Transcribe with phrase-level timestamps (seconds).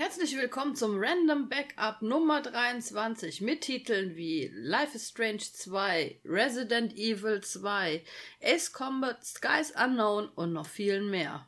[0.00, 6.96] Herzlich willkommen zum Random Backup Nummer 23 mit Titeln wie Life is Strange 2, Resident
[6.96, 8.02] Evil 2,
[8.42, 11.46] Ace Combat, Skies Unknown und noch vielen mehr.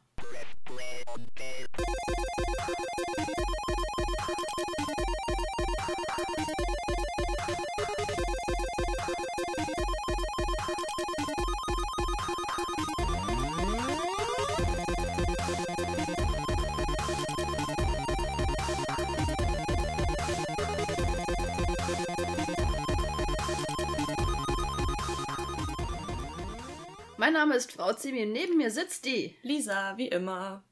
[27.23, 30.65] Mein Name ist Frau Zimi und neben mir sitzt die Lisa, wie immer.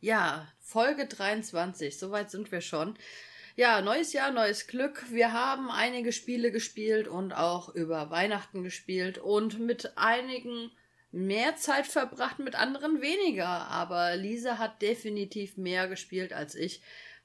[0.00, 2.94] Ja, Folge 23, soweit sind wir schon.
[3.56, 5.04] Ja, neues Jahr, neues Glück.
[5.10, 10.70] Wir haben einige Spiele gespielt und auch über Weihnachten gespielt und mit einigen
[11.10, 13.46] mehr Zeit verbracht, mit anderen weniger.
[13.46, 16.80] Aber Lisa hat definitiv mehr gespielt als ich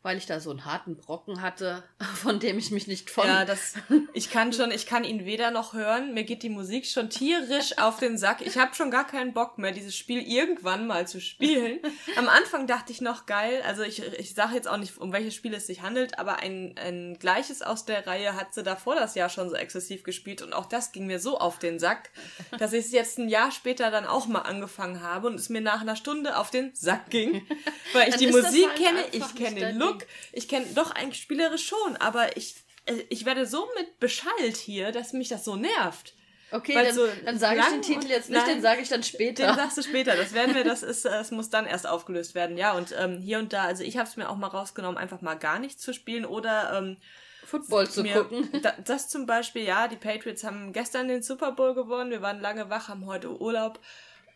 [0.08, 1.84] weil ich da so einen harten Brocken hatte,
[2.16, 3.28] von dem ich mich nicht von.
[3.28, 3.74] Ja, das.
[4.14, 6.14] Ich kann schon, ich kann ihn weder noch hören.
[6.14, 8.40] Mir geht die Musik schon tierisch auf den Sack.
[8.40, 11.80] Ich habe schon gar keinen Bock mehr, dieses Spiel irgendwann mal zu spielen.
[12.16, 13.62] Am Anfang dachte ich noch geil.
[13.68, 16.76] Also ich, ich sage jetzt auch nicht, um welches Spiel es sich handelt, aber ein,
[16.78, 20.54] ein gleiches aus der Reihe hat sie davor das Jahr schon so exzessiv gespielt und
[20.54, 22.12] auch das ging mir so auf den Sack,
[22.58, 25.60] dass ich es jetzt ein Jahr später dann auch mal angefangen habe und es mir
[25.60, 27.46] nach einer Stunde auf den Sack ging,
[27.92, 30.08] weil ich die Musik halt kenne, ich kenne den Look Look.
[30.34, 34.92] Ich kenne doch eigentlich spielerisch schon, aber ich, äh, ich werde so mit beschallt hier,
[34.92, 36.14] dass mich das so nervt.
[36.50, 39.04] Okay, dann, so dann sage ich den Titel jetzt nicht, nein, den sage ich dann
[39.04, 39.48] später.
[39.48, 40.16] Den sagst du später.
[40.16, 42.58] Das werden wir, das ist, es muss dann erst aufgelöst werden.
[42.58, 45.20] Ja, und ähm, hier und da, also ich habe es mir auch mal rausgenommen, einfach
[45.22, 46.98] mal gar nichts zu spielen oder ähm,
[47.44, 48.50] Football zu mir, gucken.
[48.62, 52.12] Da, das zum Beispiel, ja, die Patriots haben gestern den Super Bowl gewonnen.
[52.12, 53.80] Wir waren lange wach, haben heute Urlaub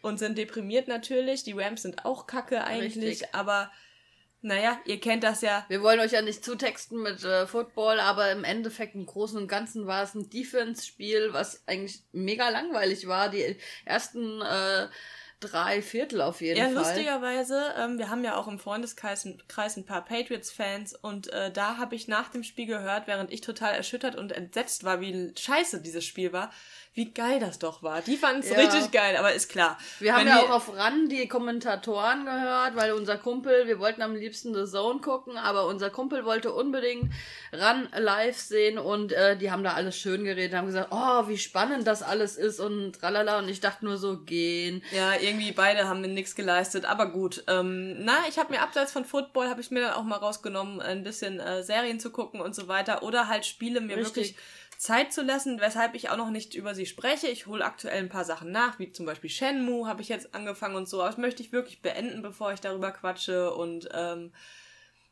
[0.01, 1.43] und sind deprimiert natürlich.
[1.43, 3.35] Die Rams sind auch kacke eigentlich, Richtig.
[3.35, 3.71] aber
[4.41, 5.65] naja, ihr kennt das ja.
[5.67, 9.47] Wir wollen euch ja nicht zutexten mit äh, Football, aber im Endeffekt im Großen und
[9.47, 13.29] Ganzen war es ein Defense-Spiel, was eigentlich mega langweilig war.
[13.29, 14.87] Die ersten äh,
[15.41, 16.73] drei Viertel auf jeden ja, Fall.
[16.73, 21.51] Ja, lustigerweise, ähm, wir haben ja auch im Freundeskreis Kreis ein paar Patriots-Fans und äh,
[21.51, 25.33] da habe ich nach dem Spiel gehört, während ich total erschüttert und entsetzt war, wie
[25.37, 26.51] scheiße dieses Spiel war,
[26.93, 28.01] wie geil das doch war.
[28.01, 28.57] Die fanden es ja.
[28.57, 29.77] richtig geil, aber ist klar.
[29.99, 34.13] Wir haben ja auch auf RAN die Kommentatoren gehört, weil unser Kumpel, wir wollten am
[34.13, 37.13] liebsten The Zone gucken, aber unser Kumpel wollte unbedingt
[37.53, 41.37] RAN live sehen und äh, die haben da alles schön geredet, haben gesagt, oh, wie
[41.37, 44.83] spannend das alles ist und tralala und ich dachte nur so, gehen.
[44.91, 47.45] Ja, irgendwie beide haben mir nichts geleistet, aber gut.
[47.47, 50.81] Ähm, na, ich habe mir abseits von Football, habe ich mir dann auch mal rausgenommen,
[50.81, 54.15] ein bisschen äh, Serien zu gucken und so weiter oder halt Spiele mir Richtig.
[54.15, 54.35] wirklich
[54.81, 57.27] Zeit zu lassen, weshalb ich auch noch nicht über sie spreche.
[57.27, 60.75] Ich hole aktuell ein paar Sachen nach, wie zum Beispiel Shenmue habe ich jetzt angefangen
[60.75, 61.01] und so.
[61.01, 63.53] Aber das möchte ich wirklich beenden, bevor ich darüber quatsche.
[63.53, 64.31] Und ähm,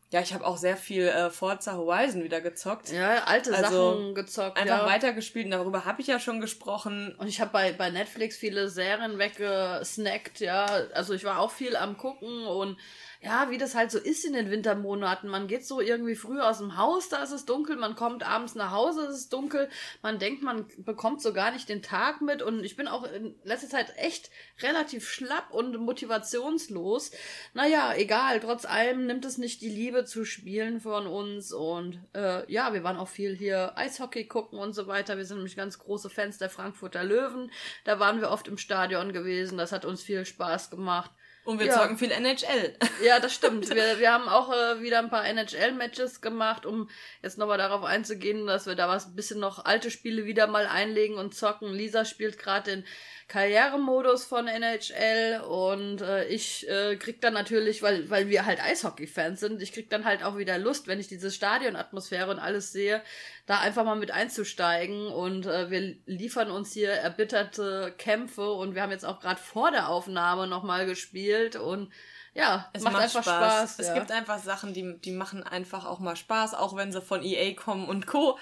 [0.10, 2.90] ja, ich habe auch sehr viel äh, Forza Horizon wieder gezockt.
[2.92, 4.58] Ja, alte also Sachen gezockt.
[4.58, 4.86] Einfach ja.
[4.88, 7.14] weitergespielt und darüber habe ich ja schon gesprochen.
[7.20, 10.66] Und ich habe bei, bei Netflix viele Serien weggesnackt, ja.
[10.96, 12.80] Also ich war auch viel am gucken und
[13.22, 15.30] ja, wie das halt so ist in den Wintermonaten.
[15.30, 18.56] Man geht so irgendwie früh aus dem Haus, da ist es dunkel, man kommt abends
[18.56, 19.68] nach Hause, es ist dunkel,
[20.02, 23.36] man denkt, man bekommt so gar nicht den Tag mit und ich bin auch in
[23.44, 24.30] letzter Zeit echt
[24.62, 27.12] relativ schlapp und motivationslos.
[27.54, 32.50] Naja, egal, trotz allem nimmt es nicht die Liebe zu spielen von uns und äh,
[32.50, 35.18] ja, wir waren auch viel hier Eishockey gucken und so weiter.
[35.18, 37.52] Wir sind nämlich ganz große Fans der Frankfurter Löwen.
[37.84, 41.12] Da waren wir oft im Stadion gewesen, das hat uns viel Spaß gemacht.
[41.46, 41.74] Und wir ja.
[41.74, 42.76] zocken viel NHL.
[43.04, 43.70] Ja, das stimmt.
[43.70, 46.90] Wir, wir haben auch äh, wieder ein paar NHL-Matches gemacht, um
[47.24, 50.68] jetzt nochmal darauf einzugehen, dass wir da was ein bisschen noch alte Spiele wieder mal
[50.68, 51.72] einlegen und zocken.
[51.72, 52.86] Lisa spielt gerade den
[53.30, 59.40] Karrieremodus von NHL und äh, ich äh, krieg dann natürlich, weil, weil wir halt Eishockey-Fans
[59.40, 63.02] sind, ich krieg dann halt auch wieder Lust, wenn ich diese Stadionatmosphäre und alles sehe,
[63.46, 68.82] da einfach mal mit einzusteigen und äh, wir liefern uns hier erbitterte Kämpfe und wir
[68.82, 71.92] haben jetzt auch gerade vor der Aufnahme nochmal gespielt und
[72.34, 73.72] ja, es macht, macht einfach Spaß.
[73.72, 73.94] Spaß es ja.
[73.96, 77.54] gibt einfach Sachen, die, die machen einfach auch mal Spaß, auch wenn sie von EA
[77.54, 78.38] kommen und Co.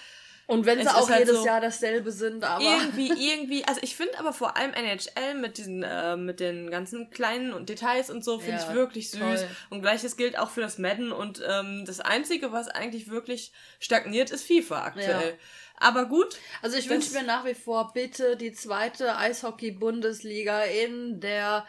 [0.47, 2.63] Und wenn sie auch halt jedes so Jahr dasselbe sind, aber.
[2.63, 7.09] Irgendwie, irgendwie, also ich finde aber vor allem NHL mit diesen, äh, mit den ganzen
[7.09, 9.19] kleinen und Details und so, finde ja, ich wirklich süß.
[9.19, 9.47] Toll.
[9.69, 14.31] Und gleiches gilt auch für das Madden und ähm, das Einzige, was eigentlich wirklich stagniert,
[14.31, 15.31] ist FIFA aktuell.
[15.31, 15.37] Ja.
[15.79, 16.37] Aber gut.
[16.61, 21.67] Also ich wünsche mir nach wie vor bitte die zweite Eishockey-Bundesliga in der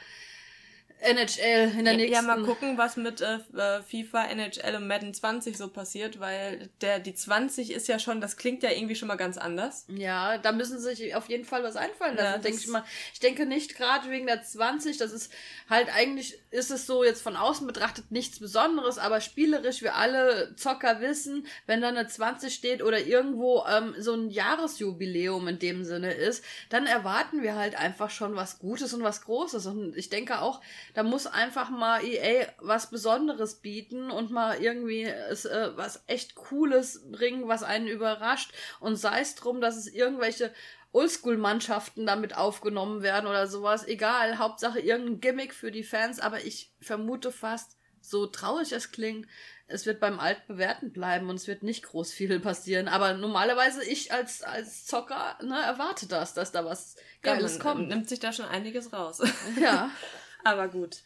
[1.00, 2.12] NHL in der nächsten.
[2.14, 6.70] Ja, mal gucken, was mit äh, äh FIFA, NHL und Madden 20 so passiert, weil
[6.80, 9.86] der die 20 ist ja schon, das klingt ja irgendwie schon mal ganz anders.
[9.88, 12.84] Ja, da müssen sie sich auf jeden Fall was einfallen lassen, ja, denke ich mal.
[13.12, 15.32] Ich denke nicht gerade wegen der 20, das ist
[15.70, 20.54] halt eigentlich ist es so jetzt von außen betrachtet nichts Besonderes, aber spielerisch wir alle
[20.56, 25.84] Zocker wissen, wenn da eine 20 steht oder irgendwo ähm, so ein Jahresjubiläum in dem
[25.84, 30.08] Sinne ist, dann erwarten wir halt einfach schon was Gutes und was Großes und ich
[30.08, 30.60] denke auch
[30.94, 36.34] da muss einfach mal EA was Besonderes bieten und mal irgendwie es, äh, was echt
[36.34, 38.52] Cooles bringen, was einen überrascht.
[38.80, 40.52] Und sei es drum, dass es irgendwelche
[40.92, 43.86] Oldschool-Mannschaften damit aufgenommen werden oder sowas.
[43.86, 49.26] Egal, Hauptsache irgendein Gimmick für die Fans, aber ich vermute fast, so traurig es klingt,
[49.66, 52.88] es wird beim Altbewerten bleiben und es wird nicht groß viel passieren.
[52.88, 57.88] Aber normalerweise ich als, als Zocker ne, erwarte das, dass da was Geiles ja, kommt.
[57.88, 59.20] Nimmt sich da schon einiges raus.
[59.60, 59.90] Ja.
[60.44, 60.98] Aber gut,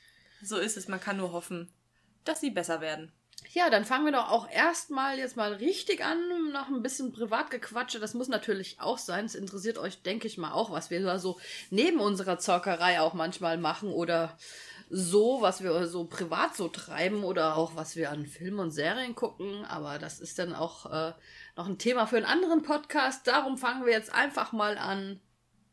[0.43, 0.89] so ist es.
[0.89, 1.73] Man kann nur hoffen,
[2.25, 3.13] dass sie besser werden.
[3.51, 6.19] Ja, dann fangen wir doch auch erstmal jetzt mal richtig an,
[6.53, 7.99] nach ein bisschen Privatgequatsche.
[7.99, 9.27] Das muss natürlich auch sein.
[9.27, 11.39] Es interessiert euch, denke ich mal, auch, was wir da so
[11.71, 14.37] neben unserer Zockerei auch manchmal machen oder
[14.89, 19.15] so, was wir so privat so treiben oder auch was wir an Filmen und Serien
[19.15, 19.65] gucken.
[19.65, 21.13] Aber das ist dann auch äh,
[21.57, 23.27] noch ein Thema für einen anderen Podcast.
[23.27, 25.21] Darum fangen wir jetzt einfach mal an.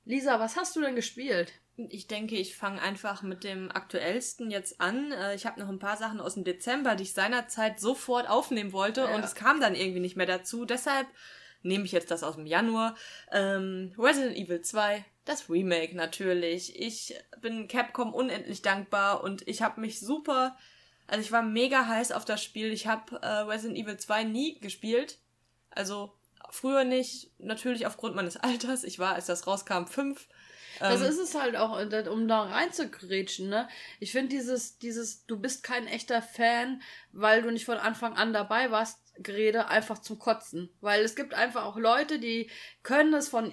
[0.05, 1.53] Lisa, was hast du denn gespielt?
[1.89, 5.11] Ich denke, ich fange einfach mit dem aktuellsten jetzt an.
[5.11, 8.73] Äh, ich habe noch ein paar Sachen aus dem Dezember, die ich seinerzeit sofort aufnehmen
[8.73, 9.15] wollte ja.
[9.15, 10.65] und es kam dann irgendwie nicht mehr dazu.
[10.65, 11.07] Deshalb
[11.61, 12.95] nehme ich jetzt das aus dem Januar.
[13.31, 16.79] Ähm, Resident Evil 2, das Remake natürlich.
[16.79, 20.57] Ich bin Capcom unendlich dankbar und ich habe mich super,
[21.07, 22.71] also ich war mega heiß auf das Spiel.
[22.71, 25.17] Ich habe äh, Resident Evil 2 nie gespielt.
[25.71, 26.13] Also
[26.51, 28.83] früher nicht, natürlich aufgrund meines Alters.
[28.83, 30.27] Ich war, als das rauskam, fünf.
[30.79, 31.79] Das ähm, ist es halt auch,
[32.11, 33.67] um da reinzugrätschen, ne?
[33.99, 36.81] Ich finde dieses, dieses, du bist kein echter Fan,
[37.11, 40.69] weil du nicht von Anfang an dabei warst, Gerede einfach zum Kotzen.
[40.81, 42.49] Weil es gibt einfach auch Leute, die
[42.83, 43.51] können es von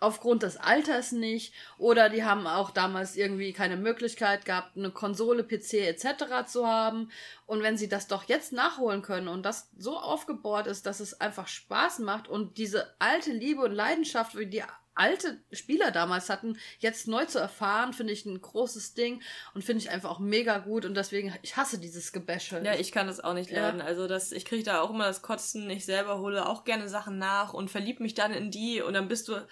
[0.00, 5.42] aufgrund des Alters nicht oder die haben auch damals irgendwie keine Möglichkeit gehabt, eine Konsole,
[5.42, 6.46] PC etc.
[6.46, 7.10] zu haben
[7.46, 11.20] und wenn sie das doch jetzt nachholen können und das so aufgebohrt ist, dass es
[11.20, 14.62] einfach Spaß macht und diese alte Liebe und Leidenschaft, wie die
[14.94, 19.22] alte Spieler damals hatten, jetzt neu zu erfahren, finde ich ein großes Ding
[19.54, 22.62] und finde ich einfach auch mega gut und deswegen, ich hasse dieses Gebäsche.
[22.64, 23.80] Ja, ich kann das auch nicht leiden.
[23.80, 23.86] Ja.
[23.86, 27.18] Also das, ich kriege da auch immer das Kotzen, ich selber hole auch gerne Sachen
[27.18, 29.44] nach und verlieb mich dann in die und dann bist du,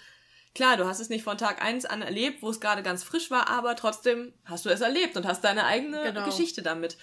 [0.55, 3.31] klar, du hast es nicht von Tag eins an erlebt, wo es gerade ganz frisch
[3.31, 6.25] war, aber trotzdem hast du es erlebt und hast deine eigene genau.
[6.25, 6.97] Geschichte damit.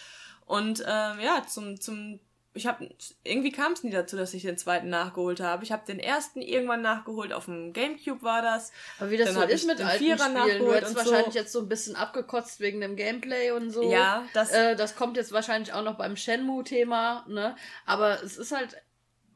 [0.47, 2.21] Und ähm, ja, zum, zum
[2.53, 2.89] ich habe
[3.23, 5.63] irgendwie kam es nie dazu, dass ich den zweiten nachgeholt habe.
[5.63, 8.73] Ich habe den ersten irgendwann nachgeholt, auf dem Gamecube war das.
[8.99, 11.39] Aber wie das Dann so ist mit alten Vierer Spielen, du hättest wahrscheinlich so.
[11.39, 13.91] jetzt so ein bisschen abgekotzt wegen dem Gameplay und so.
[13.91, 17.55] Ja, das äh, das kommt jetzt wahrscheinlich auch noch beim Shenmue Thema, ne?
[17.87, 18.77] Aber es ist halt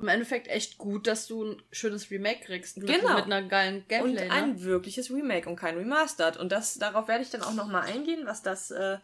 [0.01, 3.15] im Endeffekt echt gut, dass du ein schönes Remake kriegst mit, genau.
[3.15, 4.25] mit einer geilen Gameplay.
[4.25, 4.63] Und ein ne?
[4.65, 6.37] wirkliches Remake und kein Remastered.
[6.37, 8.99] Und das darauf werde ich dann auch noch mal eingehen, was das äh,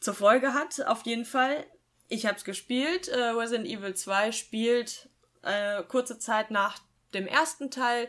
[0.00, 0.84] zur Folge hat.
[0.86, 1.64] Auf jeden Fall
[2.08, 3.08] ich habe es gespielt.
[3.08, 5.08] Äh, Resident Evil 2 spielt
[5.42, 6.78] äh, kurze Zeit nach
[7.14, 8.08] dem ersten Teil.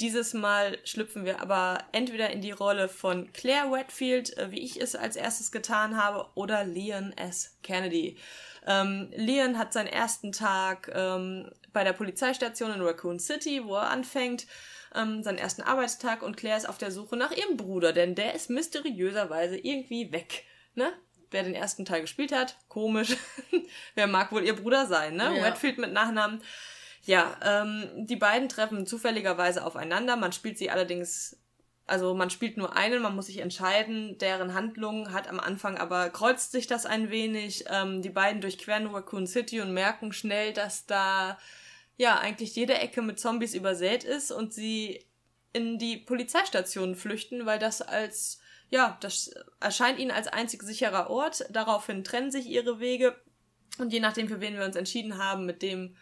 [0.00, 4.80] Dieses Mal schlüpfen wir aber entweder in die Rolle von Claire Redfield, äh, wie ich
[4.80, 7.56] es als erstes getan habe, oder Leon S.
[7.62, 8.18] Kennedy.
[8.66, 13.90] Ähm, Leon hat seinen ersten Tag ähm, bei der Polizeistation in Raccoon City, wo er
[13.90, 14.46] anfängt,
[14.94, 18.34] ähm, seinen ersten Arbeitstag und Claire ist auf der Suche nach ihrem Bruder, denn der
[18.34, 20.44] ist mysteriöserweise irgendwie weg.
[20.74, 20.92] Ne?
[21.30, 23.16] Wer den ersten Teil gespielt hat, komisch.
[23.94, 25.36] wer mag wohl ihr Bruder sein, ne?
[25.36, 25.44] Ja.
[25.44, 26.42] Redfield mit Nachnamen.
[27.02, 30.16] Ja, ähm, die beiden treffen zufälligerweise aufeinander.
[30.16, 31.38] Man spielt sie allerdings,
[31.86, 34.18] also man spielt nur einen, man muss sich entscheiden.
[34.18, 37.64] Deren Handlung hat am Anfang aber kreuzt sich das ein wenig.
[37.70, 41.38] Ähm, die beiden durchqueren Raccoon City und merken schnell, dass da
[41.96, 45.06] ja eigentlich jede Ecke mit Zombies übersät ist und sie
[45.52, 49.30] in die Polizeistation flüchten, weil das als ja, das
[49.60, 51.44] erscheint ihnen als einzig sicherer Ort.
[51.50, 53.16] Daraufhin trennen sich ihre Wege.
[53.78, 55.96] Und je nachdem, für wen wir uns entschieden haben, mit dem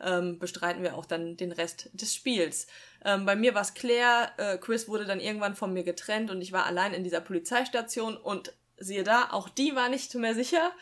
[0.00, 2.66] ähm, bestreiten wir auch dann den Rest des Spiels.
[3.04, 6.40] Ähm, bei mir war es Claire, äh, Chris wurde dann irgendwann von mir getrennt und
[6.40, 10.72] ich war allein in dieser Polizeistation und siehe da, auch die war nicht mehr sicher.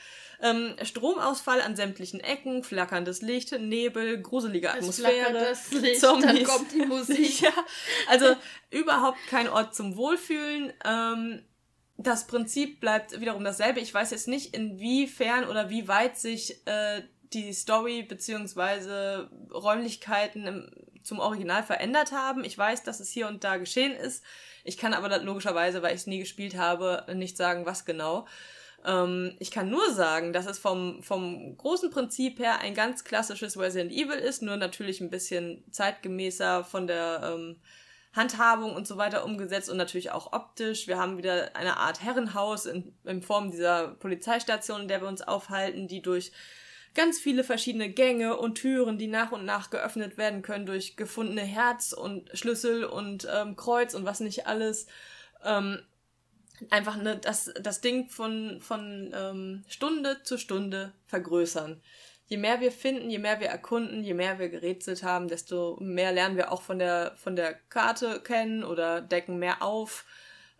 [0.40, 6.26] Ähm, Stromausfall an sämtlichen Ecken, flackerndes Licht, Nebel, gruselige Atmosphäre, Licht, Zombies.
[6.26, 7.40] Dann kommt die Musik.
[7.40, 7.52] ja,
[8.08, 8.36] also
[8.70, 10.72] überhaupt kein Ort zum Wohlfühlen.
[10.84, 11.42] Ähm,
[11.96, 13.80] das Prinzip bleibt wiederum dasselbe.
[13.80, 20.70] Ich weiß jetzt nicht, inwiefern oder wie weit sich äh, die Story beziehungsweise Räumlichkeiten im
[21.06, 22.44] zum Original verändert haben.
[22.44, 24.24] Ich weiß, dass es hier und da geschehen ist.
[24.64, 28.26] Ich kann aber logischerweise, weil ich es nie gespielt habe, nicht sagen, was genau.
[28.84, 33.58] Ähm, ich kann nur sagen, dass es vom, vom großen Prinzip her ein ganz klassisches
[33.58, 37.60] Resident Evil ist, nur natürlich ein bisschen zeitgemäßer von der ähm,
[38.14, 40.86] Handhabung und so weiter umgesetzt und natürlich auch optisch.
[40.86, 45.22] Wir haben wieder eine Art Herrenhaus in, in Form dieser Polizeistation, in der wir uns
[45.22, 46.32] aufhalten, die durch
[46.96, 51.42] ganz viele verschiedene Gänge und Türen, die nach und nach geöffnet werden können durch gefundene
[51.42, 54.86] Herz und Schlüssel und ähm, Kreuz und was nicht alles.
[55.44, 55.78] Ähm,
[56.70, 61.80] einfach ne, das, das Ding von, von ähm, Stunde zu Stunde vergrößern.
[62.28, 66.12] Je mehr wir finden, je mehr wir erkunden, je mehr wir gerätselt haben, desto mehr
[66.12, 70.06] lernen wir auch von der, von der Karte kennen oder decken mehr auf.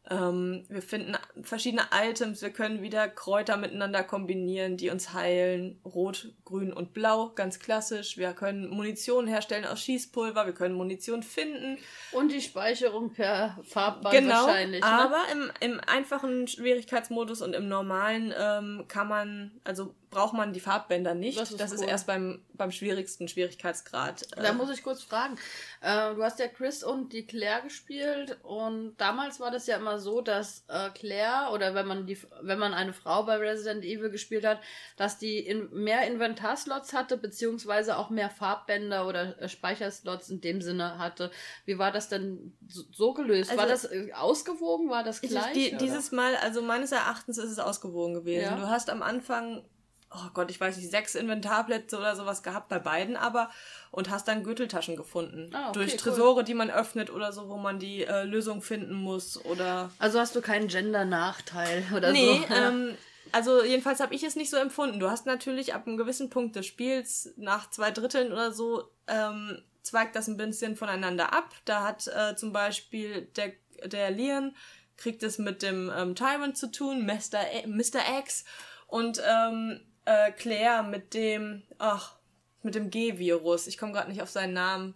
[0.08, 5.80] Ähm, wir finden verschiedene Items, wir können wieder Kräuter miteinander kombinieren, die uns heilen.
[5.84, 8.16] Rot, grün und blau, ganz klassisch.
[8.16, 11.78] Wir können Munition herstellen aus Schießpulver, wir können Munition finden.
[12.12, 14.80] Und die Speicherung per Farbband genau, wahrscheinlich.
[14.80, 14.86] Ne?
[14.86, 20.60] Aber im, im einfachen Schwierigkeitsmodus und im normalen ähm, kann man, also braucht man die
[20.60, 21.38] Farbbänder nicht.
[21.38, 21.76] Das ist, das cool.
[21.76, 24.22] ist erst beim, beim schwierigsten Schwierigkeitsgrad.
[24.36, 24.42] Äh.
[24.42, 25.36] Da muss ich kurz fragen.
[25.80, 29.98] Äh, du hast ja Chris und die Claire gespielt und damals war das ja immer
[29.98, 34.10] so, dass äh, Claire oder wenn man die, wenn man eine Frau bei Resident Evil
[34.10, 34.60] gespielt hat,
[34.96, 40.62] dass die in, mehr Inventarslots hatte, beziehungsweise auch mehr Farbbänder oder äh, Speicherslots in dem
[40.62, 41.30] Sinne hatte.
[41.64, 43.50] Wie war das denn so, so gelöst?
[43.50, 44.88] Also, war das ausgewogen?
[44.88, 45.52] War das gleich?
[45.52, 48.44] Die, dieses Mal, also meines Erachtens ist es ausgewogen gewesen.
[48.44, 48.56] Ja.
[48.56, 49.64] Du hast am Anfang
[50.16, 53.50] oh Gott, ich weiß nicht, sechs Inventarplätze oder sowas gehabt bei beiden, aber
[53.90, 55.50] und hast dann Gürteltaschen gefunden.
[55.54, 56.44] Ah, okay, durch Tresore, cool.
[56.44, 59.90] die man öffnet oder so, wo man die äh, Lösung finden muss oder.
[59.98, 62.54] Also hast du keinen Gender-Nachteil oder nee, so?
[62.54, 62.96] Nee, ähm,
[63.32, 65.00] also jedenfalls habe ich es nicht so empfunden.
[65.00, 69.62] Du hast natürlich ab einem gewissen Punkt des Spiels, nach zwei Dritteln oder so, ähm,
[69.82, 71.54] zweigt das ein bisschen voneinander ab.
[71.64, 73.52] Da hat äh, zum Beispiel der,
[73.84, 74.54] der Leon
[74.96, 77.44] kriegt es mit dem ähm, Tyrant zu tun, Mr.
[77.66, 78.18] Mr.
[78.18, 78.44] X.
[78.86, 82.16] Und ähm, äh, Claire mit dem, ach,
[82.62, 83.66] mit dem G-Virus.
[83.66, 84.94] Ich komme gerade nicht auf seinen Namen.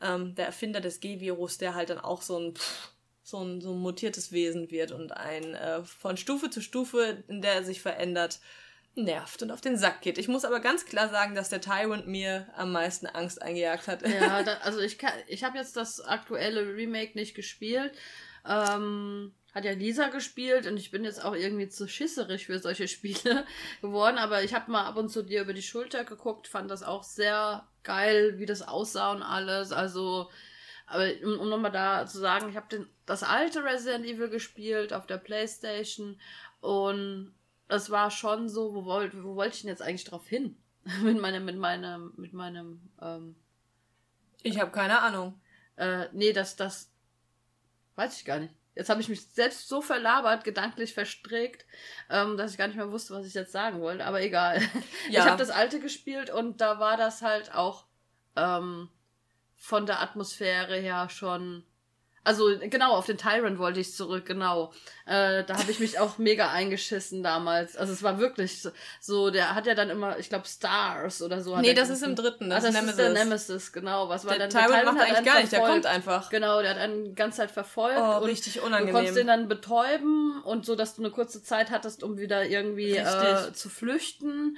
[0.00, 2.92] Ähm, der Erfinder des G-Virus, der halt dann auch so ein, pff,
[3.22, 7.40] so ein, so ein mutiertes Wesen wird und ein äh, von Stufe zu Stufe, in
[7.40, 8.40] der er sich verändert,
[8.94, 10.18] nervt und auf den Sack geht.
[10.18, 14.06] Ich muss aber ganz klar sagen, dass der Tyrant mir am meisten Angst eingejagt hat.
[14.06, 17.92] Ja, da, also ich kann, ich habe jetzt das aktuelle Remake nicht gespielt.
[18.46, 22.88] Ähm, hat ja Lisa gespielt und ich bin jetzt auch irgendwie zu schisserig für solche
[22.88, 23.46] Spiele
[23.80, 26.82] geworden, aber ich habe mal ab und zu dir über die Schulter geguckt, fand das
[26.82, 29.72] auch sehr geil, wie das aussah und alles.
[29.72, 30.30] Also,
[30.86, 35.06] aber um, um nochmal da zu sagen, ich habe das alte Resident Evil gespielt auf
[35.06, 36.18] der Playstation
[36.60, 37.34] und
[37.68, 40.56] es war schon so, wo, wollt, wo wollte ich denn jetzt eigentlich drauf hin?
[41.02, 43.36] mit meinem, mit meinem, mit meinem, ähm,
[44.42, 45.40] Ich habe keine Ahnung.
[45.76, 46.90] Äh, nee, das, das,
[47.94, 48.54] weiß ich gar nicht.
[48.74, 51.66] Jetzt habe ich mich selbst so verlabert, gedanklich verstrickt,
[52.08, 54.04] ähm, dass ich gar nicht mehr wusste, was ich jetzt sagen wollte.
[54.04, 54.60] Aber egal.
[55.10, 55.20] Ja.
[55.20, 57.84] Ich habe das alte gespielt und da war das halt auch
[58.36, 58.88] ähm,
[59.56, 61.64] von der Atmosphäre her schon
[62.24, 64.72] also genau, auf den Tyrant wollte ich zurück, genau.
[65.06, 67.76] Äh, da habe ich mich auch mega eingeschissen damals.
[67.76, 68.62] Also es war wirklich
[69.00, 71.56] so, der hat ja dann immer, ich glaube, Stars oder so.
[71.56, 72.90] Nee, das ist im dritten, das, ah, das ist Nemesis.
[72.90, 74.08] Ist der Nemesis, genau.
[74.08, 74.50] Was war der dann?
[74.50, 75.52] Tyrant, der macht eigentlich gar nicht, verfolgt.
[75.52, 76.30] der kommt einfach.
[76.30, 77.98] Genau, der hat einen die ganze Zeit verfolgt.
[77.98, 78.86] Oh, und richtig unangenehm.
[78.86, 82.46] Du konntest den dann betäuben und so, dass du eine kurze Zeit hattest, um wieder
[82.46, 84.56] irgendwie äh, zu flüchten.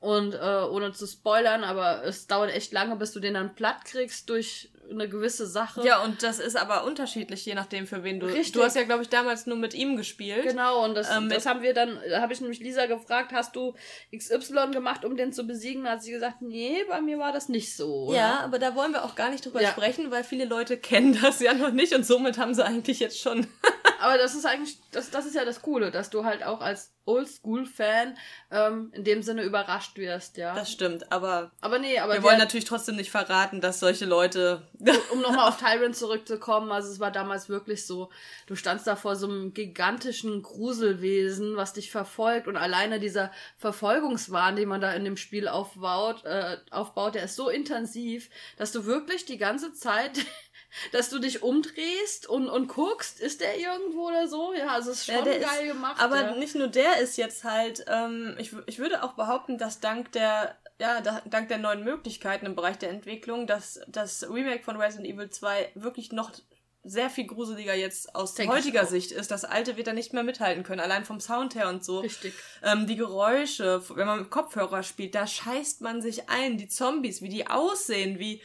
[0.00, 3.84] Und äh, ohne zu spoilern, aber es dauert echt lange, bis du den dann platt
[3.84, 5.84] kriegst durch eine gewisse Sache.
[5.84, 8.26] Ja, und das ist aber unterschiedlich, je nachdem, für wen du.
[8.26, 8.52] Richtig.
[8.52, 10.44] Du hast ja, glaube ich, damals nur mit ihm gespielt.
[10.44, 13.56] Genau, und das, ähm, das haben wir dann, da habe ich nämlich Lisa gefragt, hast
[13.56, 13.74] du
[14.16, 15.84] XY gemacht, um den zu besiegen?
[15.84, 18.06] Da hat sie gesagt, nee, bei mir war das nicht so.
[18.06, 18.16] Oder?
[18.16, 19.70] Ja, aber da wollen wir auch gar nicht drüber ja.
[19.70, 23.20] sprechen, weil viele Leute kennen das ja noch nicht und somit haben sie eigentlich jetzt
[23.20, 23.46] schon.
[24.00, 26.92] Aber das ist eigentlich, das, das ist ja das Coole, dass du halt auch als
[27.08, 28.16] Oldschool-Fan
[28.50, 30.54] ähm, in dem Sinne überrascht wirst, ja.
[30.54, 31.50] Das stimmt, aber.
[31.60, 32.14] Aber nee, aber.
[32.14, 34.68] Wir wollen natürlich trotzdem nicht verraten, dass solche Leute.
[35.12, 38.10] um nochmal auf Tyrant zurückzukommen, also es war damals wirklich so,
[38.46, 44.56] du standst da vor so einem gigantischen Gruselwesen, was dich verfolgt und alleine dieser Verfolgungswahn,
[44.56, 48.28] den man da in dem Spiel aufbaut, äh, aufbaut, der ist so intensiv,
[48.58, 50.26] dass du wirklich die ganze Zeit
[50.92, 54.52] dass du dich umdrehst und, und guckst, ist der irgendwo oder so?
[54.52, 56.00] Ja, also es ist schon ja, geil ist, gemacht.
[56.00, 56.34] Aber ja.
[56.36, 60.56] nicht nur der ist jetzt halt, ähm, ich, ich würde auch behaupten, dass dank der,
[60.80, 65.08] ja, da, dank der neuen Möglichkeiten im Bereich der Entwicklung, dass das Remake von Resident
[65.08, 66.32] Evil 2 wirklich noch
[66.84, 69.30] sehr viel gruseliger jetzt aus Denk heutiger Sicht ist.
[69.30, 72.00] Das alte wird da nicht mehr mithalten können, allein vom Sound her und so.
[72.00, 72.34] Richtig.
[72.62, 76.56] Ähm, die Geräusche, wenn man mit Kopfhörer spielt, da scheißt man sich ein.
[76.56, 78.40] Die Zombies, wie die aussehen, wie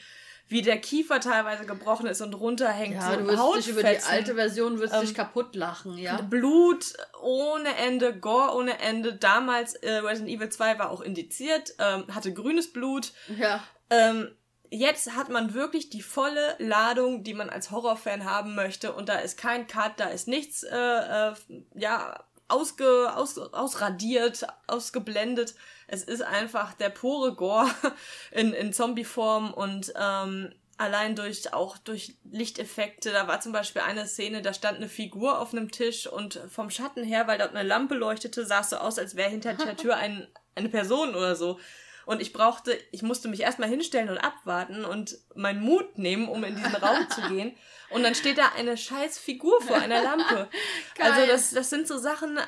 [0.47, 2.95] wie der Kiefer teilweise gebrochen ist und runterhängt.
[2.95, 6.21] Ja, so du wirst dich über die alte Version wirst Ähm, dich kaputt lachen, ja.
[6.21, 9.13] Blut ohne Ende, Gore ohne Ende.
[9.13, 13.13] Damals, äh, Resident Evil 2 war auch indiziert, ähm, hatte grünes Blut.
[13.37, 13.63] Ja.
[13.89, 14.35] Ähm,
[14.69, 18.93] jetzt hat man wirklich die volle Ladung, die man als Horrorfan haben möchte.
[18.93, 21.33] Und da ist kein Cut, da ist nichts, äh, äh,
[21.75, 25.55] ja, ausge, aus, ausradiert, ausgeblendet.
[25.93, 27.69] Es ist einfach der pure Gore
[28.31, 33.11] in, in Zombie-Form und ähm, allein durch auch durch Lichteffekte.
[33.11, 36.71] Da war zum Beispiel eine Szene, da stand eine Figur auf einem Tisch und vom
[36.71, 39.77] Schatten her, weil dort eine Lampe leuchtete, sah es so aus, als wäre hinter der
[39.77, 41.59] Tür ein, eine Person oder so.
[42.07, 46.43] Und ich brauchte, ich musste mich erstmal hinstellen und abwarten und meinen Mut nehmen, um
[46.43, 47.55] in diesen Raum zu gehen.
[47.91, 50.49] Und dann steht da eine scheiß Figur vor einer Lampe.
[50.99, 52.39] Also das, das sind so Sachen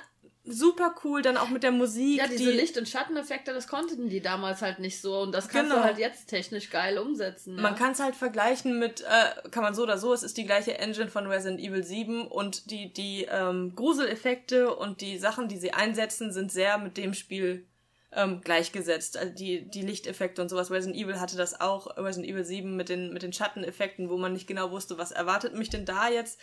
[0.46, 2.18] super cool, dann auch mit der Musik.
[2.18, 5.20] Ja, diese die, Licht- und Schatteneffekte, das konnten die damals halt nicht so.
[5.22, 5.82] Und das kannst Genau.
[5.82, 7.56] du halt jetzt technisch geil umsetzen.
[7.56, 7.78] Man ja.
[7.78, 10.78] kann es halt vergleichen mit, äh, kann man so oder so, es ist die gleiche
[10.78, 15.74] Engine von Resident Evil 7 und die, die ähm, Gruseleffekte und die Sachen, die sie
[15.74, 17.66] einsetzen, sind sehr mit dem Spiel
[18.12, 19.18] ähm, gleichgesetzt.
[19.18, 20.72] Also die, die Lichteffekte und sowas.
[20.72, 24.34] Resident Evil hatte das auch, Resident Evil 7 mit den, mit den Schatteneffekten, wo man
[24.34, 26.40] nicht genau wusste, was erwartet mich denn da jetzt.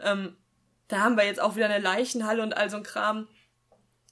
[0.00, 0.36] Ähm,
[0.88, 3.26] da haben wir jetzt auch wieder eine Leichenhalle und all so ein Kram,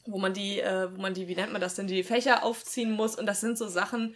[0.07, 2.93] wo man die, äh, wo man die, wie nennt man das denn, die Fächer aufziehen
[2.93, 3.17] muss.
[3.17, 4.15] Und das sind so Sachen,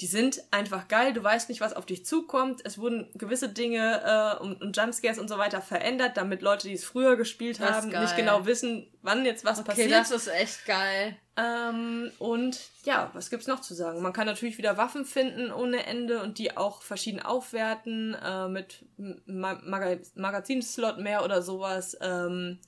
[0.00, 1.12] die sind einfach geil.
[1.12, 2.62] Du weißt nicht, was auf dich zukommt.
[2.64, 6.74] Es wurden gewisse Dinge äh, und, und Jumpscares und so weiter verändert, damit Leute, die
[6.74, 9.92] es früher gespielt Das haben, nicht genau wissen, wann jetzt was Okay, passiert.
[9.92, 11.16] das ist echt geil.
[11.36, 14.00] Ähm, und ja, was gibt's noch zu sagen?
[14.00, 18.86] Man kann natürlich wieder Waffen finden ohne Ende und die auch verschieden aufwerten äh, mit
[19.26, 21.96] Ma Maga Magazinslot mehr oder sowas.
[22.00, 22.58] Ähm,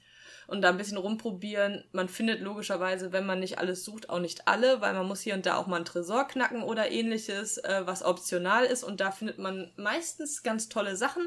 [0.52, 1.82] und da ein bisschen rumprobieren.
[1.92, 5.32] Man findet logischerweise, wenn man nicht alles sucht, auch nicht alle, weil man muss hier
[5.32, 8.85] und da auch mal einen Tresor knacken oder ähnliches, äh, was optional ist.
[8.85, 11.26] Und da findet man meistens ganz tolle Sachen.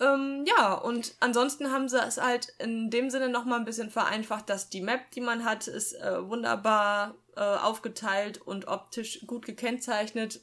[0.00, 4.48] Ähm, ja, und ansonsten haben sie es halt in dem Sinne nochmal ein bisschen vereinfacht,
[4.48, 10.40] dass die Map, die man hat, ist äh, wunderbar äh, aufgeteilt und optisch gut gekennzeichnet.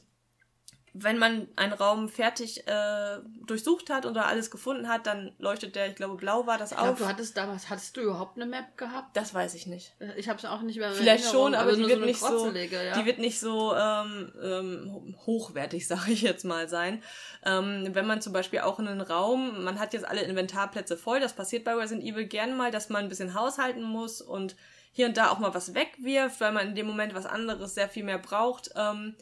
[0.94, 5.88] Wenn man einen Raum fertig äh, durchsucht hat oder alles gefunden hat, dann leuchtet der,
[5.88, 6.98] ich glaube, blau war das Ich glaube, auf.
[6.98, 9.16] du hattest damals, hattest du überhaupt eine Map gehabt?
[9.16, 9.94] das weiß ich nicht.
[10.16, 12.98] Ich habe es auch nicht mehr Vielleicht schon, aber, die wird so nicht so, ja.
[12.98, 17.02] die wird nicht so ähm, ähm, hochwertig, sage ich jetzt mal, sein.
[17.44, 21.20] Ähm, wenn man zum Beispiel auch in einen Raum, man hat jetzt alle Inventarplätze voll,
[21.20, 24.56] das passiert bei Resident Evil gern mal, dass man ein bisschen haushalten muss und
[24.92, 27.88] hier und da auch mal was wegwirft, weil man in dem Moment was anderes sehr
[27.88, 28.70] viel mehr braucht.
[28.76, 29.14] Ähm,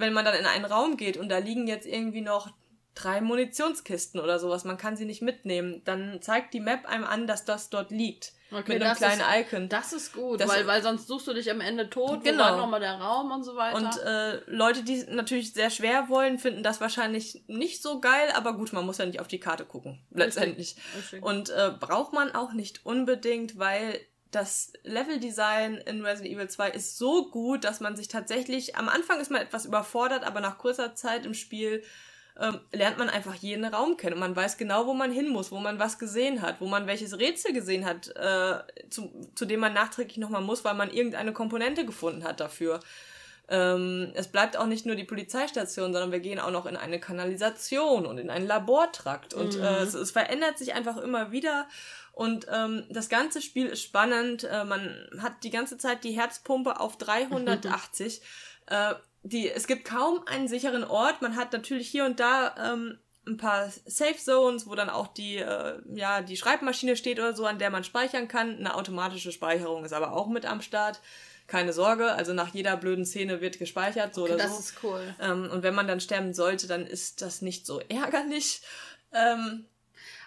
[0.00, 2.50] wenn man dann in einen Raum geht und da liegen jetzt irgendwie noch
[2.94, 7.26] drei Munitionskisten oder sowas, man kann sie nicht mitnehmen, dann zeigt die Map einem an,
[7.26, 8.32] dass das dort liegt.
[8.52, 9.68] Okay, mit einem das kleinen ist- Icon.
[9.68, 12.56] Das ist gut, Das- weil, weil sonst suchst du dich am Ende tot, Genau.
[12.56, 13.76] nochmal der Raum und so weiter.
[13.76, 18.54] Und äh, Leute, die natürlich sehr schwer wollen, finden das wahrscheinlich nicht so geil, aber
[18.54, 20.74] gut, man muss ja nicht auf die Karte gucken, letztendlich.
[20.98, 21.22] Richtig.
[21.22, 26.98] Und äh, braucht man auch nicht unbedingt, weil das Leveldesign in Resident Evil 2 ist
[26.98, 30.94] so gut, dass man sich tatsächlich, am Anfang ist man etwas überfordert, aber nach kurzer
[30.94, 31.82] Zeit im Spiel
[32.38, 35.50] ähm, lernt man einfach jeden Raum kennen und man weiß genau, wo man hin muss,
[35.50, 39.60] wo man was gesehen hat, wo man welches Rätsel gesehen hat, äh, zu, zu dem
[39.60, 42.80] man nachträglich nochmal muss, weil man irgendeine Komponente gefunden hat dafür.
[43.52, 47.00] Ähm, es bleibt auch nicht nur die Polizeistation, sondern wir gehen auch noch in eine
[47.00, 49.34] Kanalisation und in einen Labortrakt.
[49.34, 49.62] Und Mhm.
[49.64, 51.66] äh, es, es verändert sich einfach immer wieder.
[52.20, 54.44] Und ähm, das ganze Spiel ist spannend.
[54.44, 58.20] Äh, man hat die ganze Zeit die Herzpumpe auf 380.
[58.66, 61.22] äh, die, es gibt kaum einen sicheren Ort.
[61.22, 65.36] Man hat natürlich hier und da ähm, ein paar Safe Zones, wo dann auch die,
[65.36, 68.58] äh, ja, die Schreibmaschine steht oder so, an der man speichern kann.
[68.58, 71.00] Eine automatische Speicherung ist aber auch mit am Start.
[71.46, 74.58] Keine Sorge, also nach jeder blöden Szene wird gespeichert, so oder das so.
[74.58, 75.14] ist cool.
[75.22, 78.60] Ähm, und wenn man dann sterben sollte, dann ist das nicht so ärgerlich.
[79.14, 79.64] Ähm,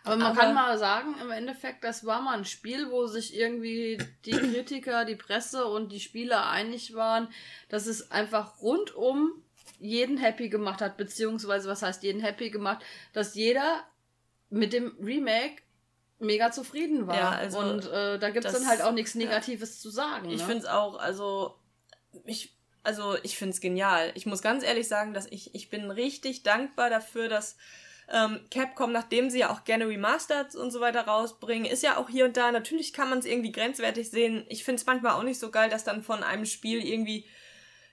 [0.03, 3.35] Aber man Aber- kann mal sagen, im Endeffekt, das war mal ein Spiel, wo sich
[3.35, 7.27] irgendwie die Kritiker, die Presse und die Spieler einig waren,
[7.69, 9.31] dass es einfach rundum
[9.79, 13.83] jeden happy gemacht hat, beziehungsweise was heißt jeden happy gemacht, dass jeder
[14.49, 15.61] mit dem Remake
[16.19, 17.15] mega zufrieden war.
[17.17, 20.29] Ja, also und äh, da gibt's das- dann halt auch nichts Negatives zu sagen.
[20.29, 20.45] Ich ne?
[20.45, 21.55] finde es auch, also
[22.25, 24.11] ich, also ich finde es genial.
[24.15, 27.57] Ich muss ganz ehrlich sagen, dass ich, ich bin richtig dankbar dafür, dass
[28.11, 32.09] ähm, Capcom, nachdem sie ja auch gerne Remastered und so weiter rausbringen, ist ja auch
[32.09, 34.45] hier und da, natürlich kann man es irgendwie grenzwertig sehen.
[34.49, 37.25] Ich finde es manchmal auch nicht so geil, dass dann von einem Spiel irgendwie,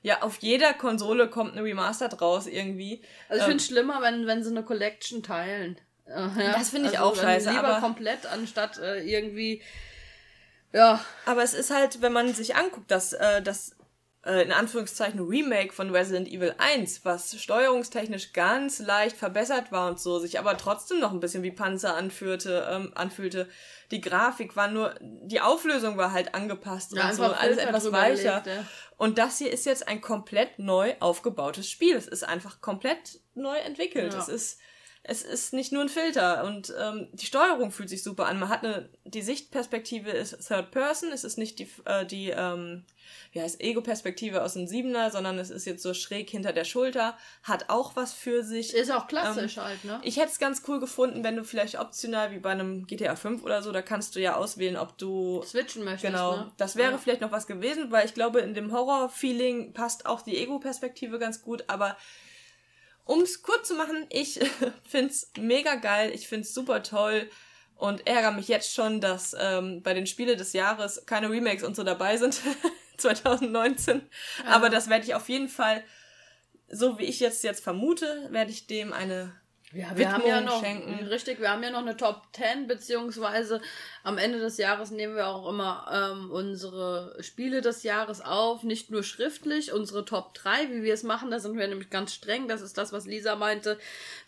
[0.03, 3.03] ja, auf jeder Konsole kommt eine Remastered raus irgendwie.
[3.29, 5.79] Also ich ähm, finde es schlimmer, wenn, wenn sie eine Collection teilen.
[6.07, 6.53] Äh, ja.
[6.53, 9.63] Das finde ich also auch scheiße, Lieber aber- komplett, anstatt äh, irgendwie,
[10.73, 13.75] ja, Aber es ist halt, wenn man sich anguckt, dass, äh, dass
[14.25, 19.99] äh, in Anführungszeichen Remake von Resident Evil 1, was steuerungstechnisch ganz leicht verbessert war und
[19.99, 23.49] so, sich aber trotzdem noch ein bisschen wie Panzer anführte, ähm, anfühlte.
[23.91, 28.43] Die Grafik war nur, die Auflösung war halt angepasst ja, und so, alles etwas weicher.
[28.43, 28.67] Gelegt, ja.
[28.99, 31.97] Und das hier ist jetzt ein komplett neu aufgebautes Spiel.
[31.97, 34.13] Es ist einfach komplett neu entwickelt.
[34.13, 34.19] Ja.
[34.21, 34.61] Es ist
[35.03, 38.39] es ist nicht nur ein Filter und ähm, die Steuerung fühlt sich super an.
[38.39, 42.85] Man hat eine, die Sichtperspektive ist Third Person, es ist nicht die, äh, die ähm,
[43.33, 47.17] wie heißt Ego-Perspektive aus dem Siebener, sondern es ist jetzt so schräg hinter der Schulter,
[47.43, 48.75] hat auch was für sich.
[48.75, 50.01] Ist auch klassisch ähm, halt, ne?
[50.03, 53.43] Ich hätte es ganz cool gefunden, wenn du vielleicht optional, wie bei einem GTA 5
[53.43, 56.13] oder so, da kannst du ja auswählen, ob du switchen möchtest.
[56.13, 56.37] Genau.
[56.37, 56.53] Ne?
[56.59, 56.99] Das wäre ja.
[56.99, 61.43] vielleicht noch was gewesen, weil ich glaube, in dem Horror-Feeling passt auch die Ego-Perspektive ganz
[61.43, 61.97] gut, aber
[63.11, 64.39] um es kurz zu machen, ich
[64.89, 67.29] find's mega geil, ich find's super toll
[67.75, 71.75] und ärgere mich jetzt schon, dass ähm, bei den Spiele des Jahres keine Remakes und
[71.75, 72.41] so dabei sind
[72.99, 74.03] 2019.
[74.45, 74.45] Ja.
[74.45, 75.83] Aber das werde ich auf jeden Fall,
[76.69, 79.35] so wie ich jetzt jetzt vermute, werde ich dem eine
[79.73, 81.07] ja, wir haben ja noch, schenken.
[81.07, 83.61] richtig, wir haben ja noch eine Top 10, beziehungsweise
[84.03, 88.91] am Ende des Jahres nehmen wir auch immer ähm, unsere Spiele des Jahres auf, nicht
[88.91, 92.49] nur schriftlich, unsere Top 3, wie wir es machen, da sind wir nämlich ganz streng,
[92.49, 93.79] das ist das, was Lisa meinte,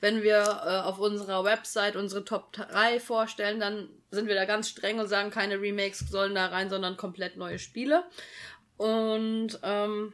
[0.00, 4.68] wenn wir äh, auf unserer Website unsere Top 3 vorstellen, dann sind wir da ganz
[4.68, 8.04] streng und sagen, keine Remakes sollen da rein, sondern komplett neue Spiele.
[8.76, 10.12] Und ähm,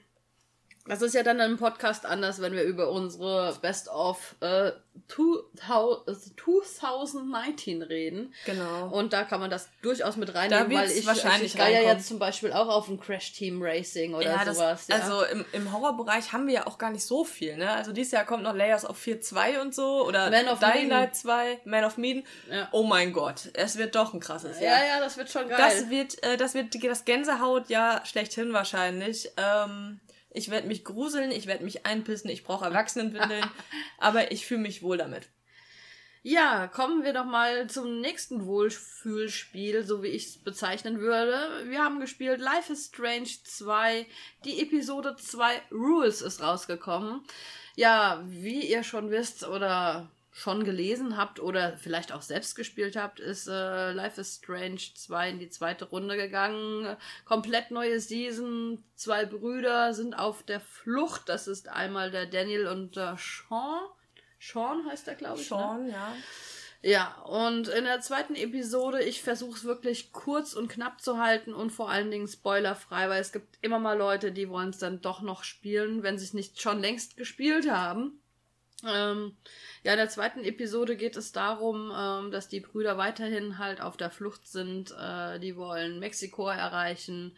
[0.89, 4.73] das ist ja dann im Podcast anders, wenn wir über unsere Best of äh,
[5.07, 8.33] 2019 reden.
[8.45, 8.89] Genau.
[8.89, 12.09] Und da kann man das durchaus mit reinnehmen, weil ich, wahrscheinlich ich gehe ja jetzt
[12.09, 14.87] zum Beispiel auch auf ein Crash Team Racing oder ja, sowas.
[14.87, 15.05] Das, ja.
[15.05, 17.71] Also im, im Horrorbereich haben wir ja auch gar nicht so viel, ne?
[17.71, 20.89] Also dieses Jahr kommt noch Layers of 4 2 und so oder Man of Dying
[20.89, 22.25] Light 2, Man of Medan.
[22.51, 22.69] Ja.
[22.73, 24.81] Oh mein Gott, es wird doch ein krasses Jahr.
[24.81, 25.59] Ja, ja, das wird schon geil.
[25.59, 29.31] Das wird, äh, das wird das Gänsehaut ja schlechthin wahrscheinlich.
[29.37, 30.01] Ähm,
[30.39, 33.45] ich werde mich gruseln, ich werde mich einpissen, ich brauche Erwachsenenwindeln,
[33.99, 35.29] aber ich fühle mich wohl damit.
[36.23, 41.39] Ja, kommen wir doch mal zum nächsten Wohlfühlspiel, so wie ich es bezeichnen würde.
[41.67, 44.05] Wir haben gespielt Life is Strange 2.
[44.45, 47.23] Die Episode 2 Rules ist rausgekommen.
[47.77, 53.19] Ja, wie ihr schon wisst oder schon gelesen habt oder vielleicht auch selbst gespielt habt,
[53.19, 56.97] ist äh, Life is Strange 2 in die zweite Runde gegangen.
[57.25, 58.85] Komplett neue Season.
[58.95, 61.29] Zwei Brüder sind auf der Flucht.
[61.29, 63.81] Das ist einmal der Daniel und der Sean.
[64.39, 65.51] Sean heißt er, glaube ich.
[65.51, 65.57] Ne?
[65.57, 65.93] Sean, ne?
[65.93, 66.15] ja.
[66.81, 71.53] Ja, und in der zweiten Episode, ich versuche es wirklich kurz und knapp zu halten
[71.53, 75.01] und vor allen Dingen spoilerfrei, weil es gibt immer mal Leute, die wollen es dann
[75.01, 78.18] doch noch spielen, wenn sie es nicht schon längst gespielt haben.
[78.87, 79.37] Ähm,
[79.83, 83.97] ja, in der zweiten Episode geht es darum, ähm, dass die Brüder weiterhin halt auf
[83.97, 84.93] der Flucht sind.
[84.93, 87.37] Äh, die wollen Mexiko erreichen.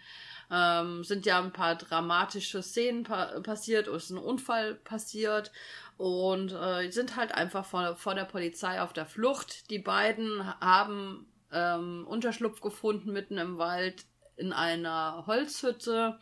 [0.51, 5.53] Ähm, sind ja ein paar dramatische Szenen pa passiert, ist ein Unfall passiert
[5.97, 9.71] und äh, sind halt einfach vor, vor der Polizei auf der Flucht.
[9.71, 14.05] Die beiden haben ähm, Unterschlupf gefunden mitten im Wald
[14.37, 16.19] in einer Holzhütte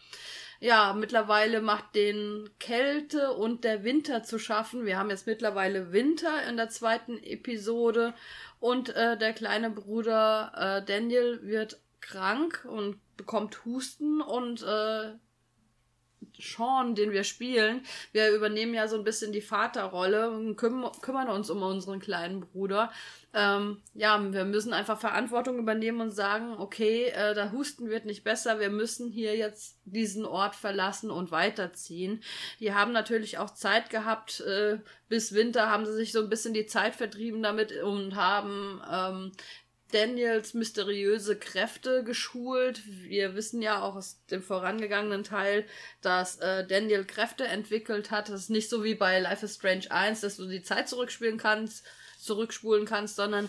[0.61, 4.85] ja, mittlerweile macht den Kälte und der Winter zu schaffen.
[4.87, 8.15] Wir haben jetzt mittlerweile Winter in der zweiten Episode
[8.61, 15.13] und äh, der kleine Bruder äh, Daniel wird krank und bekommt Husten und äh,
[16.41, 21.29] Sean, den wir spielen, wir übernehmen ja so ein bisschen die Vaterrolle und küm kümmern
[21.29, 22.93] uns um unseren kleinen Bruder.
[23.35, 28.25] Ähm, ja, wir müssen einfach Verantwortung übernehmen und sagen, okay, äh, der Husten wird nicht
[28.25, 32.23] besser, wir müssen hier jetzt diesen Ort verlassen und weiterziehen.
[32.61, 34.79] Die haben natürlich auch Zeit gehabt, äh,
[35.09, 39.33] bis Winter haben sie sich so ein bisschen die Zeit vertrieben damit und haben ähm,
[39.93, 42.83] Daniels mysteriöse Kräfte geschult.
[42.87, 45.65] Wir wissen ja auch aus dem vorangegangenen Teil,
[46.03, 48.29] dass äh, Daniel Kräfte entwickelt hat.
[48.29, 51.39] Das ist nicht so wie bei Life is Strange 1, dass du die Zeit zurückspielen
[51.39, 51.85] kannst,
[52.19, 53.49] zurückspulen kannst, sondern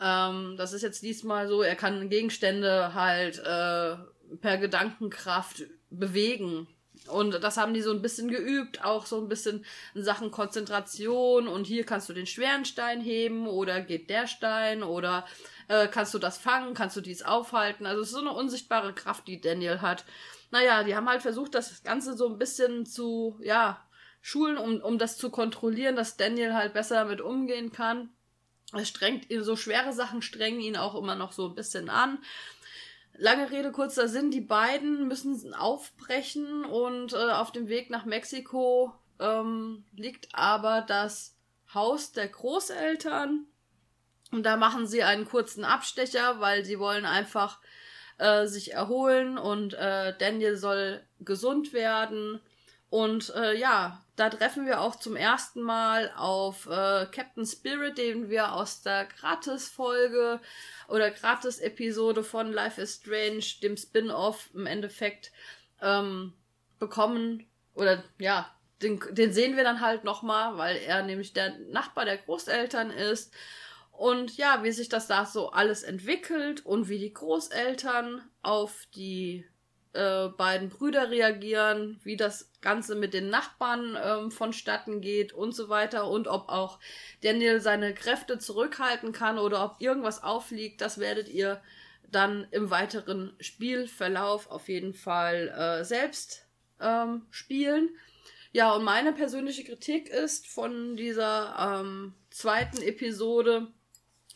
[0.00, 3.96] ähm, das ist jetzt diesmal so, er kann Gegenstände halt äh,
[4.40, 6.68] per Gedankenkraft bewegen.
[7.06, 11.48] Und das haben die so ein bisschen geübt, auch so ein bisschen in Sachen Konzentration.
[11.48, 15.26] Und hier kannst du den schweren Stein heben oder geht der Stein oder
[15.68, 16.74] äh, kannst du das fangen?
[16.74, 17.86] Kannst du dies aufhalten?
[17.86, 20.04] Also es ist so eine unsichtbare Kraft, die Daniel hat.
[20.50, 23.86] Naja, die haben halt versucht, das Ganze so ein bisschen zu, ja,
[24.20, 28.10] schulen, um, um das zu kontrollieren, dass Daniel halt besser damit umgehen kann.
[28.72, 32.18] Es strengt so schwere Sachen strengen ihn auch immer noch so ein bisschen an.
[33.16, 38.92] Lange Rede, kurzer Sinn, die beiden müssen aufbrechen und äh, auf dem Weg nach Mexiko
[39.18, 41.34] ähm, liegt aber das
[41.74, 43.46] Haus der Großeltern
[44.30, 47.58] und da machen sie einen kurzen Abstecher, weil sie wollen einfach
[48.18, 52.40] äh, sich erholen und äh, Daniel soll gesund werden.
[52.90, 58.30] Und äh, ja, da treffen wir auch zum ersten Mal auf äh, Captain Spirit, den
[58.30, 60.40] wir aus der Gratis-Folge
[60.88, 65.32] oder Gratis-Episode von Life is Strange, dem Spin-off im Endeffekt,
[65.82, 66.32] ähm,
[66.78, 67.46] bekommen.
[67.74, 68.50] Oder ja,
[68.82, 73.32] den, den sehen wir dann halt nochmal, weil er nämlich der Nachbar der Großeltern ist.
[73.98, 79.44] Und ja, wie sich das da so alles entwickelt und wie die Großeltern auf die
[79.92, 85.68] äh, beiden Brüder reagieren, wie das Ganze mit den Nachbarn ähm, vonstatten geht und so
[85.68, 86.78] weiter und ob auch
[87.22, 91.60] Daniel seine Kräfte zurückhalten kann oder ob irgendwas aufliegt, das werdet ihr
[92.08, 96.46] dann im weiteren Spielverlauf auf jeden Fall äh, selbst
[96.80, 97.90] ähm, spielen.
[98.52, 103.72] Ja, und meine persönliche Kritik ist von dieser ähm, zweiten Episode,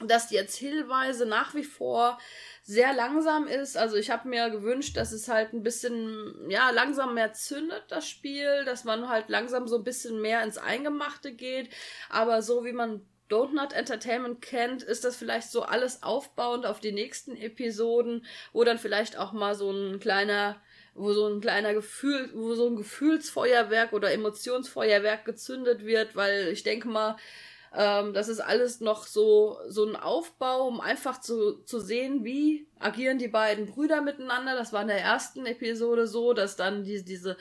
[0.08, 2.18] dass die Erzählweise nach wie vor
[2.62, 3.76] sehr langsam ist.
[3.76, 8.08] Also ich habe mir gewünscht, dass es halt ein bisschen, ja, langsam mehr zündet, das
[8.08, 11.70] Spiel, dass man halt langsam so ein bisschen mehr ins Eingemachte geht.
[12.08, 16.92] Aber so wie man Donut Entertainment kennt, ist das vielleicht so alles aufbauend auf die
[16.92, 20.60] nächsten Episoden, wo dann vielleicht auch mal so ein kleiner
[20.94, 26.64] wo so ein kleiner Gefühl, wo so ein Gefühlsfeuerwerk oder Emotionsfeuerwerk gezündet wird, weil ich
[26.64, 27.16] denke mal,
[27.74, 32.66] ähm, das ist alles noch so, so ein Aufbau, um einfach zu, zu sehen, wie
[32.78, 34.54] agieren die beiden Brüder miteinander.
[34.54, 37.36] Das war in der ersten Episode so, dass dann die, diese,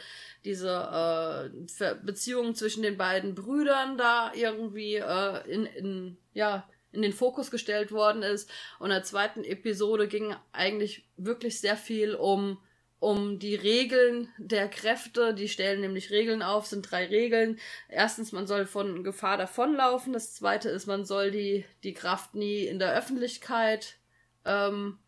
[0.46, 7.13] diese äh, Beziehung zwischen den beiden Brüdern da irgendwie äh, in, in, ja, in den
[7.13, 8.50] Fokus gestellt worden ist.
[8.80, 12.58] Und in der zweiten Episode ging eigentlich wirklich sehr viel um
[13.02, 15.34] um die Regeln der Kräfte.
[15.34, 17.60] Die stellen nämlich Regeln auf, sind drei Regeln.
[17.90, 20.14] Erstens, man soll von Gefahr davonlaufen.
[20.14, 23.98] Das zweite ist, man soll die, die Kraft nie in der Öffentlichkeit
[24.46, 25.00] ähm,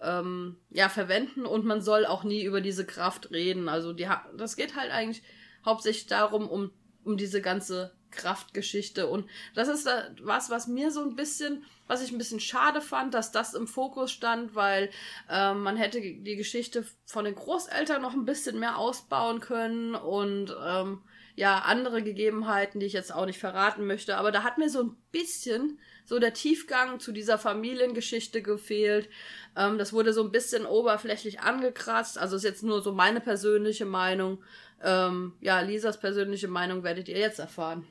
[0.00, 3.68] ähm, ja, verwenden und man soll auch nie über diese Kraft reden.
[3.68, 5.22] Also die, das geht halt eigentlich
[5.62, 6.72] hauptsächlich darum, um,
[7.04, 9.06] um diese ganze Kraftgeschichte.
[9.06, 9.88] Und das ist
[10.22, 13.66] was, was mir so ein bisschen, was ich ein bisschen schade fand, dass das im
[13.66, 14.90] Fokus stand, weil
[15.28, 20.54] äh, man hätte die Geschichte von den Großeltern noch ein bisschen mehr ausbauen können und
[20.64, 21.02] ähm,
[21.36, 24.16] ja, andere Gegebenheiten, die ich jetzt auch nicht verraten möchte.
[24.16, 29.08] Aber da hat mir so ein bisschen so der Tiefgang zu dieser Familiengeschichte gefehlt.
[29.56, 32.18] Ähm, das wurde so ein bisschen oberflächlich angekratzt.
[32.18, 34.42] Also ist jetzt nur so meine persönliche Meinung.
[34.82, 37.86] Ähm, ja, Lisas persönliche Meinung werdet ihr jetzt erfahren.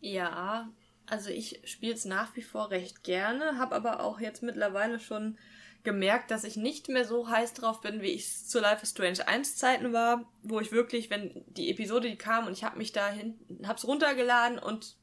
[0.00, 0.68] Ja,
[1.06, 5.38] also ich spiele es nach wie vor recht gerne, habe aber auch jetzt mittlerweile schon
[5.82, 8.90] gemerkt, dass ich nicht mehr so heiß drauf bin, wie ich es zu Life is
[8.90, 12.78] Strange 1 Zeiten war, wo ich wirklich, wenn die Episode die kam und ich habe
[12.78, 14.96] mich dahin, hab's runtergeladen und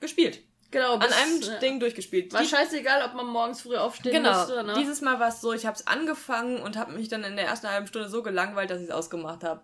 [0.00, 0.40] gespielt.
[0.70, 1.58] Genau, bis, an einem ja.
[1.58, 2.32] Ding durchgespielt.
[2.32, 4.74] War die, scheißegal, ob man morgens früh aufstehen genau, musste, ne?
[4.76, 7.46] Dieses Mal war es so, ich habe es angefangen und habe mich dann in der
[7.46, 9.62] ersten halben Stunde so gelangweilt, dass ich es ausgemacht habe.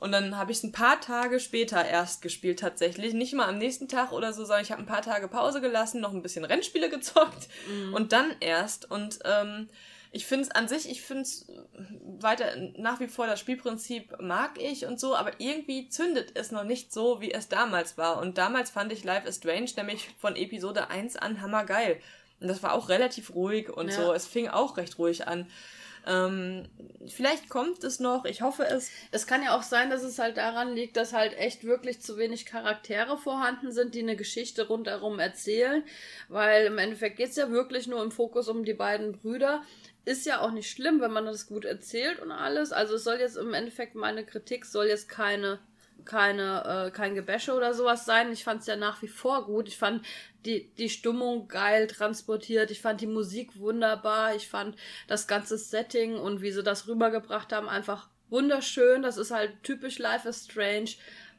[0.00, 3.12] Und dann habe ich es ein paar Tage später erst gespielt tatsächlich.
[3.12, 6.00] Nicht mal am nächsten Tag oder so, sondern ich habe ein paar Tage Pause gelassen,
[6.00, 7.92] noch ein bisschen Rennspiele gezockt mhm.
[7.92, 8.90] und dann erst.
[8.90, 9.68] Und ähm,
[10.10, 11.46] ich finde es an sich, ich finde es
[12.18, 12.46] weiter
[12.78, 16.92] nach wie vor das Spielprinzip mag ich und so, aber irgendwie zündet es noch nicht
[16.92, 18.18] so, wie es damals war.
[18.22, 22.00] Und damals fand ich Life is Strange nämlich von Episode 1 an hammergeil.
[22.40, 23.96] Und das war auch relativ ruhig und ja.
[23.96, 24.12] so.
[24.14, 25.46] Es fing auch recht ruhig an.
[26.06, 26.68] Ähm,
[27.08, 28.90] vielleicht kommt es noch, ich hoffe es.
[29.10, 32.16] Es kann ja auch sein, dass es halt daran liegt, dass halt echt wirklich zu
[32.16, 35.84] wenig Charaktere vorhanden sind, die eine Geschichte rundherum erzählen,
[36.28, 39.62] weil im Endeffekt geht es ja wirklich nur im Fokus um die beiden Brüder.
[40.04, 42.72] Ist ja auch nicht schlimm, wenn man das gut erzählt und alles.
[42.72, 45.58] Also es soll jetzt im Endeffekt meine Kritik soll jetzt keine
[46.04, 48.32] keine, äh, kein Gebäsche oder sowas sein.
[48.32, 49.68] Ich fand es ja nach wie vor gut.
[49.68, 50.04] Ich fand
[50.44, 52.70] die, die Stimmung geil transportiert.
[52.70, 54.34] Ich fand die Musik wunderbar.
[54.34, 54.76] Ich fand
[55.08, 59.02] das ganze Setting und wie sie das rübergebracht haben einfach wunderschön.
[59.02, 60.90] Das ist halt typisch Life is Strange.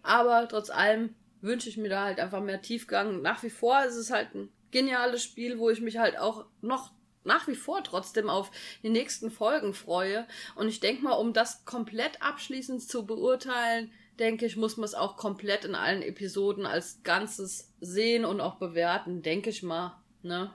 [0.03, 3.21] Aber trotz allem wünsche ich mir da halt einfach mehr Tiefgang.
[3.21, 6.91] Nach wie vor ist es halt ein geniales Spiel, wo ich mich halt auch noch
[7.23, 8.51] nach wie vor trotzdem auf
[8.83, 10.27] die nächsten Folgen freue.
[10.55, 14.93] Und ich denke mal, um das komplett abschließend zu beurteilen, denke ich, muss man es
[14.93, 19.97] auch komplett in allen Episoden als Ganzes sehen und auch bewerten, denke ich mal.
[20.21, 20.53] Ne?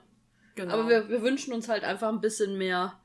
[0.55, 0.73] Genau.
[0.73, 2.99] Aber wir, wir wünschen uns halt einfach ein bisschen mehr,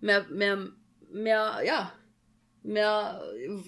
[0.00, 0.70] mehr, mehr,
[1.12, 1.92] mehr, ja,
[2.62, 3.22] mehr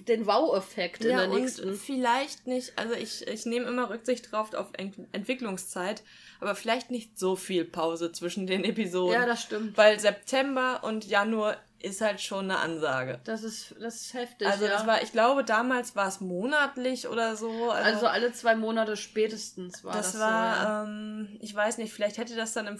[0.07, 1.75] den Wow-Effekt ja, in der nächsten.
[1.75, 6.03] vielleicht nicht, also ich, ich nehme immer Rücksicht drauf auf Ent Entwicklungszeit,
[6.41, 9.13] aber vielleicht nicht so viel Pause zwischen den Episoden.
[9.13, 9.77] Ja, das stimmt.
[9.77, 13.19] Weil September und Januar ist halt schon eine Ansage.
[13.23, 14.47] Das ist, das ist heftig.
[14.47, 14.71] Also ja.
[14.71, 17.71] das war, ich glaube, damals war es monatlich oder so.
[17.71, 20.11] Also, also alle zwei Monate spätestens war das.
[20.11, 20.83] Das war, so, ja.
[20.83, 22.79] ähm, ich weiß nicht, vielleicht hätte das dann im,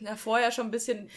[0.00, 1.10] ja, vorher schon ein bisschen.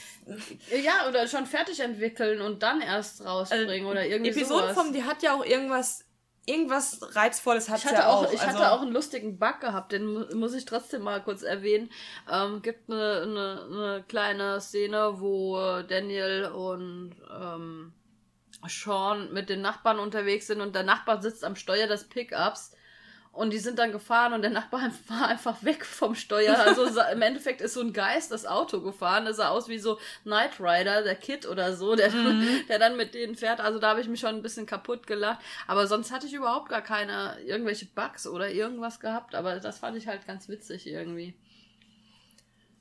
[0.83, 5.21] Ja, oder schon fertig entwickeln und dann erst rausbringen äh, oder irgendwie Episodenform, die hat
[5.21, 6.02] ja auch irgendwas
[6.45, 8.31] irgendwas Reizvolles hat ich hatte auch, auch.
[8.31, 11.89] Ich also hatte auch einen lustigen Bug gehabt, den muss ich trotzdem mal kurz erwähnen.
[12.31, 17.93] Ähm, gibt eine, eine, eine kleine Szene, wo Daniel und ähm,
[18.67, 22.75] Sean mit den Nachbarn unterwegs sind und der Nachbar sitzt am Steuer des Pickups
[23.33, 26.57] und die sind dann gefahren und der Nachbar war einfach weg vom Steuer.
[26.59, 29.25] Also im Endeffekt ist so ein Geist das Auto gefahren.
[29.25, 32.61] Das sah aus wie so Knight Rider, der Kid oder so, der, mhm.
[32.69, 33.59] der dann mit denen fährt.
[33.59, 35.39] Also da habe ich mich schon ein bisschen kaputt gelacht.
[35.65, 39.33] Aber sonst hatte ich überhaupt gar keine irgendwelche Bugs oder irgendwas gehabt.
[39.33, 41.33] Aber das fand ich halt ganz witzig irgendwie.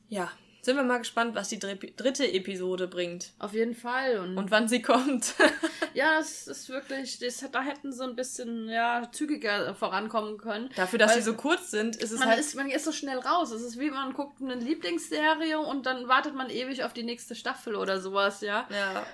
[0.09, 0.31] Ja,
[0.63, 3.33] sind wir mal gespannt, was die dritte Episode bringt.
[3.41, 4.21] Auf jeden Fall.
[4.21, 5.35] Und, und wann sie kommt.
[5.95, 10.71] ja, das ist wirklich, das, da hätten sie ein bisschen ja, zügiger vorankommen können.
[10.77, 12.39] Dafür, dass sie so kurz sind, ist es man halt...
[12.39, 13.51] Ist, man ist so schnell raus.
[13.51, 17.35] Es ist wie man guckt eine Lieblingsserie und dann wartet man ewig auf die nächste
[17.35, 18.69] Staffel oder sowas, ja.
[18.71, 19.05] Ja.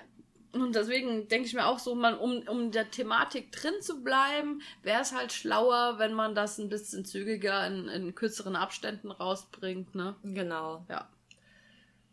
[0.52, 4.60] Und deswegen denke ich mir auch so, man, um, um der Thematik drin zu bleiben,
[4.82, 9.94] wäre es halt schlauer, wenn man das ein bisschen zügiger in, in kürzeren Abständen rausbringt,
[9.94, 10.16] ne?
[10.22, 10.84] Genau.
[10.88, 11.08] Ja.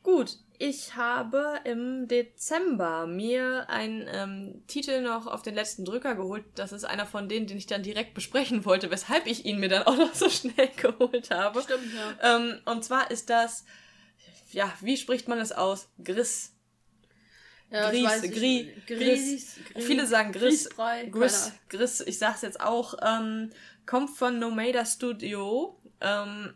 [0.05, 6.45] Gut, ich habe im Dezember mir einen ähm, Titel noch auf den letzten Drücker geholt.
[6.53, 9.67] Das ist einer von denen, den ich dann direkt besprechen wollte, weshalb ich ihn mir
[9.67, 11.59] dann auch noch so schnell geholt habe.
[11.63, 12.35] Stimmt, ja.
[12.35, 13.65] Ähm, und zwar ist das,
[14.51, 15.87] ja, wie spricht man es aus?
[16.03, 16.53] Griss.
[17.71, 19.85] Ja, Gries, weiß, Gris, Gris, Gris.
[19.87, 20.69] Viele sagen Griss.
[21.09, 22.93] Gris, Gris, ich sag's jetzt auch.
[23.01, 23.49] Ähm,
[23.87, 25.81] kommt von Nomada Studio.
[25.99, 26.53] Ähm,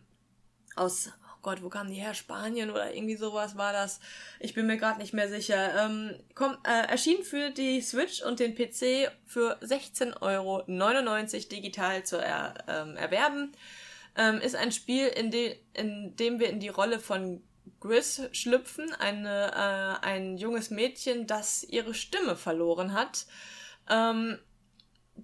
[0.75, 1.09] aus
[1.41, 2.13] Gott, wo kamen die her?
[2.13, 3.99] Spanien oder irgendwie sowas war das.
[4.39, 5.85] Ich bin mir gerade nicht mehr sicher.
[5.85, 10.63] Ähm, komm, äh, erschien für die Switch und den PC für 16,99 Euro
[11.49, 13.53] digital zu er, ähm, erwerben.
[14.17, 17.41] Ähm, ist ein Spiel, in, de in dem wir in die Rolle von
[17.79, 19.51] Gris schlüpfen, eine,
[20.01, 23.25] äh, ein junges Mädchen, das ihre Stimme verloren hat.
[23.89, 24.39] Ähm,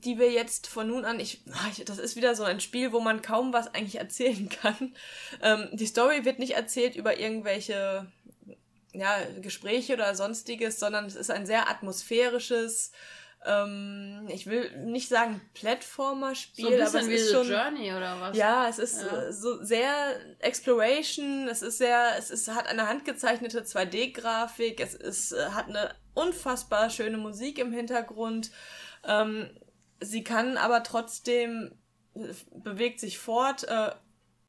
[0.03, 1.43] die wir jetzt von nun an, ich,
[1.86, 4.95] das ist wieder so ein Spiel, wo man kaum was eigentlich erzählen kann.
[5.41, 8.08] Ähm, die Story wird nicht erzählt über irgendwelche
[8.93, 12.91] ja, Gespräche oder sonstiges, sondern es ist ein sehr atmosphärisches,
[13.45, 18.38] ähm, ich will nicht sagen Plattformer-Spiel, so aber es ist schon Journey oder was?
[18.38, 19.31] Ja, es ist ja.
[19.31, 19.91] so sehr
[20.39, 21.47] Exploration.
[21.47, 24.79] Es ist sehr, es ist hat eine handgezeichnete 2D-Grafik.
[24.79, 28.49] Es ist äh, hat eine unfassbar schöne Musik im Hintergrund.
[29.03, 29.49] Ähm,
[29.99, 31.71] sie kann aber trotzdem,
[32.53, 33.91] bewegt sich fort äh,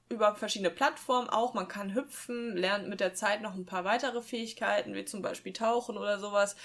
[0.09, 1.55] über verschiedene Plattformen auch.
[1.55, 5.53] Man kann hüpfen, lernt mit der Zeit noch ein paar weitere Fähigkeiten, wie zum Beispiel
[5.53, 6.57] Tauchen oder sowas,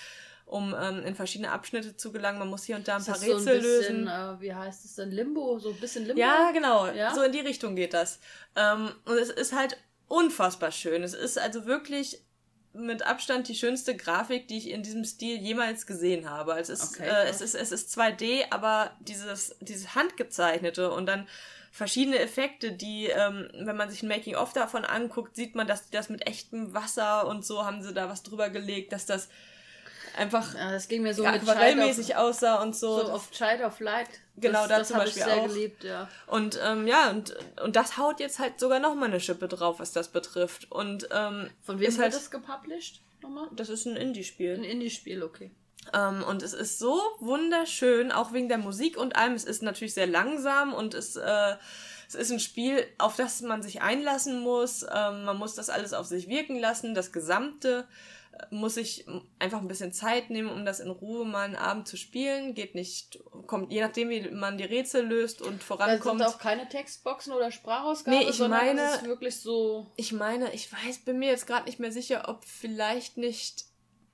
[0.45, 2.39] um ähm, in verschiedene Abschnitte zu gelangen.
[2.39, 4.07] Man muss hier und da ein paar Rätsel so ein bisschen, lösen.
[4.07, 5.11] Äh, wie heißt es denn?
[5.11, 5.57] Limbo?
[5.59, 6.19] So ein bisschen Limbo?
[6.19, 6.87] Ja, genau.
[6.87, 7.13] Ja?
[7.15, 8.19] So in die Richtung geht das.
[8.55, 11.03] Ähm, und es ist halt unfassbar schön.
[11.03, 12.21] Es ist also wirklich
[12.73, 16.53] mit Abstand die schönste Grafik, die ich in diesem Stil jemals gesehen habe.
[16.53, 21.27] Also es, okay, äh, es, ist, es ist 2D, aber dieses, dieses handgezeichnete und dann
[21.71, 25.95] verschiedene Effekte, die, ähm, wenn man sich ein Making-of davon anguckt, sieht man, dass die
[25.95, 29.29] das mit echtem Wasser und so haben sie da was drüber gelegt, dass das
[30.17, 32.99] einfach ja, das ging mir so aquarellmäßig aussah und so.
[32.99, 34.09] So auf Child of Light.
[34.37, 35.47] Genau, das, da das zum Beispiel ich sehr auch.
[35.47, 36.09] geliebt, ja.
[36.27, 39.79] Und ähm, ja, und, und das haut jetzt halt sogar noch mal eine Schippe drauf,
[39.79, 40.71] was das betrifft.
[40.71, 43.01] Und ähm, von wem ist halt, das gepublished?
[43.21, 43.47] Nochmal?
[43.51, 44.55] Das ist ein Indie-Spiel.
[44.55, 45.51] Ein Indie-Spiel, okay.
[45.93, 49.33] Ähm, und es ist so wunderschön, auch wegen der Musik und allem.
[49.33, 51.55] Es ist natürlich sehr langsam und es, äh,
[52.07, 54.83] es ist ein Spiel, auf das man sich einlassen muss.
[54.83, 57.87] Ähm, man muss das alles auf sich wirken lassen, das Gesamte
[58.49, 59.05] muss ich
[59.39, 62.53] einfach ein bisschen Zeit nehmen, um das in Ruhe mal einen Abend zu spielen.
[62.53, 66.21] Geht nicht, kommt, je nachdem, wie man die Rätsel löst und vorankommt.
[66.21, 69.91] Da sind auch keine Textboxen oder Sprachausgaben, nee, ich meine, es ist wirklich so.
[69.95, 73.65] Ich meine, ich weiß, bin mir jetzt gerade nicht mehr sicher, ob vielleicht nicht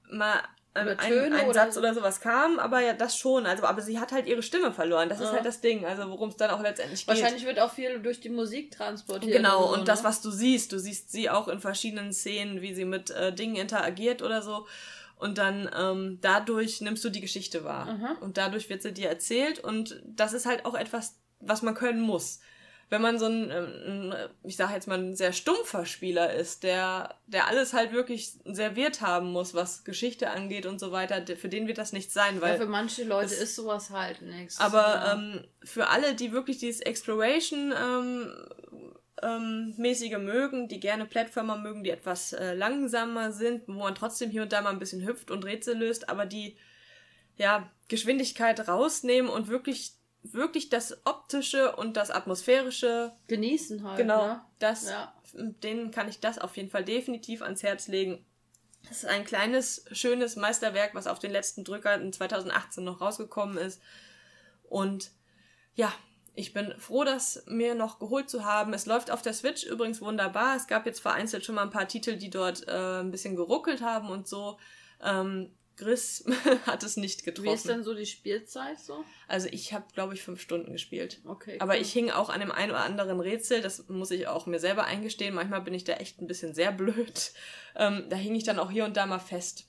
[0.10, 0.42] mal
[0.78, 1.80] ein, ein, Satz so.
[1.80, 3.46] oder sowas kam, aber ja, das schon.
[3.46, 5.10] Also, aber sie hat halt ihre Stimme verloren.
[5.10, 5.26] Das ja.
[5.26, 7.08] ist halt das Ding, also worum es dann auch letztendlich geht.
[7.08, 9.36] Wahrscheinlich wird auch viel durch die Musik transportiert.
[9.36, 10.10] Genau, und, so, und das, ne?
[10.10, 13.56] was du siehst, du siehst sie auch in verschiedenen Szenen, wie sie mit äh, Dingen
[13.56, 14.68] interagiert oder so.
[15.18, 17.86] Und dann ähm, dadurch nimmst du die Geschichte wahr.
[17.86, 18.18] Mhm.
[18.22, 19.60] Und dadurch wird sie dir erzählt.
[19.60, 22.40] Und das ist halt auch etwas, was man können muss
[22.90, 27.16] wenn man so ein, ähm, ich sage jetzt mal, ein sehr stumpfer Spieler ist, der,
[27.28, 31.68] der alles halt wirklich serviert haben muss, was Geschichte angeht und so weiter, für den
[31.68, 32.54] wird das nicht sein, weil.
[32.54, 34.60] Ja, für manche Leute ist sowas halt nichts.
[34.60, 35.14] Aber ja.
[35.14, 38.34] ähm, für alle, die wirklich dieses Exploration ähm,
[39.22, 44.30] ähm, mäßige mögen, die gerne Plattformer mögen, die etwas äh, langsamer sind, wo man trotzdem
[44.30, 46.58] hier und da mal ein bisschen hüpft und Rätsel löst, aber die
[47.36, 49.97] ja Geschwindigkeit rausnehmen und wirklich
[50.34, 53.98] wirklich das optische und das atmosphärische genießen halt.
[53.98, 54.42] Genau, ne?
[54.60, 55.14] das ja.
[55.34, 58.26] denen kann ich das auf jeden Fall definitiv ans Herz legen.
[58.88, 63.58] Das ist ein kleines schönes Meisterwerk, was auf den letzten Drücker in 2018 noch rausgekommen
[63.58, 63.82] ist
[64.70, 65.12] und
[65.76, 65.94] ja,
[66.36, 68.74] ich bin froh, das mir noch geholt zu haben.
[68.74, 70.56] Es läuft auf der Switch übrigens wunderbar.
[70.56, 73.82] Es gab jetzt vereinzelt schon mal ein paar Titel, die dort äh, ein bisschen geruckelt
[73.82, 74.60] haben und so.
[75.02, 76.26] Ähm, Gris
[76.66, 77.50] hat es nicht getroffen.
[77.50, 79.06] Wie ist denn so die Spielzeit so?
[79.28, 81.22] Also ich habe, glaube ich, fünf Stunden gespielt.
[81.26, 81.58] Okay.
[81.60, 81.82] Aber cool.
[81.82, 83.62] ich hing auch an dem einen oder anderen Rätsel.
[83.62, 85.36] Das muss ich auch mir selber eingestehen.
[85.36, 87.32] Manchmal bin ich da echt ein bisschen sehr blöd.
[87.80, 89.68] Ähm, da hing ich dann auch hier und da mal fest.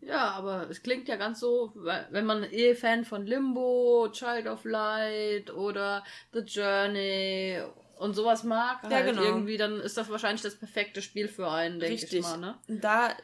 [0.00, 4.64] Ja, aber es klingt ja ganz so, wenn man eh Fan von Limbo, Child of
[4.64, 7.60] Light oder The Journey
[7.96, 9.22] und sowas mag, ja, halt genau.
[9.22, 12.36] irgendwie, dann ist das wahrscheinlich das perfekte Spiel für einen, denke ich mal.
[12.36, 12.58] Ne?
[12.68, 13.16] Da,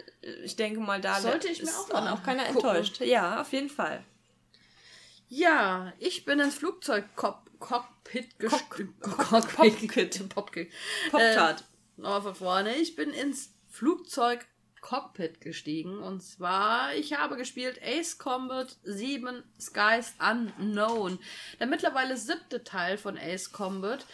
[0.44, 2.70] ich denke mal, da sollte ich mir auch dann auch keiner gucken.
[2.70, 3.00] enttäuscht.
[3.00, 4.02] Ja, auf jeden Fall.
[5.28, 8.94] Ja, ich bin ins Flugzeug-Cockpit gestiegen.
[9.00, 10.30] Cockpit.
[10.34, 10.70] Cockpit.
[11.10, 11.64] Pop-Tart.
[11.98, 12.76] Äh, von vorne.
[12.76, 14.46] Ich bin ins Flugzeug
[14.82, 15.98] Cockpit gestiegen.
[15.98, 21.18] Und zwar, ich habe gespielt Ace Combat 7 Skies Unknown.
[21.58, 24.04] Der mittlerweile siebte Teil von Ace Combat.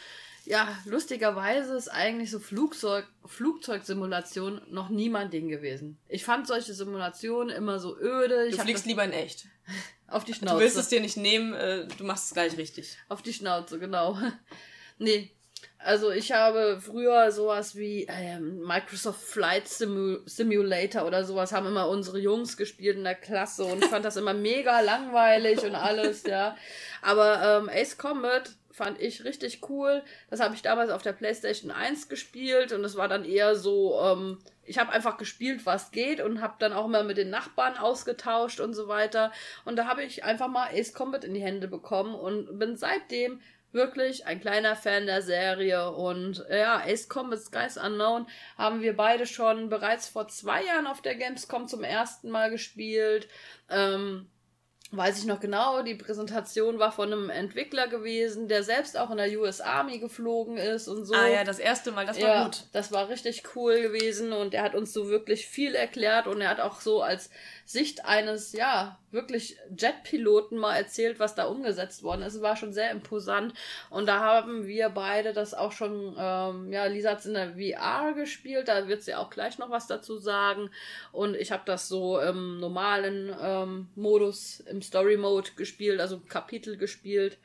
[0.48, 5.98] Ja, lustigerweise ist eigentlich so Flugzeug, Flugzeugsimulation noch nie mein Ding gewesen.
[6.08, 8.46] Ich fand solche Simulationen immer so öde.
[8.46, 9.44] Ich du fliegst lieber in echt.
[10.08, 10.54] Auf die Schnauze.
[10.54, 12.96] Du willst es dir nicht nehmen, äh, du machst es gleich richtig.
[13.10, 14.18] Auf die Schnauze, genau.
[14.98, 15.30] nee,
[15.76, 21.88] also ich habe früher sowas wie ähm, Microsoft Flight Simu Simulator oder sowas haben immer
[21.88, 26.22] unsere Jungs gespielt in der Klasse und ich fand das immer mega langweilig und alles,
[26.22, 26.56] ja.
[27.02, 30.02] Aber ähm, Ace Combat fand ich richtig cool.
[30.30, 34.00] Das habe ich damals auf der PlayStation 1 gespielt und es war dann eher so,
[34.00, 37.76] ähm, ich habe einfach gespielt, was geht und habe dann auch immer mit den Nachbarn
[37.76, 39.32] ausgetauscht und so weiter.
[39.66, 43.40] Und da habe ich einfach mal Ace Combat in die Hände bekommen und bin seitdem
[43.72, 48.26] wirklich ein kleiner Fan der Serie und ja, Ace Combat Skies Unknown
[48.56, 53.28] haben wir beide schon bereits vor zwei Jahren auf der Gamescom zum ersten Mal gespielt.
[53.68, 54.30] Ähm,
[54.90, 59.18] weiß ich noch genau, die Präsentation war von einem Entwickler gewesen, der selbst auch in
[59.18, 61.14] der US Army geflogen ist und so.
[61.14, 62.64] Ah ja, das erste Mal, das war ja, gut.
[62.72, 66.48] Das war richtig cool gewesen und er hat uns so wirklich viel erklärt und er
[66.48, 67.28] hat auch so als
[67.68, 72.36] Sicht eines, ja, wirklich Jetpiloten mal erzählt, was da umgesetzt worden ist.
[72.36, 73.52] Es war schon sehr imposant.
[73.90, 77.56] Und da haben wir beide das auch schon, ähm, ja, Lisa hat es in der
[77.56, 80.70] VR gespielt, da wird sie auch gleich noch was dazu sagen.
[81.12, 86.78] Und ich habe das so im normalen ähm, Modus, im Story Mode gespielt, also Kapitel
[86.78, 87.36] gespielt.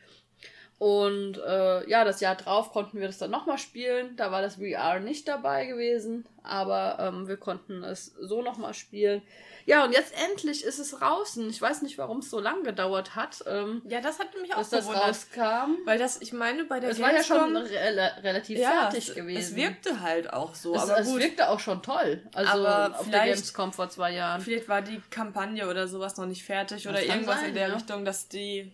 [0.80, 4.16] Und äh, ja, das Jahr drauf konnten wir das dann nochmal spielen.
[4.18, 9.22] Da war das VR nicht dabei gewesen, aber ähm, wir konnten es so nochmal spielen.
[9.66, 11.50] Ja, und jetzt endlich ist es draußen.
[11.50, 13.44] Ich weiß nicht, warum es so lange gedauert hat.
[13.48, 15.78] Ähm, ja, das hat mich auch dass das rauskam.
[15.86, 19.16] Weil das, ich meine, bei der Es war ja schon re relativ ja, fertig es,
[19.16, 19.40] gewesen.
[19.40, 20.76] Es wirkte halt auch so.
[20.76, 22.22] Es, aber es wirkte auch schon toll.
[22.34, 24.42] Also aber auf der Gamescom vor zwei Jahren.
[24.42, 27.70] Vielleicht war die Kampagne oder sowas noch nicht fertig das oder irgendwas sein, in der
[27.70, 27.76] ja.
[27.76, 28.74] Richtung, dass die.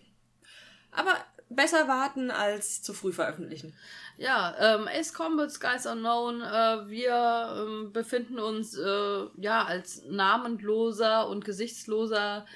[0.92, 1.14] Aber
[1.50, 3.74] besser warten als zu früh veröffentlichen.
[4.16, 11.28] Ja, ähm, Ace Combat, Skies Unknown, äh, wir ähm, befinden uns äh, ja als namenloser
[11.28, 12.46] und gesichtsloser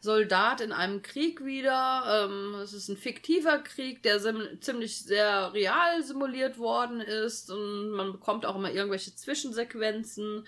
[0.00, 2.24] Soldat in einem Krieg wieder.
[2.24, 4.20] Ähm, es ist ein fiktiver Krieg, der
[4.60, 10.46] ziemlich sehr real simuliert worden ist und man bekommt auch immer irgendwelche Zwischensequenzen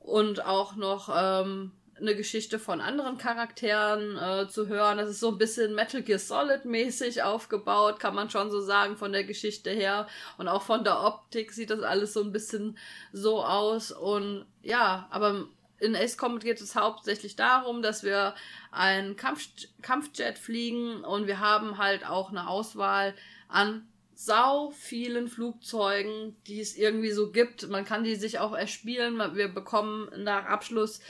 [0.00, 4.98] und auch noch ähm, eine Geschichte von anderen Charakteren äh, zu hören.
[4.98, 8.96] Das ist so ein bisschen Metal Gear Solid mäßig aufgebaut, kann man schon so sagen
[8.96, 10.06] von der Geschichte her
[10.38, 12.76] und auch von der Optik sieht das alles so ein bisschen
[13.12, 15.46] so aus und ja, aber
[15.78, 18.34] in Ace Combat geht es hauptsächlich darum, dass wir
[18.70, 19.48] einen Kampf
[19.82, 23.14] Kampfjet fliegen und wir haben halt auch eine Auswahl
[23.48, 27.68] an sau vielen Flugzeugen, die es irgendwie so gibt.
[27.68, 29.18] Man kann die sich auch erspielen.
[29.34, 31.00] Wir bekommen nach Abschluss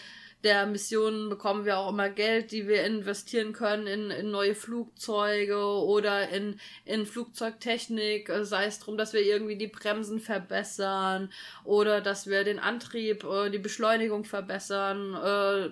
[0.46, 5.58] der Mission bekommen wir auch immer Geld, die wir investieren können in, in neue Flugzeuge
[5.58, 11.32] oder in, in Flugzeugtechnik, äh, sei es drum, dass wir irgendwie die Bremsen verbessern
[11.64, 15.68] oder dass wir den Antrieb, äh, die Beschleunigung verbessern, äh,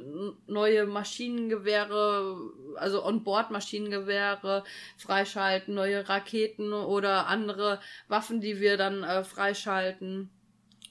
[0.51, 2.37] neue Maschinengewehre,
[2.75, 4.65] also On-Board-Maschinengewehre
[4.97, 10.31] freischalten, neue Raketen oder andere Waffen, die wir dann äh, freischalten.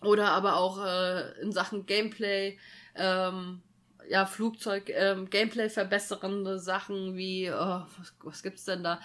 [0.01, 2.57] Oder aber auch äh, in Sachen Gameplay
[2.95, 3.61] ähm,
[4.09, 8.99] ja, Flugzeug, ähm, Gameplay verbesserende Sachen wie, oh, was, was gibt's denn da?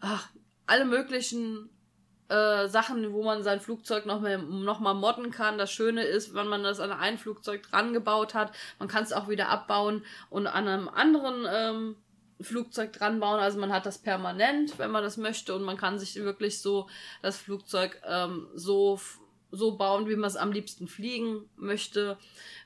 [0.00, 0.28] Ach,
[0.66, 1.70] alle möglichen
[2.28, 5.58] äh, Sachen, wo man sein Flugzeug noch mal, noch mal modden kann.
[5.58, 9.12] Das Schöne ist, wenn man das an ein Flugzeug dran gebaut hat, man kann es
[9.12, 11.96] auch wieder abbauen und an einem anderen ähm,
[12.40, 13.40] Flugzeug dran bauen.
[13.40, 16.88] Also man hat das permanent, wenn man das möchte und man kann sich wirklich so
[17.22, 19.00] das Flugzeug ähm, so
[19.56, 22.18] so bauen, wie man es am liebsten fliegen möchte.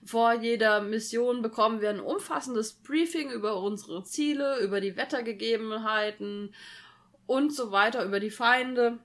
[0.04, 6.54] Vor jeder Mission bekommen wir ein umfassendes Briefing über unsere Ziele, über die Wettergegebenheiten
[7.26, 8.98] und so weiter, über die Feinde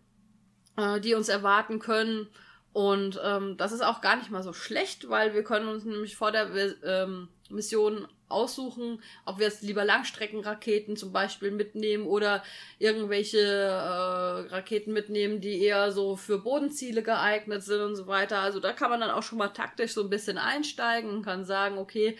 [0.78, 2.28] äh, die uns erwarten können.
[2.74, 6.18] Und ähm, das ist auch gar nicht mal so schlecht, weil wir können uns nämlich
[6.18, 6.50] vor der
[6.84, 12.44] ähm, Mission aussuchen, ob wir jetzt lieber Langstreckenraketen zum Beispiel mitnehmen oder
[12.80, 18.40] irgendwelche äh, Raketen mitnehmen, die eher so für Bodenziele geeignet sind und so weiter.
[18.40, 21.46] Also da kann man dann auch schon mal taktisch so ein bisschen einsteigen und kann
[21.46, 22.18] sagen, okay,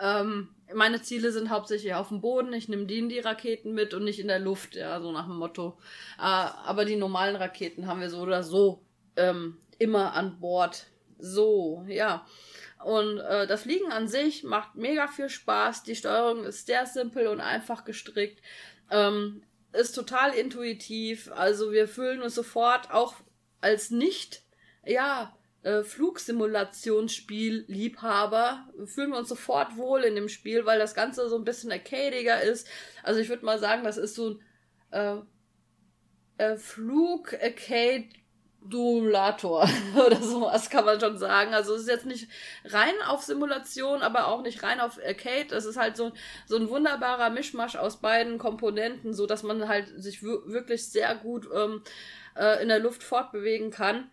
[0.00, 2.52] ähm, meine Ziele sind hauptsächlich auf dem Boden.
[2.52, 5.26] Ich nehme die in die Raketen mit und nicht in der Luft, ja, so nach
[5.26, 5.78] dem Motto.
[6.18, 8.82] Äh, aber die normalen Raketen haben wir so oder so
[9.16, 10.86] ähm, immer an Bord.
[11.18, 12.26] So, ja.
[12.84, 15.84] Und äh, das Fliegen an sich macht mega viel Spaß.
[15.84, 18.42] Die Steuerung ist sehr simpel und einfach gestrickt.
[18.90, 21.32] Ähm, ist total intuitiv.
[21.32, 23.14] Also wir fühlen uns sofort auch
[23.62, 24.42] als nicht,
[24.84, 31.36] ja, äh, Flugsimulationsspiel-Liebhaber fühlen wir uns sofort wohl in dem Spiel, weil das Ganze so
[31.36, 32.68] ein bisschen arcadiger ist.
[33.02, 34.42] Also ich würde mal sagen, das ist so ein
[34.90, 35.16] äh,
[36.36, 38.10] äh, Flug-Arcade
[38.64, 39.68] Duulator
[40.06, 41.52] oder sowas kann man schon sagen.
[41.54, 42.28] Also es ist jetzt nicht
[42.64, 45.54] rein auf Simulation, aber auch nicht rein auf Arcade.
[45.54, 46.12] Es ist halt so,
[46.46, 51.48] so ein wunderbarer Mischmasch aus beiden Komponenten, so dass man halt sich wirklich sehr gut
[51.54, 51.82] ähm,
[52.36, 54.10] äh, in der Luft fortbewegen kann.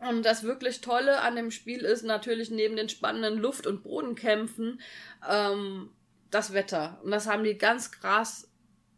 [0.00, 4.80] Und das wirklich Tolle an dem Spiel ist natürlich neben den spannenden Luft- und Bodenkämpfen
[5.28, 5.90] ähm,
[6.30, 7.00] das Wetter.
[7.02, 8.48] Und das haben die ganz krass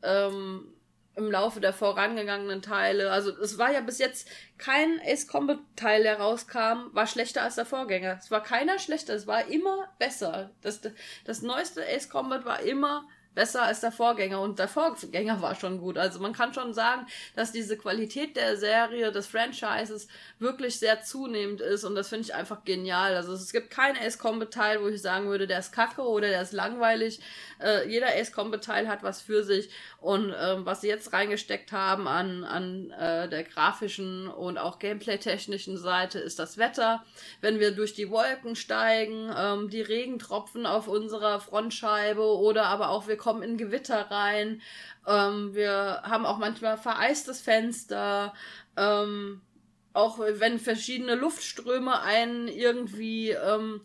[0.03, 0.75] ähm,
[1.17, 3.11] im Laufe der vorangegangenen Teile.
[3.11, 7.57] Also es war ja bis jetzt kein Ace Combat Teil, der rauskam, war schlechter als
[7.57, 8.19] der Vorgänger.
[8.19, 10.51] Es war keiner schlechter, es war immer besser.
[10.63, 10.81] Das,
[11.25, 15.79] das neueste Ace Combat war immer besser als der Vorgänger und der Vorgänger war schon
[15.79, 15.99] gut.
[15.99, 17.07] Also man kann schon sagen,
[17.37, 20.09] dass diese Qualität der Serie, des Franchises
[20.39, 23.15] wirklich sehr zunehmend ist und das finde ich einfach genial.
[23.15, 26.29] Also es gibt keinen Ace Combat Teil, wo ich sagen würde, der ist kacke oder
[26.29, 27.21] der ist langweilig.
[27.63, 29.71] Äh, jeder Ace Combat Teil hat was für sich
[30.01, 35.77] und ähm, was sie jetzt reingesteckt haben an, an äh, der grafischen und auch Gameplay-technischen
[35.77, 37.05] Seite ist das Wetter.
[37.41, 43.07] Wenn wir durch die Wolken steigen, ähm, die Regentropfen auf unserer Frontscheibe oder aber auch
[43.07, 44.61] wir kommen in Gewitter rein.
[45.07, 48.35] Ähm, wir haben auch manchmal vereistes Fenster.
[48.77, 49.41] Ähm,
[49.93, 53.83] auch wenn verschiedene Luftströme einen irgendwie ähm,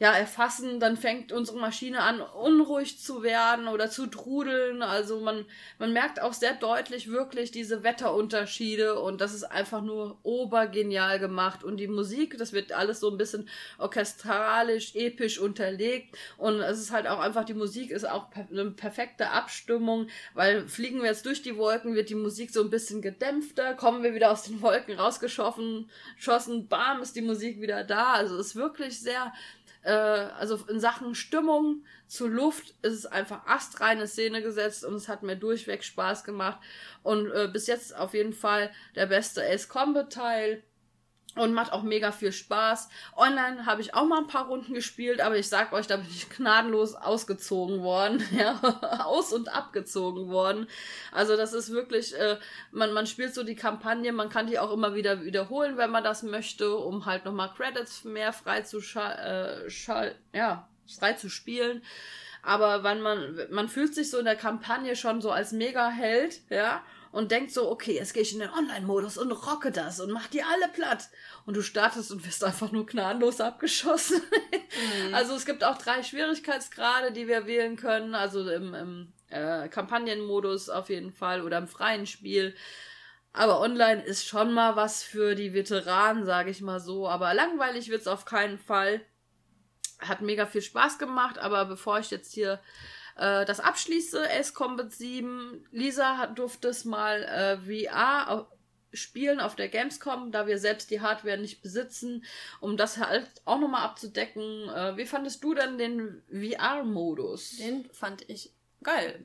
[0.00, 4.80] ja, erfassen, dann fängt unsere Maschine an, unruhig zu werden oder zu trudeln.
[4.80, 5.44] Also man,
[5.78, 11.62] man merkt auch sehr deutlich wirklich diese Wetterunterschiede und das ist einfach nur obergenial gemacht.
[11.62, 13.46] Und die Musik, das wird alles so ein bisschen
[13.76, 19.28] orchestralisch, episch unterlegt und es ist halt auch einfach, die Musik ist auch eine perfekte
[19.28, 23.74] Abstimmung, weil fliegen wir jetzt durch die Wolken, wird die Musik so ein bisschen gedämpfter,
[23.74, 28.14] kommen wir wieder aus den Wolken rausgeschossen, schossen, bam, ist die Musik wieder da.
[28.14, 29.34] Also es ist wirklich sehr,
[29.82, 35.08] äh, also in Sachen Stimmung zu Luft ist es einfach astreine Szene gesetzt und es
[35.08, 36.60] hat mir durchweg Spaß gemacht.
[37.02, 40.62] Und äh, bis jetzt auf jeden Fall der beste Ace Combat Teil
[41.36, 42.88] und macht auch mega viel Spaß.
[43.16, 46.08] Online habe ich auch mal ein paar Runden gespielt, aber ich sag euch, da bin
[46.10, 48.60] ich gnadenlos ausgezogen worden, ja,
[49.04, 50.66] aus und abgezogen worden.
[51.12, 52.38] Also das ist wirklich, äh,
[52.72, 56.02] man, man spielt so die Kampagne, man kann die auch immer wieder wiederholen, wenn man
[56.02, 60.68] das möchte, um halt nochmal Credits mehr frei zu äh, schal ja,
[60.98, 61.82] frei zu spielen.
[62.42, 66.82] Aber wenn man, man fühlt sich so in der Kampagne schon so als Mega-Held, ja,
[67.12, 70.28] und denkt so, okay, jetzt gehe ich in den Online-Modus und rocke das und mach
[70.28, 71.08] die alle platt.
[71.44, 74.20] Und du startest und wirst einfach nur gnadenlos abgeschossen.
[74.20, 74.60] Mhm.
[75.14, 78.14] Also es gibt auch drei Schwierigkeitsgrade, die wir wählen können.
[78.14, 82.54] Also im, im äh, Kampagnenmodus auf jeden Fall oder im freien Spiel.
[83.32, 87.08] Aber online ist schon mal was für die Veteranen, sage ich mal so.
[87.08, 89.00] Aber langweilig wird's auf keinen Fall.
[89.98, 92.60] Hat mega viel Spaß gemacht, aber bevor ich jetzt hier
[93.20, 95.66] äh, das abschließe, Ace Combat 7.
[95.72, 98.48] Lisa durfte es mal äh, VR
[98.92, 102.24] spielen auf der Gamescom, da wir selbst die Hardware nicht besitzen,
[102.60, 104.68] um das halt auch nochmal abzudecken.
[104.70, 107.58] Äh, wie fandest du denn den VR-Modus?
[107.58, 109.22] Den fand ich geil.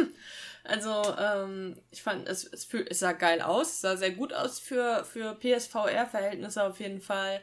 [0.64, 4.58] also, ähm, ich fand, es, es, fühl, es sah geil aus, sah sehr gut aus
[4.58, 7.42] für, für PSVR-Verhältnisse auf jeden Fall.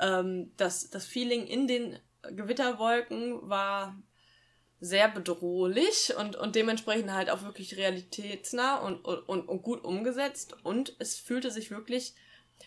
[0.00, 3.94] Ähm, das, das Feeling in den Gewitterwolken war
[4.82, 10.56] sehr bedrohlich und, und dementsprechend halt auch wirklich realitätsnah und, und, und gut umgesetzt.
[10.64, 12.14] Und es fühlte sich wirklich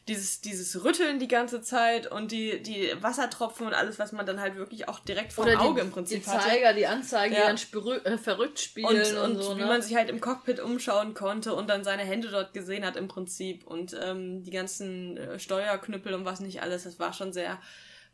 [0.07, 4.39] dieses, dieses Rütteln die ganze Zeit und die, die Wassertropfen und alles, was man dann
[4.39, 6.77] halt wirklich auch direkt vor dem Auge im Prinzip die Zeiger, hatte.
[6.77, 7.41] die Anzeigen, ja.
[7.41, 9.67] die dann spürü- äh, verrückt spielen und, und, und so, wie ne?
[9.67, 13.09] man sich halt im Cockpit umschauen konnte und dann seine Hände dort gesehen hat im
[13.09, 17.59] Prinzip und ähm, die ganzen äh, Steuerknüppel und was nicht alles, das war schon sehr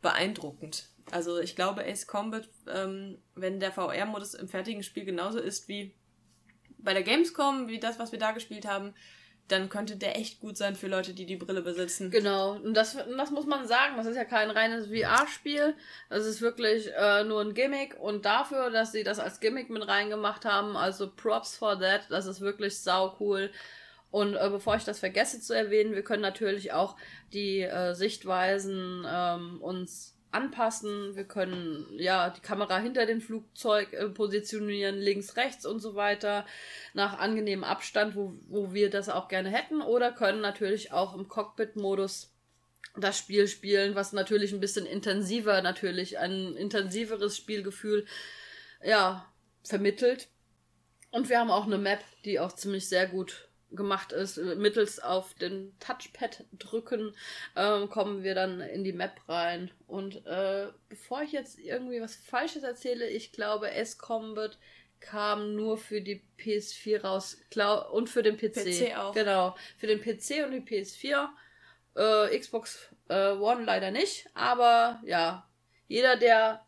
[0.00, 0.88] beeindruckend.
[1.10, 5.94] Also ich glaube, Ace Combat, ähm, wenn der VR-Modus im fertigen Spiel genauso ist wie
[6.78, 8.94] bei der Gamescom, wie das, was wir da gespielt haben,
[9.48, 12.10] dann könnte der echt gut sein für Leute, die die Brille besitzen.
[12.10, 15.74] Genau, und das, das muss man sagen, das ist ja kein reines VR-Spiel,
[16.08, 17.98] das ist wirklich äh, nur ein Gimmick.
[18.00, 22.26] Und dafür, dass sie das als Gimmick mit reingemacht haben, also Props for that, das
[22.26, 23.50] ist wirklich sau cool.
[24.10, 26.96] Und äh, bevor ich das vergesse zu erwähnen, wir können natürlich auch
[27.32, 31.14] die äh, Sichtweisen ähm, uns anpassen.
[31.14, 36.46] Wir können ja die Kamera hinter dem Flugzeug äh, positionieren, links, rechts und so weiter,
[36.94, 39.82] nach angenehmem Abstand, wo, wo wir das auch gerne hätten.
[39.82, 42.32] Oder können natürlich auch im Cockpit-Modus
[42.96, 48.06] das Spiel spielen, was natürlich ein bisschen intensiver, natürlich ein intensiveres Spielgefühl,
[48.84, 49.26] ja,
[49.62, 50.28] vermittelt.
[51.10, 55.34] Und wir haben auch eine Map, die auch ziemlich sehr gut gemacht ist, mittels auf
[55.34, 57.14] den Touchpad drücken,
[57.54, 59.70] äh, kommen wir dann in die Map rein.
[59.86, 64.58] Und äh, bevor ich jetzt irgendwie was Falsches erzähle, ich glaube, S-Combat
[65.00, 67.36] kam nur für die PS4 raus
[67.92, 68.64] und für den PC.
[68.64, 69.14] PC auch.
[69.14, 71.28] Genau, für den PC und die PS4.
[71.94, 75.46] Äh, Xbox äh, One leider nicht, aber ja,
[75.88, 76.64] jeder, der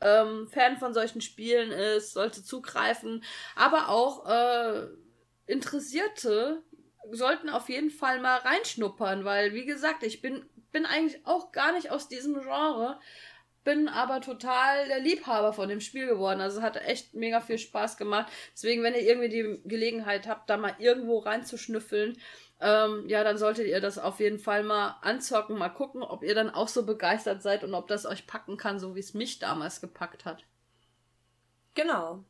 [0.00, 3.24] ähm, Fan von solchen Spielen ist, sollte zugreifen.
[3.54, 4.86] Aber auch äh,
[5.46, 6.62] Interessierte
[7.10, 11.72] sollten auf jeden Fall mal reinschnuppern, weil, wie gesagt, ich bin, bin eigentlich auch gar
[11.72, 12.98] nicht aus diesem Genre,
[13.64, 16.40] bin aber total der Liebhaber von dem Spiel geworden.
[16.40, 18.32] Also es hat echt mega viel Spaß gemacht.
[18.54, 22.16] Deswegen, wenn ihr irgendwie die Gelegenheit habt, da mal irgendwo reinzuschnüffeln,
[22.60, 26.34] ähm, ja, dann solltet ihr das auf jeden Fall mal anzocken, mal gucken, ob ihr
[26.34, 29.40] dann auch so begeistert seid und ob das euch packen kann, so wie es mich
[29.40, 30.44] damals gepackt hat.
[31.74, 32.24] Genau.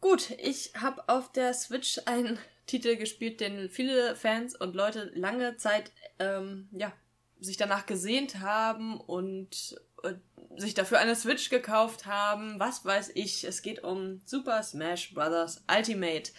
[0.00, 5.56] Gut, ich habe auf der Switch einen Titel gespielt, den viele Fans und Leute lange
[5.56, 6.92] Zeit ähm, ja,
[7.40, 10.14] sich danach gesehnt haben und äh,
[10.56, 12.58] sich dafür eine Switch gekauft haben.
[12.58, 13.44] Was weiß ich.
[13.44, 15.62] Es geht um Super Smash Bros.
[15.70, 16.32] Ultimate.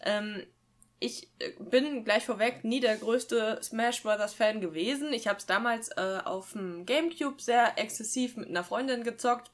[0.00, 0.42] Ähm,
[0.98, 4.34] ich äh, bin gleich vorweg nie der größte Smash Bros.
[4.34, 5.12] Fan gewesen.
[5.12, 9.50] Ich habe es damals äh, auf dem GameCube sehr exzessiv mit einer Freundin gezockt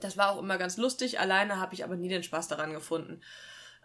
[0.00, 3.20] das war auch immer ganz lustig, alleine habe ich aber nie den Spaß daran gefunden.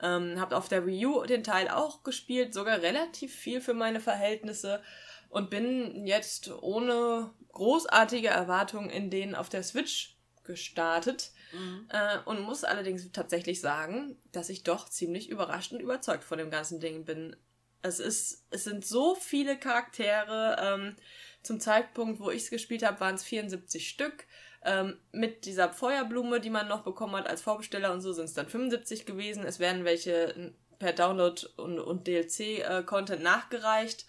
[0.01, 3.99] Ähm, hab auf der Wii U den Teil auch gespielt, sogar relativ viel für meine
[3.99, 4.81] Verhältnisse
[5.29, 11.87] und bin jetzt ohne großartige Erwartungen in den auf der Switch gestartet mhm.
[11.89, 16.51] äh, und muss allerdings tatsächlich sagen, dass ich doch ziemlich überrascht und überzeugt von dem
[16.51, 17.35] ganzen Ding bin.
[17.81, 20.57] Es ist, es sind so viele Charaktere.
[20.59, 20.95] Ähm,
[21.43, 24.25] zum Zeitpunkt, wo ich es gespielt habe, waren es 74 Stück.
[24.67, 28.33] Ähm, mit dieser Feuerblume, die man noch bekommen hat als Vorbesteller und so, sind es
[28.33, 29.45] dann 75 gewesen.
[29.45, 34.05] Es werden welche per Download und, und DLC-Content äh, nachgereicht.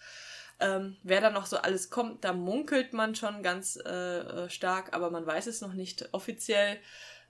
[0.59, 4.95] Ähm, wer da noch so alles kommt, da munkelt man schon ganz äh, äh stark,
[4.95, 6.79] aber man weiß es noch nicht offiziell.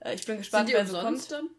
[0.00, 1.30] Äh, ich bin gespannt, wer so kommt.
[1.30, 1.50] Dann?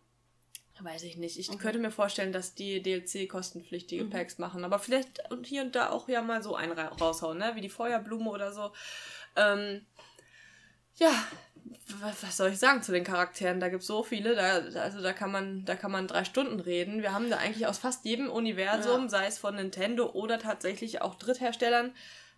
[0.82, 1.38] Weiß ich nicht.
[1.38, 1.58] Ich okay.
[1.60, 4.10] könnte mir vorstellen, dass die DLC kostenpflichtige mhm.
[4.10, 4.64] Packs machen.
[4.64, 7.52] Aber vielleicht und hier und da auch ja mal so einen raushauen, ne?
[7.56, 8.72] Wie die Feuerblume oder so.
[9.36, 9.86] Ähm,
[10.96, 11.12] ja,
[12.02, 13.60] was soll ich sagen zu den Charakteren?
[13.60, 16.60] Da gibt es so viele, da, also da kann man, da kann man drei Stunden
[16.60, 17.02] reden.
[17.02, 19.10] Wir haben da eigentlich aus fast jedem Universum, ja.
[19.10, 21.94] sei es von Nintendo oder tatsächlich auch Drittherstellern,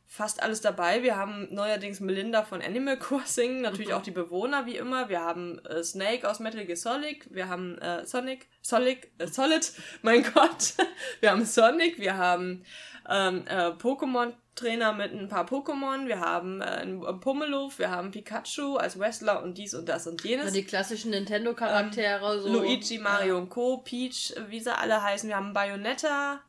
[0.05, 1.03] fast alles dabei.
[1.03, 3.95] Wir haben neuerdings Melinda von Animal Crossing, natürlich mhm.
[3.95, 5.09] auch die Bewohner wie immer.
[5.09, 9.71] Wir haben äh, Snake aus Metal Gear Solid, wir haben äh, Sonic, Solid, äh, Solid,
[10.01, 10.73] mein Gott.
[11.19, 12.65] wir haben Sonic, wir haben
[13.09, 18.12] ähm, äh, Pokémon Trainer mit ein paar Pokémon, wir haben äh, einen Pummeluff, wir haben
[18.12, 20.47] Pikachu als Wrestler und dies und das und jenes.
[20.47, 22.49] Ja, die klassischen Nintendo-Charaktere, ähm, so.
[22.49, 23.41] Luigi, Mario ja.
[23.41, 25.30] und Co., Peach, wie sie alle heißen.
[25.30, 26.41] Wir haben Bayonetta,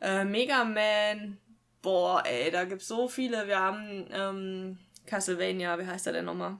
[0.00, 1.38] äh, Mega Man.
[1.80, 3.46] Boah, ey, da gibt's so viele.
[3.46, 6.58] Wir haben ähm, Castlevania, wie heißt der denn nochmal?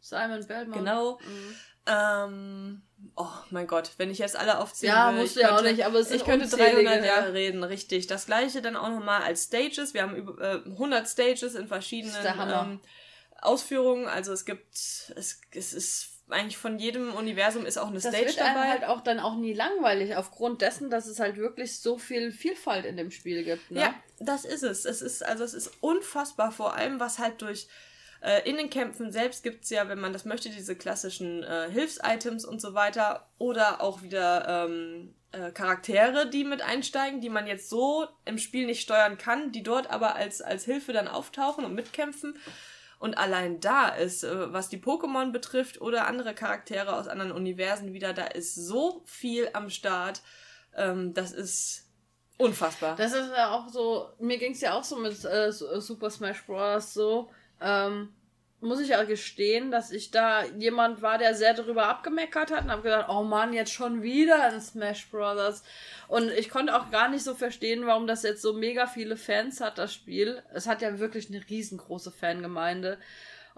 [0.00, 0.76] Simon Belmont.
[0.76, 1.18] Genau.
[1.18, 1.54] Mhm.
[1.86, 2.82] Ähm,
[3.16, 5.84] oh mein Gott, wenn ich jetzt alle aufzählen ja, will, musst du ja auch nicht,
[5.84, 8.06] aber es ich könnte 300 Jahre reden, richtig.
[8.06, 9.94] Das gleiche dann auch nochmal als Stages.
[9.94, 12.80] Wir haben über äh, 100 Stages in verschiedenen ähm,
[13.40, 14.06] Ausführungen.
[14.06, 18.26] Also es gibt, es, es ist eigentlich von jedem Universum ist auch eine das Stage
[18.26, 18.68] wird dabei.
[18.68, 22.84] halt auch dann auch nie langweilig aufgrund dessen, dass es halt wirklich so viel Vielfalt
[22.84, 23.70] in dem Spiel gibt.
[23.70, 23.80] Ne?
[23.80, 24.84] Ja, das ist es.
[24.84, 27.68] Es ist also es ist unfassbar vor allem, was halt durch
[28.20, 31.70] Äh, in den Kämpfen selbst gibt es ja, wenn man das möchte, diese klassischen äh,
[31.70, 33.28] Hilfsitems und so weiter.
[33.38, 38.66] Oder auch wieder ähm, äh, Charaktere, die mit einsteigen, die man jetzt so im Spiel
[38.66, 42.34] nicht steuern kann, die dort aber als, als Hilfe dann auftauchen und mitkämpfen.
[42.98, 47.92] Und allein da ist, äh, was die Pokémon betrifft oder andere Charaktere aus anderen Universen
[47.92, 50.22] wieder, da ist so viel am Start.
[50.74, 51.84] Ähm, das ist
[52.38, 52.96] unfassbar.
[52.96, 56.44] Das ist ja auch so, mir ging es ja auch so mit äh, Super Smash
[56.44, 56.94] Bros.
[56.94, 57.30] so.
[57.60, 58.10] Ähm,
[58.60, 62.70] muss ich ja gestehen, dass ich da jemand war, der sehr darüber abgemeckert hat und
[62.72, 65.62] habe gedacht, oh Mann, jetzt schon wieder in Smash Brothers.
[66.08, 69.60] Und ich konnte auch gar nicht so verstehen, warum das jetzt so mega viele Fans
[69.60, 70.42] hat, das Spiel.
[70.52, 72.98] Es hat ja wirklich eine riesengroße Fangemeinde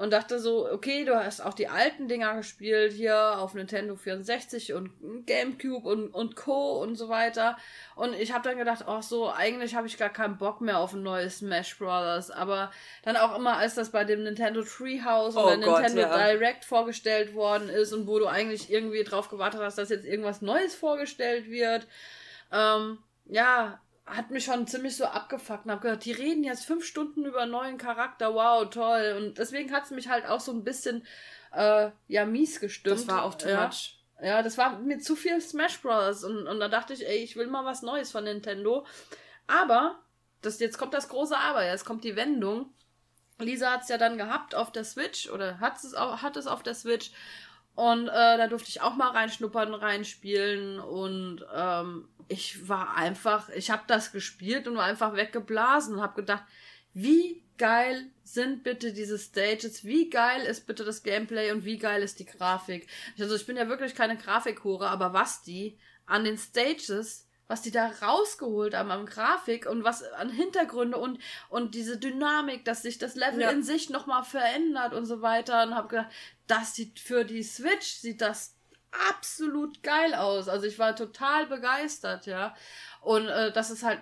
[0.01, 4.73] und dachte so, okay, du hast auch die alten Dinger gespielt hier auf Nintendo 64
[4.73, 4.91] und
[5.27, 6.81] GameCube und, und Co.
[6.81, 7.59] und so weiter.
[7.97, 10.95] Und ich habe dann gedacht, ach so, eigentlich habe ich gar keinen Bock mehr auf
[10.95, 12.31] ein neues Smash Brothers.
[12.31, 12.71] Aber
[13.03, 16.31] dann auch immer, als das bei dem Nintendo Treehouse oh oder Gott, Nintendo ja.
[16.31, 20.41] Direct vorgestellt worden ist und wo du eigentlich irgendwie drauf gewartet hast, dass jetzt irgendwas
[20.41, 21.87] Neues vorgestellt wird.
[22.51, 23.83] Ähm, ja,
[24.17, 27.43] hat mich schon ziemlich so abgefuckt und hab gedacht, die reden jetzt fünf Stunden über
[27.43, 29.15] einen neuen Charakter, wow, toll.
[29.17, 31.07] Und deswegen hat es mich halt auch so ein bisschen,
[31.53, 32.99] äh, ja, mies gestimmt.
[32.99, 33.67] Das war auch too ja.
[33.67, 33.99] much.
[34.23, 36.25] Ja, das war mir zu viel Smash Bros.
[36.25, 38.87] Und, und da dachte ich, ey, ich will mal was Neues von Nintendo.
[39.47, 40.01] Aber,
[40.43, 42.73] das, jetzt kommt das große Aber, jetzt kommt die Wendung.
[43.39, 46.63] Lisa hat es ja dann gehabt auf der Switch oder hat es, hat es auf
[46.63, 47.11] der Switch.
[47.75, 50.81] Und äh, da durfte ich auch mal reinschnuppern, reinspielen.
[50.81, 56.21] Und ähm, ich war einfach, ich habe das gespielt und war einfach weggeblasen und habe
[56.21, 56.45] gedacht,
[56.93, 62.03] wie geil sind bitte diese Stages, wie geil ist bitte das Gameplay und wie geil
[62.03, 62.89] ist die Grafik.
[63.19, 67.73] Also ich bin ja wirklich keine Grafikhure, aber was die an den Stages, was die
[67.73, 72.97] da rausgeholt haben am Grafik und was an Hintergründe und und diese Dynamik, dass sich
[72.99, 73.51] das Level ja.
[73.51, 76.13] in sich nochmal verändert und so weiter und habe gedacht,
[76.47, 78.55] das sieht für die Switch sieht das
[79.09, 80.49] absolut geil aus.
[80.49, 82.55] Also ich war total begeistert, ja.
[83.01, 84.01] Und äh, das ist halt,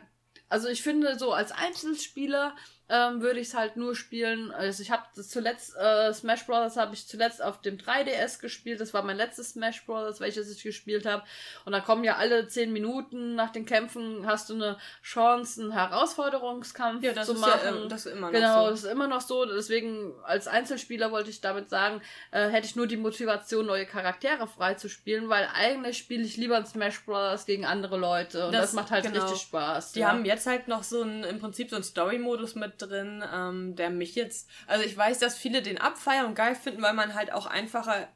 [0.50, 2.54] also ich finde so als Einzelspieler
[2.88, 4.50] ähm, würde ich es halt nur spielen.
[4.50, 6.76] Also ich habe zuletzt äh, Smash Bros.
[6.76, 8.80] habe ich zuletzt auf dem 3DS gespielt.
[8.80, 10.20] Das war mein letztes Smash Bros.
[10.20, 11.22] welches ich gespielt habe.
[11.64, 15.72] Und da kommen ja alle zehn Minuten nach den Kämpfen hast du eine Chance, einen
[15.72, 17.82] Herausforderungskampf ja, zu machen.
[17.82, 18.70] Ja, das ist immer noch genau, so.
[18.70, 19.44] das ist immer noch so.
[19.44, 24.46] Deswegen als Einzelspieler wollte ich damit sagen, äh, hätte ich nur die Motivation, neue Charaktere
[24.46, 27.44] frei zu spielen, weil eigentlich spiele ich lieber ein Smash Bros.
[27.44, 29.24] gegen andere Leute und das, das macht halt genau.
[29.24, 29.92] richtig Spaß.
[29.92, 30.08] Die ja.
[30.08, 33.90] haben jetzt halt noch so ein im Prinzip so ein Story-Modus mit drin, ähm, der
[33.90, 37.32] mich jetzt, also ich weiß, dass viele den abfeiern und geil finden, weil man halt
[37.32, 38.08] auch einfacher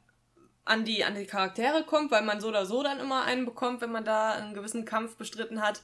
[0.65, 3.81] an die, an die Charaktere kommt, weil man so oder so dann immer einen bekommt,
[3.81, 5.81] wenn man da einen gewissen Kampf bestritten hat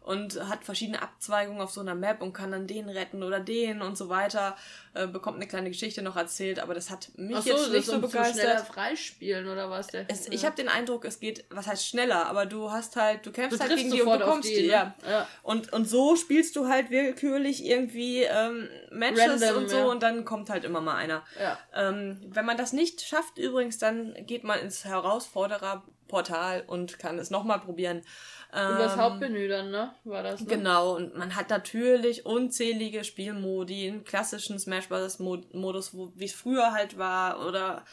[0.00, 3.82] und hat verschiedene Abzweigungen auf so einer Map und kann dann den retten oder den
[3.82, 4.56] und so weiter.
[4.94, 8.00] Äh, bekommt eine kleine Geschichte noch erzählt, aber das hat mich so, jetzt nicht so
[8.00, 8.34] begeistert.
[8.34, 9.88] Schneller freispielen oder was?
[9.88, 10.28] Der, es.
[10.28, 13.60] Ich habe den Eindruck, es geht, was heißt schneller, aber du hast halt, du kämpfst
[13.60, 14.72] du halt gegen die und bekommst die, die ne?
[14.72, 14.94] ja.
[15.08, 15.28] ja.
[15.42, 19.84] Und, und so spielst du halt willkürlich irgendwie ähm, Matches Random, und so ja.
[19.86, 21.22] und dann kommt halt immer mal einer.
[21.40, 21.58] Ja.
[21.74, 27.30] Ähm, wenn man das nicht schafft übrigens, dann geht man ins Herausfordererportal und kann es
[27.30, 28.02] nochmal probieren.
[28.50, 29.94] Über das ähm, Hauptmenü dann, ne?
[30.04, 30.46] War das, ne?
[30.46, 35.18] Genau, und man hat natürlich unzählige Spielmodi, einen klassischen Smash Bros.
[35.18, 37.84] Modus, wie es früher halt war, oder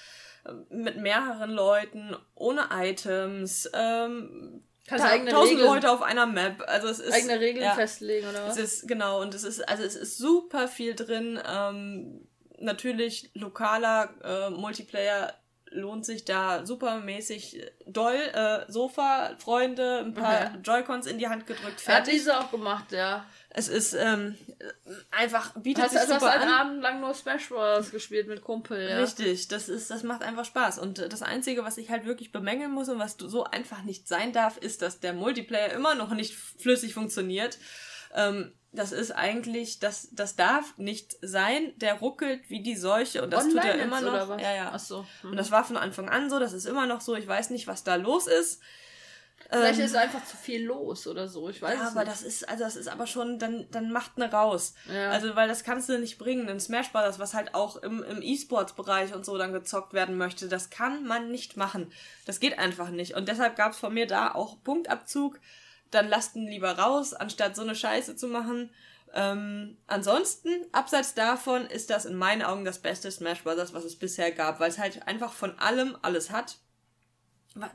[0.45, 6.25] äh, mit mehreren Leuten, ohne Items, ähm, Kannst ta eigene tausend Regeln, Leute auf einer
[6.27, 6.63] Map.
[6.67, 8.57] Also es ist eigene Regeln ja, festlegen oder was?
[8.57, 11.39] Es ist genau und es ist also es ist super viel drin.
[11.45, 12.27] Ähm,
[12.59, 15.33] natürlich lokaler äh, Multiplayer
[15.71, 18.15] lohnt sich da supermäßig doll.
[18.15, 20.59] Äh, Sofa, Freunde, ein paar okay.
[20.63, 22.13] Joy-Cons in die Hand gedrückt, fertig.
[22.13, 23.25] Hat diese auch gemacht, ja.
[23.49, 24.35] Es ist ähm,
[25.11, 27.91] einfach bietet hast, sich super hast einen Abend lang nur Smash Bros.
[27.91, 28.99] gespielt mit Kumpel, ja.
[28.99, 30.79] Richtig, das ist, das macht einfach Spaß.
[30.79, 34.33] Und das Einzige, was ich halt wirklich bemängeln muss und was so einfach nicht sein
[34.33, 37.57] darf, ist, dass der Multiplayer immer noch nicht flüssig funktioniert.
[38.15, 41.73] Ähm, das ist eigentlich, das, das darf nicht sein.
[41.77, 44.39] Der ruckelt wie die Seuche und das Online tut er immer noch.
[44.39, 44.71] Ja, ja.
[44.73, 45.05] Ach so.
[45.23, 45.31] Mhm.
[45.31, 47.15] Und das war von Anfang an so, das ist immer noch so.
[47.15, 48.61] Ich weiß nicht, was da los ist.
[49.49, 52.49] Vielleicht ähm, ist einfach zu viel los oder so, ich weiß ja, aber das ist,
[52.49, 54.73] also das ist aber schon, dann, dann macht ne raus.
[54.91, 55.11] Ja.
[55.11, 56.49] Also, weil das kannst du nicht bringen.
[56.49, 60.47] Ein Smash Bros., was halt auch im, im E-Sports-Bereich und so dann gezockt werden möchte,
[60.47, 61.91] das kann man nicht machen.
[62.25, 63.15] Das geht einfach nicht.
[63.15, 65.39] Und deshalb gab es von mir da auch Punktabzug
[65.95, 68.69] dann lasst ihn lieber raus, anstatt so eine Scheiße zu machen.
[69.13, 73.97] Ähm, ansonsten, abseits davon, ist das in meinen Augen das beste Smash Bros., was es
[73.97, 76.57] bisher gab, weil es halt einfach von allem alles hat.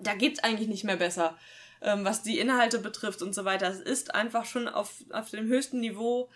[0.00, 1.38] Da geht's eigentlich nicht mehr besser,
[1.80, 3.68] ähm, was die Inhalte betrifft und so weiter.
[3.68, 6.28] Es ist einfach schon auf, auf dem höchsten Niveau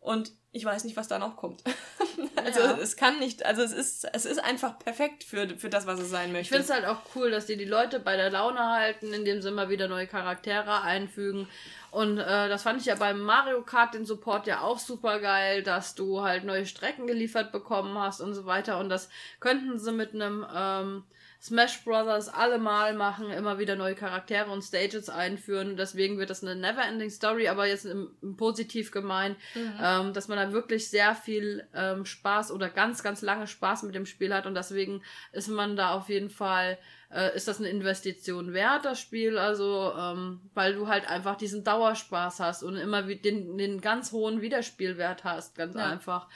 [0.00, 1.62] und ich weiß nicht, was da noch kommt.
[2.36, 2.76] also ja.
[2.76, 6.10] es kann nicht, also es ist, es ist einfach perfekt für, für das, was es
[6.10, 6.42] sein möchte.
[6.42, 9.40] Ich finde es halt auch cool, dass die die Leute bei der Laune halten, indem
[9.40, 11.48] sie immer wieder neue Charaktere einfügen.
[11.90, 15.62] Und äh, das fand ich ja beim Mario Kart den Support ja auch super geil,
[15.62, 18.78] dass du halt neue Strecken geliefert bekommen hast und so weiter.
[18.78, 19.08] Und das
[19.40, 21.04] könnten sie mit einem ähm,
[21.40, 25.76] Smash Brothers allemal machen, immer wieder neue Charaktere und Stages einführen.
[25.76, 29.72] Deswegen wird das eine Never-Ending Story, aber jetzt im, im positiv gemeint, mhm.
[29.80, 33.94] ähm, dass man da wirklich sehr viel ähm, Spaß oder ganz, ganz lange Spaß mit
[33.94, 36.76] dem Spiel hat und deswegen ist man da auf jeden Fall,
[37.12, 41.62] äh, ist das eine Investition wert, das Spiel, also, ähm, weil du halt einfach diesen
[41.62, 45.84] Dauerspaß hast und immer den, den ganz hohen Wiederspielwert hast, ganz ja.
[45.84, 46.26] einfach.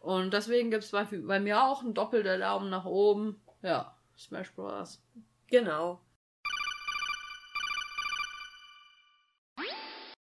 [0.00, 3.38] Und deswegen gibt's bei, bei mir auch einen doppelten Daumen nach oben.
[3.60, 3.92] Ja.
[4.18, 5.00] Smash Bros.
[5.48, 6.00] Genau.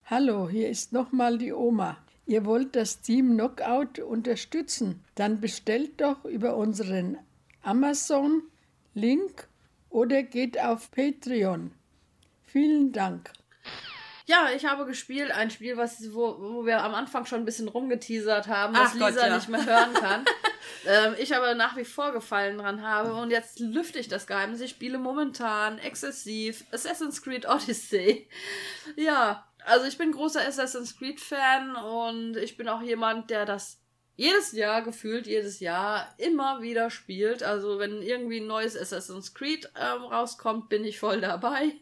[0.06, 1.98] Hallo, hier ist nochmal die Oma.
[2.28, 5.04] Ihr wollt das Team Knockout unterstützen?
[5.16, 7.18] Dann bestellt doch über unseren
[7.64, 9.48] Amazon-Link
[9.89, 11.72] oder geht auf Patreon.
[12.46, 13.32] Vielen Dank.
[14.26, 17.68] Ja, ich habe gespielt ein Spiel, was, wo, wo wir am Anfang schon ein bisschen
[17.68, 19.36] rumgeteasert haben, was Ach Lisa Gott, ja.
[19.36, 20.26] nicht mehr hören kann.
[20.86, 24.61] ähm, ich aber nach wie vor Gefallen dran habe und jetzt lüfte ich das Geheimnis.
[24.61, 28.28] Ich spiele momentan exzessiv Assassin's Creed Odyssey.
[28.95, 33.82] Ja, also ich bin großer Assassin's Creed Fan und ich bin auch jemand, der das
[34.18, 37.43] jedes Jahr gefühlt, jedes Jahr immer wieder spielt.
[37.43, 41.74] Also wenn irgendwie ein neues Assassin's Creed ähm, rauskommt, bin ich voll dabei.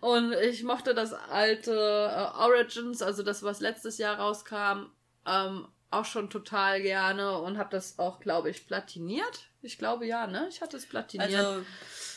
[0.00, 4.90] Und ich mochte das alte äh, Origins, also das, was letztes Jahr rauskam,
[5.26, 9.48] ähm, auch schon total gerne und habe das auch, glaube ich, platiniert.
[9.62, 10.46] Ich glaube ja, ne?
[10.50, 11.34] Ich hatte es platiniert.
[11.34, 11.64] Also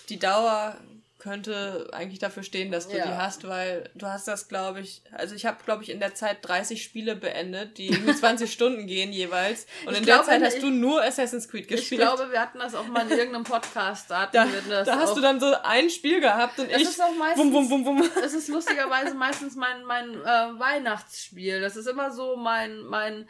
[0.09, 0.77] die Dauer
[1.25, 3.07] könnte eigentlich dafür stehen, dass du ja.
[3.07, 6.13] die hast, weil du hast das, glaube ich, also ich habe, glaube ich, in der
[6.13, 9.65] Zeit 30 Spiele beendet, die 20 Stunden gehen jeweils.
[9.85, 12.01] Und ich in glaube, der Zeit hast du nur Assassin's Creed gespielt.
[12.01, 14.11] Ich glaube, wir hatten das auch mal in irgendeinem Podcast.
[14.11, 14.45] Da, da,
[14.83, 16.89] da hast du dann so ein Spiel gehabt und das ich.
[16.89, 18.09] Ist auch meistens, bum, bum, bum, bum.
[18.21, 21.59] Das ist lustigerweise meistens mein, mein äh, Weihnachtsspiel.
[21.59, 23.27] Das ist immer so mein, mein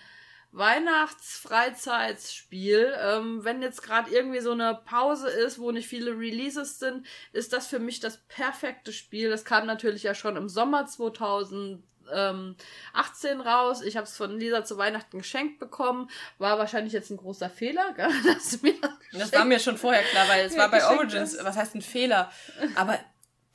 [0.55, 2.95] Weihnachtsfreizeitsspiel.
[3.01, 7.51] Ähm, wenn jetzt gerade irgendwie so eine Pause ist, wo nicht viele Releases sind, ist
[7.53, 9.29] das für mich das perfekte Spiel.
[9.29, 13.81] Das kam natürlich ja schon im Sommer 2018 raus.
[13.81, 16.09] Ich habe es von Lisa zu Weihnachten geschenkt bekommen.
[16.37, 17.93] War wahrscheinlich jetzt ein großer Fehler,
[18.25, 18.75] dass du mir
[19.11, 21.81] das, das war mir schon vorher klar, weil es war bei Origins, was heißt ein
[21.81, 22.31] Fehler?
[22.75, 22.97] Aber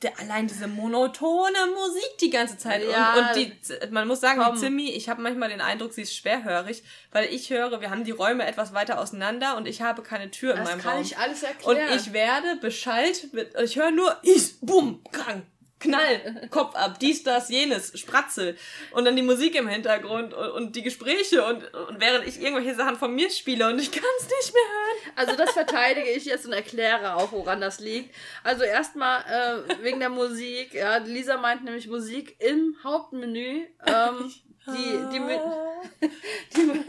[0.01, 2.83] der, allein diese monotone Musik die ganze Zeit.
[2.89, 4.55] Ja, und, und die, man muss sagen, komm.
[4.55, 8.03] die Zimmi, ich habe manchmal den Eindruck, sie ist schwerhörig, weil ich höre, wir haben
[8.03, 10.83] die Räume etwas weiter auseinander und ich habe keine Tür das in meinem Raum.
[10.83, 11.89] Das kann ich alles erklären.
[11.89, 15.43] Und ich werde beschallt mit, ich höre nur, is, bum, krank,
[15.81, 18.55] Knall, Kopf ab, dies, das, jenes, Spratzel.
[18.91, 22.75] Und dann die Musik im Hintergrund und, und die Gespräche und, und während ich irgendwelche
[22.75, 25.13] Sachen von mir spiele und ich kann es nicht mehr hören.
[25.15, 28.15] Also das verteidige ich jetzt und erkläre auch, woran das liegt.
[28.43, 30.73] Also erstmal äh, wegen der Musik.
[30.73, 33.65] Ja, Lisa meint nämlich Musik im Hauptmenü.
[33.85, 34.31] Ähm,
[34.67, 36.09] die, die,
[36.55, 36.85] die,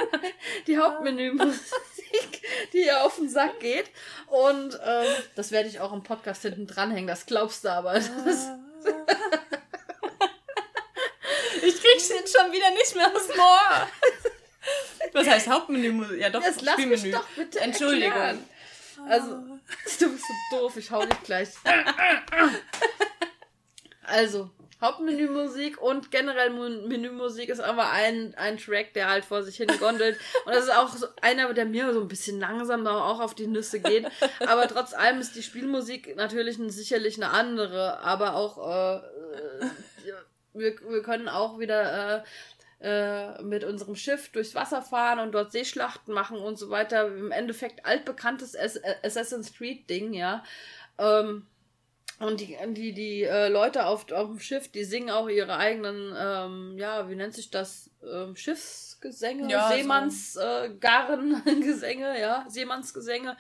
[0.67, 3.91] die Hauptmenü-Musik, die ihr auf den Sack geht.
[4.27, 7.95] Und ähm, das werde ich auch im Podcast hinten dranhängen, das glaubst du aber.
[7.95, 8.51] Das,
[11.63, 13.89] ich krieg's jetzt schon wieder nicht mehr aus dem Ohr.
[15.13, 16.19] Was heißt Hauptmenü?
[16.19, 17.03] Ja, doch, das lass Spielmenü.
[17.03, 18.13] Mich doch bitte Entschuldigung.
[18.13, 18.45] Erklären.
[19.09, 20.07] Also, du bist so
[20.57, 21.49] doof, ich hau dich gleich.
[24.05, 24.51] Also,
[24.83, 30.19] Hauptmenümusik und generell Menümusik ist aber ein, ein Track, der halt vor sich hin gondelt.
[30.45, 33.47] Und das ist auch so einer, der mir so ein bisschen langsam auch auf die
[33.47, 34.07] Nüsse geht.
[34.41, 38.01] Aber trotz allem ist die Spielmusik natürlich sicherlich eine andere.
[38.01, 39.71] Aber auch, äh, äh
[40.55, 42.23] wir, wir können auch wieder äh,
[42.83, 47.07] äh, mit unserem Schiff durchs Wasser fahren und dort Seeschlachten machen und so weiter.
[47.07, 48.57] Im Endeffekt altbekanntes
[49.05, 50.43] Assassin's Creed Ding, ja.
[50.99, 51.47] Ähm,
[52.23, 56.15] und die, die, die äh, Leute auf, auf dem Schiff, die singen auch ihre eigenen,
[56.17, 57.91] ähm, ja, wie nennt sich das?
[58.03, 63.37] Ähm, Schiffsgesänge, ja, Seemannsgarrengesänge, äh, ja, Seemannsgesänge.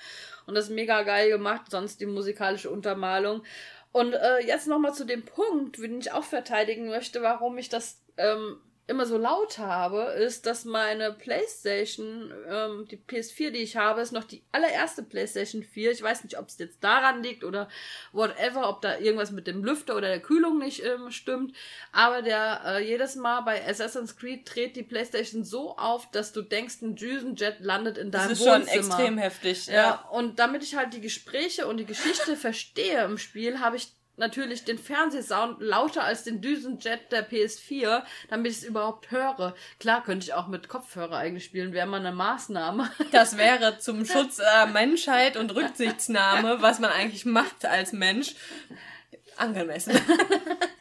[0.47, 3.45] Und das ist mega geil gemacht, sonst die musikalische Untermalung.
[3.93, 8.01] Und äh, jetzt nochmal zu dem Punkt, den ich auch verteidigen möchte, warum ich das
[8.16, 8.59] ähm,
[8.93, 14.12] immer so laut habe, ist, dass meine PlayStation, ähm, die PS4, die ich habe, ist
[14.12, 15.90] noch die allererste PlayStation 4.
[15.90, 17.68] Ich weiß nicht, ob es jetzt daran liegt oder
[18.12, 21.57] whatever, ob da irgendwas mit dem Lüfter oder der Kühlung nicht ähm, stimmt.
[21.90, 26.43] Aber der äh, jedes Mal bei Assassin's Creed dreht die PlayStation so auf, dass du
[26.43, 28.59] denkst, ein Düsenjet landet in deinem Wohnzimmer.
[28.59, 29.66] Das ist schon extrem heftig.
[29.66, 29.74] Ja.
[29.74, 30.09] ja.
[30.11, 34.65] Und damit ich halt die Gespräche und die Geschichte verstehe im Spiel, habe ich natürlich
[34.65, 39.55] den Fernsehsound lauter als den Düsenjet der PS4, damit ich es überhaupt höre.
[39.79, 42.91] Klar könnte ich auch mit Kopfhörer eigentlich spielen, wäre mal eine Maßnahme.
[43.13, 48.35] Das wäre zum Schutz der Menschheit und Rücksichtnahme, was man eigentlich macht als Mensch,
[49.37, 49.93] angemessen.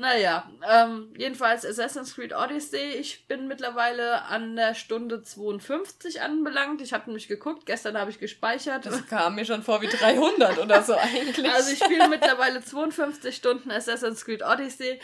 [0.00, 2.94] Naja, ähm, jedenfalls Assassin's Creed Odyssey.
[2.98, 6.80] Ich bin mittlerweile an der Stunde 52 anbelangt.
[6.80, 8.86] Ich habe nämlich geguckt, gestern habe ich gespeichert.
[8.86, 11.52] Das kam mir schon vor wie 300 oder so eigentlich.
[11.52, 14.98] Also ich spiele mittlerweile 52 Stunden Assassin's Creed Odyssey.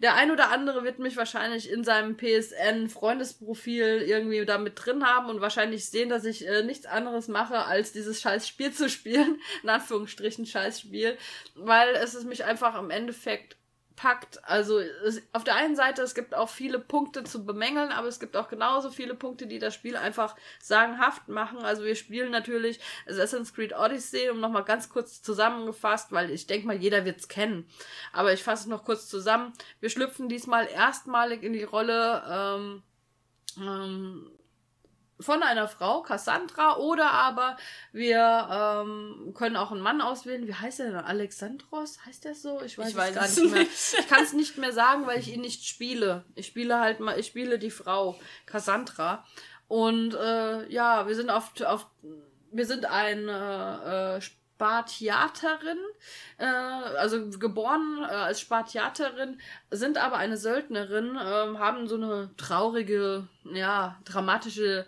[0.00, 5.30] Der ein oder andere wird mich wahrscheinlich in seinem PSN-Freundesprofil irgendwie da mit drin haben
[5.30, 9.40] und wahrscheinlich sehen, dass ich äh, nichts anderes mache, als dieses scheiß Spiel zu spielen.
[9.62, 11.16] In Anführungsstrichen scheiß Spiel.
[11.54, 13.56] Weil es ist mich einfach im Endeffekt
[13.96, 14.42] packt.
[14.44, 18.20] Also es, auf der einen Seite, es gibt auch viele Punkte zu bemängeln, aber es
[18.20, 21.58] gibt auch genauso viele Punkte, die das Spiel einfach sagenhaft machen.
[21.58, 26.66] Also wir spielen natürlich Assassin's Creed Odyssey, um nochmal ganz kurz zusammengefasst, weil ich denke
[26.66, 27.66] mal, jeder wird's kennen.
[28.12, 29.52] Aber ich fasse es noch kurz zusammen.
[29.80, 32.82] Wir schlüpfen diesmal erstmalig in die Rolle ähm,
[33.60, 34.30] ähm,
[35.22, 37.56] von einer Frau, Cassandra, oder aber
[37.92, 40.46] wir ähm, können auch einen Mann auswählen.
[40.46, 40.96] Wie heißt der denn?
[40.96, 42.04] Alexandros?
[42.04, 42.60] Heißt der so?
[42.62, 43.62] Ich weiß, ich weiß gar nicht mehr.
[43.62, 46.24] Ich kann es nicht mehr sagen, weil ich ihn nicht spiele.
[46.34, 49.24] Ich spiele halt mal, ich spiele die Frau, Cassandra.
[49.68, 51.86] Und äh, ja, wir sind auf, auf
[52.50, 55.78] wir sind eine äh, Spartiaterin,
[56.38, 63.26] äh, also geboren äh, als Spartiaterin, sind aber eine Söldnerin, äh, haben so eine traurige,
[63.44, 64.86] ja, dramatische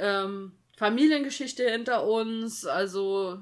[0.00, 3.38] ähm, Familiengeschichte hinter uns, also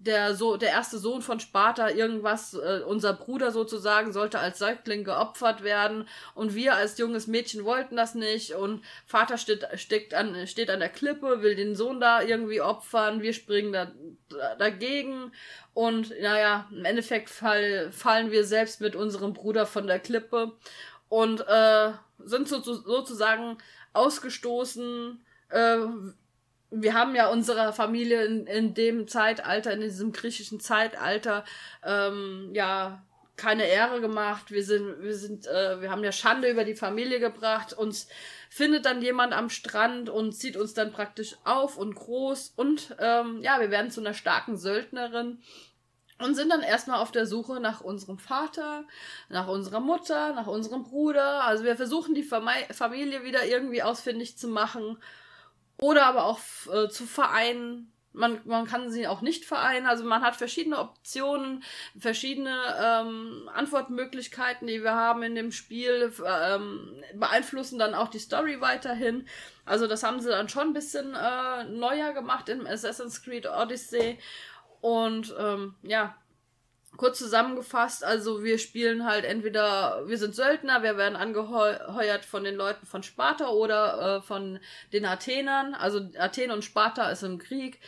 [0.00, 5.04] der so der erste Sohn von Sparta irgendwas äh, unser Bruder sozusagen sollte als Säugling
[5.04, 10.46] geopfert werden und wir als junges Mädchen wollten das nicht und Vater steht steht an
[10.46, 13.92] steht an der Klippe will den Sohn da irgendwie opfern wir springen da,
[14.30, 15.32] da dagegen
[15.74, 20.52] und naja im Endeffekt fall, fallen wir selbst mit unserem Bruder von der Klippe
[21.10, 21.92] und äh,
[22.24, 23.58] sind so, sozusagen
[23.92, 25.20] ausgestoßen
[25.50, 25.78] äh,
[26.70, 31.44] wir haben ja unserer Familie in, in dem Zeitalter, in diesem griechischen Zeitalter,
[31.84, 33.02] ähm, ja,
[33.36, 34.50] keine Ehre gemacht.
[34.50, 37.72] Wir sind, wir sind, äh, wir haben ja Schande über die Familie gebracht.
[37.72, 38.06] Uns
[38.50, 43.40] findet dann jemand am Strand und zieht uns dann praktisch auf und groß und ähm,
[43.42, 45.40] ja, wir werden zu einer starken Söldnerin
[46.18, 48.84] und sind dann erstmal auf der Suche nach unserem Vater,
[49.30, 51.44] nach unserer Mutter, nach unserem Bruder.
[51.44, 54.98] Also wir versuchen die Familie wieder irgendwie ausfindig zu machen
[55.80, 56.40] oder aber auch
[56.72, 57.92] äh, zu vereinen.
[58.12, 59.86] Man, man kann sie auch nicht vereinen.
[59.86, 61.62] Also man hat verschiedene Optionen,
[61.96, 68.60] verschiedene ähm, Antwortmöglichkeiten, die wir haben in dem Spiel, ähm, beeinflussen dann auch die Story
[68.60, 69.28] weiterhin.
[69.64, 74.18] Also das haben sie dann schon ein bisschen äh, neuer gemacht im Assassin's Creed Odyssey.
[74.80, 76.16] Und ähm, ja,
[76.96, 82.56] kurz zusammengefasst, also wir spielen halt entweder, wir sind Söldner, wir werden angeheuert von den
[82.56, 84.58] Leuten von Sparta oder äh, von
[84.92, 85.74] den Athenern.
[85.74, 87.78] Also Athen und Sparta ist im Krieg.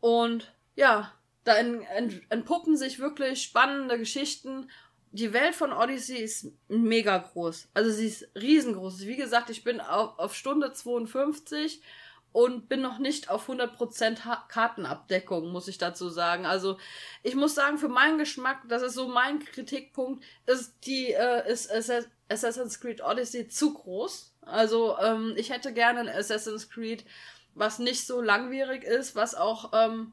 [0.00, 1.12] Und ja,
[1.44, 4.70] da entpuppen sich wirklich spannende Geschichten.
[5.12, 7.68] Die Welt von Odyssey ist mega groß.
[7.72, 9.06] Also sie ist riesengroß.
[9.06, 11.80] Wie gesagt, ich bin auf, auf Stunde 52
[12.34, 16.46] und bin noch nicht auf 100% Kartenabdeckung, muss ich dazu sagen.
[16.46, 16.78] Also
[17.22, 21.70] ich muss sagen, für meinen Geschmack, das ist so mein Kritikpunkt, ist die äh, ist
[22.28, 24.34] Assassin's Creed Odyssey zu groß.
[24.40, 27.04] Also ähm, ich hätte gerne ein Assassin's Creed,
[27.54, 30.12] was nicht so langwierig ist, was auch ähm,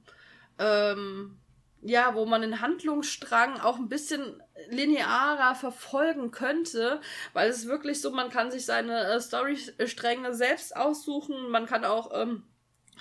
[0.60, 1.40] ähm,
[1.82, 7.02] ja, wo man den Handlungsstrang auch ein bisschen linearer verfolgen könnte,
[7.34, 11.84] weil es ist wirklich so, man kann sich seine äh, Storystränge selbst aussuchen, man kann
[11.84, 12.44] auch ähm,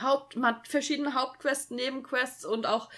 [0.00, 2.88] Haupt, man hat verschiedene Hauptquests, Nebenquests und auch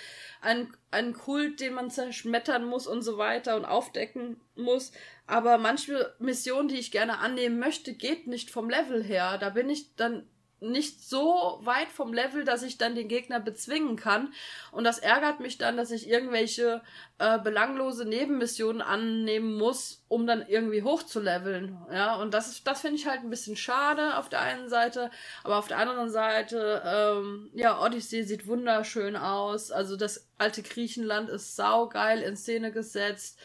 [0.41, 4.93] einen, einen Kult, den man zerschmettern muss und so weiter und aufdecken muss.
[5.27, 9.39] Aber manche Missionen, die ich gerne annehmen möchte, geht nicht vom Level her.
[9.39, 10.29] Da bin ich dann
[10.63, 14.33] nicht so weit vom Level, dass ich dann den Gegner bezwingen kann.
[14.71, 16.83] Und das ärgert mich dann, dass ich irgendwelche
[17.19, 21.77] äh, belanglose Nebenmissionen annehmen muss, um dann irgendwie hochzuleveln.
[21.93, 25.11] Ja, und das das finde ich halt ein bisschen schade auf der einen Seite,
[25.45, 29.71] aber auf der anderen Seite, ähm, ja, Odyssey sieht wunderschön aus.
[29.71, 33.39] Also das alte Griechenland ist saugeil in Szene gesetzt.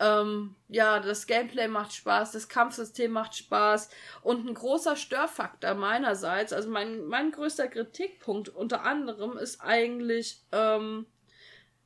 [0.00, 3.90] Ähm, ja, das Gameplay macht Spaß, das Kampfsystem macht Spaß
[4.22, 11.06] und ein großer Störfaktor meinerseits, also mein, mein größter Kritikpunkt unter anderem ist eigentlich, ähm,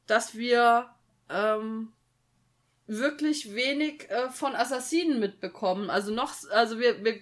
[0.07, 0.89] dass wir
[1.29, 1.93] ähm,
[2.89, 5.91] wirklich wenig äh, von Assassinen mitbekommen.
[5.91, 7.21] Also noch, also wir, wir,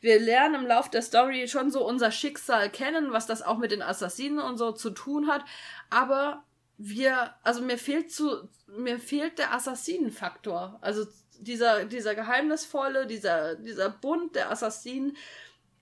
[0.00, 3.70] wir lernen im Lauf der Story schon so unser Schicksal kennen, was das auch mit
[3.72, 5.44] den Assassinen und so zu tun hat.
[5.90, 6.45] Aber
[6.78, 10.78] wir, also mir fehlt zu, mir fehlt der Assassinenfaktor.
[10.80, 11.06] Also
[11.38, 15.16] dieser, dieser geheimnisvolle, dieser, dieser Bund der Assassinen,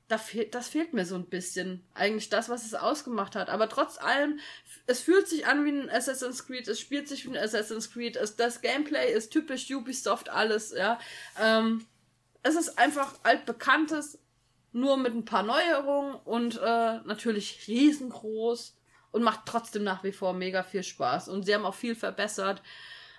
[0.08, 1.84] da fehlt, das fehlt mir so ein bisschen.
[1.94, 3.48] Eigentlich das, was es ausgemacht hat.
[3.48, 4.38] Aber trotz allem,
[4.86, 8.16] es fühlt sich an wie ein Assassin's Creed, es spielt sich wie ein Assassin's Creed,
[8.16, 10.98] es, das Gameplay ist typisch Ubisoft alles, ja.
[11.40, 11.86] Ähm,
[12.42, 14.18] es ist einfach altbekanntes,
[14.72, 18.76] nur mit ein paar Neuerungen und äh, natürlich riesengroß
[19.14, 21.28] und macht trotzdem nach wie vor mega viel Spaß.
[21.28, 22.62] Und sie haben auch viel verbessert.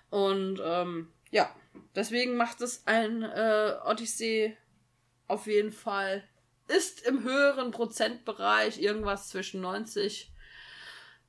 [0.09, 1.49] Und ähm, ja,
[1.95, 4.57] deswegen macht es ein äh, Odyssey
[5.29, 6.21] auf jeden Fall.
[6.67, 10.33] Ist im höheren Prozentbereich irgendwas zwischen 90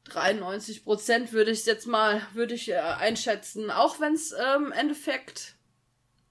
[0.02, 4.72] 93 Prozent würde ich jetzt mal würde ich äh, einschätzen, auch wenn es ähm, im
[4.72, 5.54] Endeffekt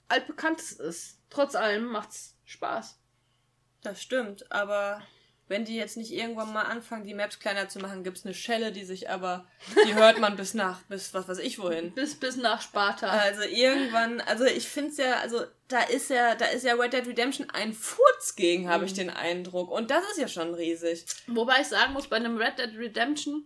[0.09, 1.21] altbekanntes ist.
[1.29, 2.99] Trotz allem macht's Spaß.
[3.81, 5.01] Das stimmt, aber
[5.47, 8.71] wenn die jetzt nicht irgendwann mal anfangen, die Maps kleiner zu machen, gibt's eine Schelle,
[8.71, 9.45] die sich aber,
[9.87, 11.91] die hört man bis nach, bis was weiß ich wohin.
[11.93, 13.07] Bis, bis nach Sparta.
[13.07, 17.07] Also irgendwann, also ich find's ja, also da ist ja, da ist ja Red Dead
[17.07, 19.69] Redemption ein Furz gegen, habe ich den Eindruck.
[19.69, 21.05] Und das ist ja schon riesig.
[21.27, 23.45] Wobei ich sagen muss, bei einem Red Dead Redemption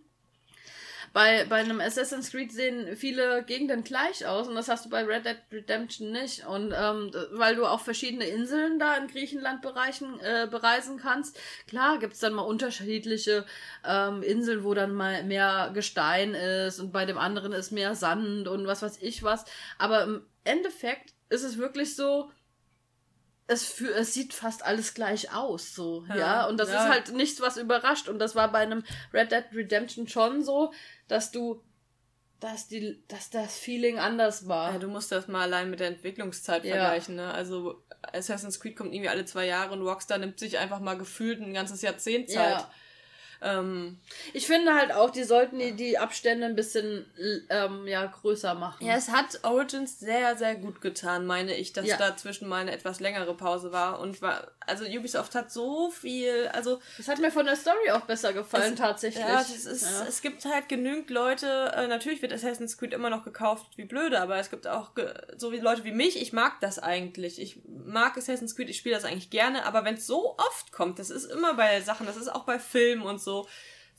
[1.12, 5.04] bei, bei einem Assassin's Creed sehen viele Gegenden gleich aus und das hast du bei
[5.04, 6.46] Red Dead Redemption nicht.
[6.46, 11.98] Und ähm, weil du auch verschiedene Inseln da in Griechenland bereichen, äh, bereisen kannst, klar
[11.98, 13.44] gibt's dann mal unterschiedliche
[13.84, 18.46] ähm, Inseln, wo dann mal mehr Gestein ist und bei dem anderen ist mehr Sand
[18.46, 19.44] und was weiß ich was.
[19.78, 22.30] Aber im Endeffekt ist es wirklich so,
[23.50, 26.16] es, für, es sieht fast alles gleich aus, so, ja.
[26.16, 26.46] ja?
[26.46, 26.84] Und das ja.
[26.84, 28.08] ist halt nichts, was überrascht.
[28.08, 30.72] Und das war bei einem Red Dead Redemption schon so,
[31.08, 31.60] dass du,
[32.38, 34.72] dass die, dass das Feeling anders war.
[34.72, 36.76] Ja, du musst das mal allein mit der Entwicklungszeit ja.
[36.76, 37.34] vergleichen, ne?
[37.34, 37.82] Also
[38.12, 41.52] Assassin's Creed kommt irgendwie alle zwei Jahre und Rockstar nimmt sich einfach mal gefühlt ein
[41.52, 42.60] ganzes Jahrzehnt Zeit.
[42.60, 42.70] Ja.
[43.42, 43.98] Ähm,
[44.32, 47.06] ich finde halt auch, die sollten die, die Abstände ein bisschen
[47.48, 48.86] ähm, ja, größer machen.
[48.86, 51.96] Ja, es hat Origins sehr, sehr gut getan, meine ich, dass ja.
[51.96, 54.00] dazwischen mal eine etwas längere Pause war.
[54.00, 56.80] Und war, also Ubisoft hat so viel, also.
[56.98, 59.24] Es hat mir von der Story auch besser gefallen, es, tatsächlich.
[59.24, 60.06] Ja, es, ist, ja.
[60.06, 64.20] es gibt halt genügend Leute, äh, natürlich wird Assassin's Creed immer noch gekauft wie blöde,
[64.20, 64.90] aber es gibt auch
[65.36, 67.40] so wie Leute wie mich, ich mag das eigentlich.
[67.40, 70.98] Ich mag Assassin's Creed, ich spiele das eigentlich gerne, aber wenn es so oft kommt,
[70.98, 73.46] das ist immer bei Sachen, das ist auch bei Filmen und so, so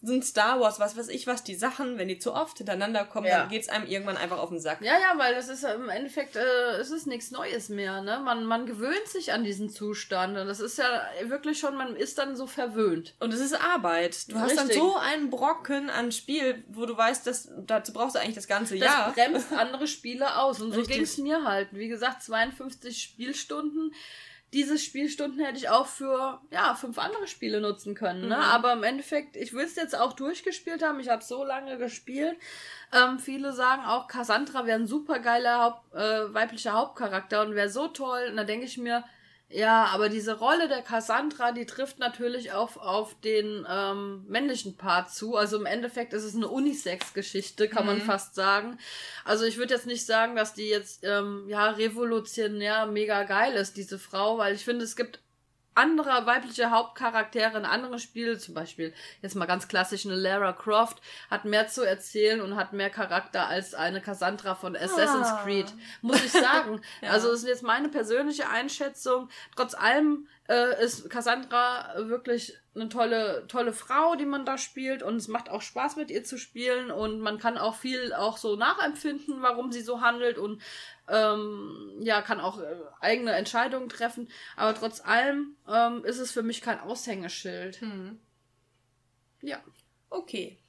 [0.04, 3.28] sind Star Wars, was weiß ich was, die Sachen, wenn die zu oft hintereinander kommen,
[3.28, 3.40] ja.
[3.40, 4.82] dann geht's einem irgendwann einfach auf den Sack.
[4.82, 8.20] Ja, ja, weil das ist im Endeffekt, äh, es ist nichts Neues mehr, ne?
[8.24, 12.18] Man, man gewöhnt sich an diesen Zustand und das ist ja wirklich schon, man ist
[12.18, 13.14] dann so verwöhnt.
[13.20, 14.28] Und es ist Arbeit.
[14.32, 14.42] Du Richtig.
[14.42, 18.36] hast dann so einen Brocken an Spiel, wo du weißt, dass, dazu brauchst du eigentlich
[18.36, 19.06] das ganze das Jahr.
[19.06, 21.70] Das bremst andere Spiele aus und so ging's mir halt.
[21.74, 23.94] Wie gesagt, 52 Spielstunden
[24.54, 28.28] diese Spielstunden hätte ich auch für ja fünf andere Spiele nutzen können.
[28.28, 28.36] Ne?
[28.36, 28.42] Mhm.
[28.42, 31.00] Aber im Endeffekt, ich will es jetzt auch durchgespielt haben.
[31.00, 32.36] Ich habe so lange gespielt.
[32.92, 37.70] Ähm, viele sagen auch, Cassandra wäre ein super geiler Haupt, äh, weiblicher Hauptcharakter und wäre
[37.70, 38.28] so toll.
[38.30, 39.06] Und da denke ich mir,
[39.54, 45.12] ja, aber diese Rolle der Cassandra, die trifft natürlich auch auf den ähm, männlichen Part
[45.12, 45.36] zu.
[45.36, 47.92] Also im Endeffekt ist es eine Unisex-Geschichte, kann mhm.
[47.92, 48.78] man fast sagen.
[49.26, 53.78] Also ich würde jetzt nicht sagen, dass die jetzt ähm, ja revolutionär mega geil ist,
[53.78, 55.20] diese Frau, weil ich finde, es gibt
[55.74, 61.02] andere weibliche Hauptcharaktere in anderen Spielen, zum Beispiel jetzt mal ganz klassisch eine Lara Croft,
[61.30, 65.42] hat mehr zu erzählen und hat mehr Charakter als eine Cassandra von Assassin's ah.
[65.44, 66.82] Creed, muss ich sagen.
[67.02, 67.12] ja.
[67.12, 69.30] Also das ist jetzt meine persönliche Einschätzung.
[69.56, 75.18] Trotz allem äh, ist Cassandra wirklich eine tolle, tolle Frau, die man da spielt und
[75.18, 78.56] es macht auch Spaß mit ihr zu spielen und man kann auch viel auch so
[78.56, 80.62] nachempfinden, warum sie so handelt und
[81.10, 86.44] ähm, ja, kann auch äh, eigene Entscheidungen treffen, aber trotz allem ähm, ist es für
[86.44, 87.82] mich kein Aushängeschild.
[87.82, 88.20] Hm.
[89.42, 89.62] Ja.
[90.10, 90.61] Okay.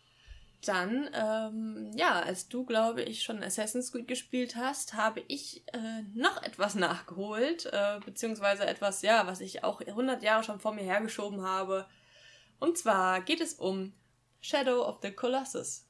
[0.65, 6.03] Dann, ähm, ja, als du, glaube ich, schon Assassin's Creed gespielt hast, habe ich äh,
[6.15, 10.85] noch etwas nachgeholt, äh, beziehungsweise etwas, ja, was ich auch 100 Jahre schon vor mir
[10.85, 11.87] hergeschoben habe.
[12.61, 13.93] Und zwar geht es um
[14.41, 15.89] Shadow of the Colossus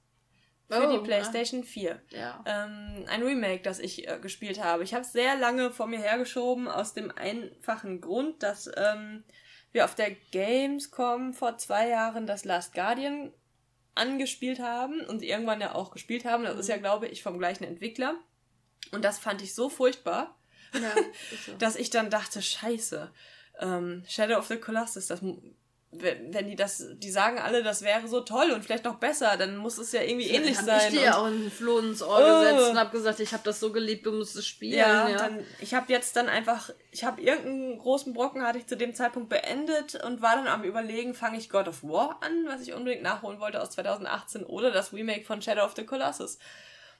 [0.73, 1.67] für oh, die PlayStation ja.
[1.67, 2.03] 4.
[2.11, 2.45] Ja.
[2.47, 4.85] Ähm, ein Remake, das ich äh, gespielt habe.
[4.85, 9.25] Ich habe es sehr lange vor mir hergeschoben, aus dem einfachen Grund, dass ähm,
[9.73, 13.33] wir auf der Gamescom vor zwei Jahren das Last Guardian
[13.95, 16.45] angespielt haben und irgendwann ja auch gespielt haben.
[16.45, 16.61] Das mhm.
[16.61, 16.81] ist ja, mhm.
[16.81, 18.15] glaube ich, vom gleichen Entwickler.
[18.91, 20.37] Und das fand ich so furchtbar,
[20.75, 20.95] ja,
[21.47, 21.55] so.
[21.55, 23.11] dass ich dann dachte, scheiße,
[23.61, 25.23] ähm, Shadow of the Colossus, das
[25.95, 29.59] wenn die das, die sagen alle, das wäre so toll und vielleicht noch besser, dann
[29.59, 30.81] muss es ja irgendwie ja, ähnlich sein.
[30.87, 32.41] Ich dir ja auch einen Floh ins Ohr oh.
[32.41, 34.79] gesetzt und habe gesagt, ich habe das so geliebt, du musst es spielen.
[34.79, 35.19] Ja, ja.
[35.19, 38.95] Dann, ich habe jetzt dann einfach, ich habe irgendeinen großen Brocken hatte ich zu dem
[38.95, 42.73] Zeitpunkt beendet und war dann am überlegen, fange ich God of War an, was ich
[42.73, 46.39] unbedingt nachholen wollte aus 2018 oder das Remake von Shadow of the Colossus.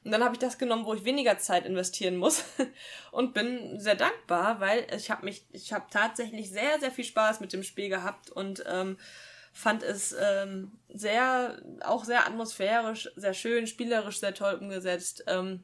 [0.05, 2.45] Und dann habe ich das genommen, wo ich weniger Zeit investieren muss
[3.13, 7.41] und bin sehr dankbar, weil ich habe mich, ich habe tatsächlich sehr, sehr viel Spaß
[7.41, 8.99] mit dem Spiel gehabt und ähm,
[9.53, 15.25] fand es ähm, sehr, auch sehr atmosphärisch, sehr schön, spielerisch sehr toll umgesetzt.
[15.29, 15.63] Ähm,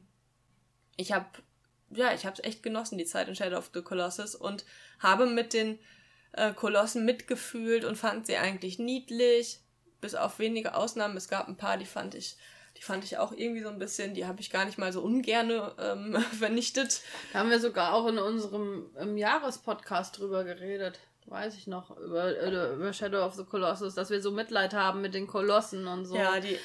[0.95, 1.27] ich habe,
[1.89, 4.63] ja, ich habe es echt genossen, die Zeit in Shadow of the Colossus und
[4.99, 5.79] habe mit den
[6.33, 9.59] äh, Kolossen mitgefühlt und fand sie eigentlich niedlich,
[9.99, 11.17] bis auf wenige Ausnahmen.
[11.17, 12.37] Es gab ein paar, die fand ich
[12.79, 15.01] die fand ich auch irgendwie so ein bisschen, die habe ich gar nicht mal so
[15.01, 17.01] ungerne ähm, vernichtet.
[17.33, 20.97] Da haben wir sogar auch in unserem Jahrespodcast drüber geredet.
[21.25, 25.01] Weiß ich noch, über, äh, über Shadow of the Colossus, dass wir so Mitleid haben
[25.01, 26.15] mit den Kolossen und so.
[26.15, 26.57] Ja, die,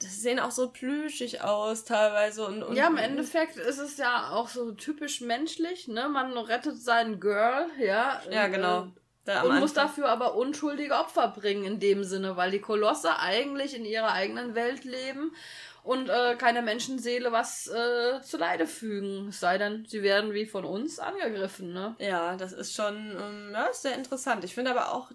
[0.00, 2.46] das sehen auch so plüschig aus teilweise.
[2.46, 6.08] Und, und ja, im Endeffekt ist es ja auch so typisch menschlich, ne?
[6.08, 8.22] Man rettet seinen Girl, ja.
[8.30, 8.92] Ja, genau.
[9.28, 13.76] Da und muss dafür aber unschuldige Opfer bringen in dem Sinne, weil die Kolosse eigentlich
[13.76, 15.34] in ihrer eigenen Welt leben
[15.82, 19.28] und äh, keine Menschenseele was äh, zu Leide fügen.
[19.28, 21.94] Es sei denn, sie werden wie von uns angegriffen, ne?
[21.98, 24.44] Ja, das ist schon ähm, ja, ist sehr interessant.
[24.44, 25.10] Ich finde aber auch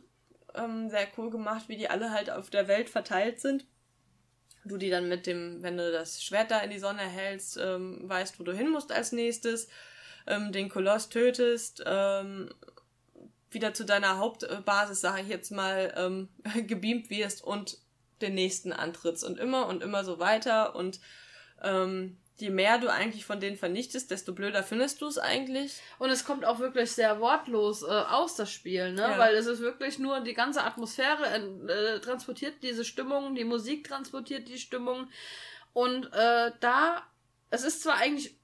[0.54, 3.66] ähm, sehr cool gemacht, wie die alle halt auf der Welt verteilt sind.
[4.64, 8.02] Du die dann mit dem, wenn du das Schwert da in die Sonne hältst, ähm,
[8.04, 9.70] weißt, wo du hin musst als nächstes,
[10.28, 12.50] ähm, den Koloss tötest, ähm,
[13.54, 16.30] wieder zu deiner Hauptbasis, sage ich jetzt mal, ähm,
[16.68, 17.78] gebeamt wirst und
[18.22, 21.00] den nächsten antrittst und immer und immer so weiter und
[21.62, 25.82] ähm, je mehr du eigentlich von denen vernichtest, desto blöder findest du es eigentlich.
[26.00, 29.02] Und es kommt auch wirklich sehr wortlos äh, aus, das Spiel, ne?
[29.02, 29.18] Ja.
[29.18, 34.48] Weil es ist wirklich nur die ganze Atmosphäre äh, transportiert diese Stimmung, die Musik transportiert
[34.48, 35.08] die Stimmung.
[35.74, 37.04] Und äh, da,
[37.50, 38.36] es ist zwar eigentlich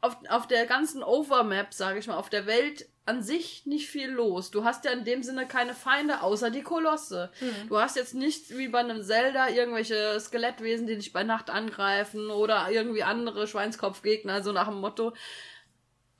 [0.00, 4.08] auf, auf der ganzen Overmap, sage ich mal, auf der Welt an sich nicht viel
[4.08, 4.50] los.
[4.50, 7.30] Du hast ja in dem Sinne keine Feinde außer die Kolosse.
[7.40, 7.68] Mhm.
[7.68, 12.30] Du hast jetzt nicht wie bei einem Zelda irgendwelche Skelettwesen, die dich bei Nacht angreifen
[12.30, 15.12] oder irgendwie andere Schweinskopfgegner, so nach dem Motto.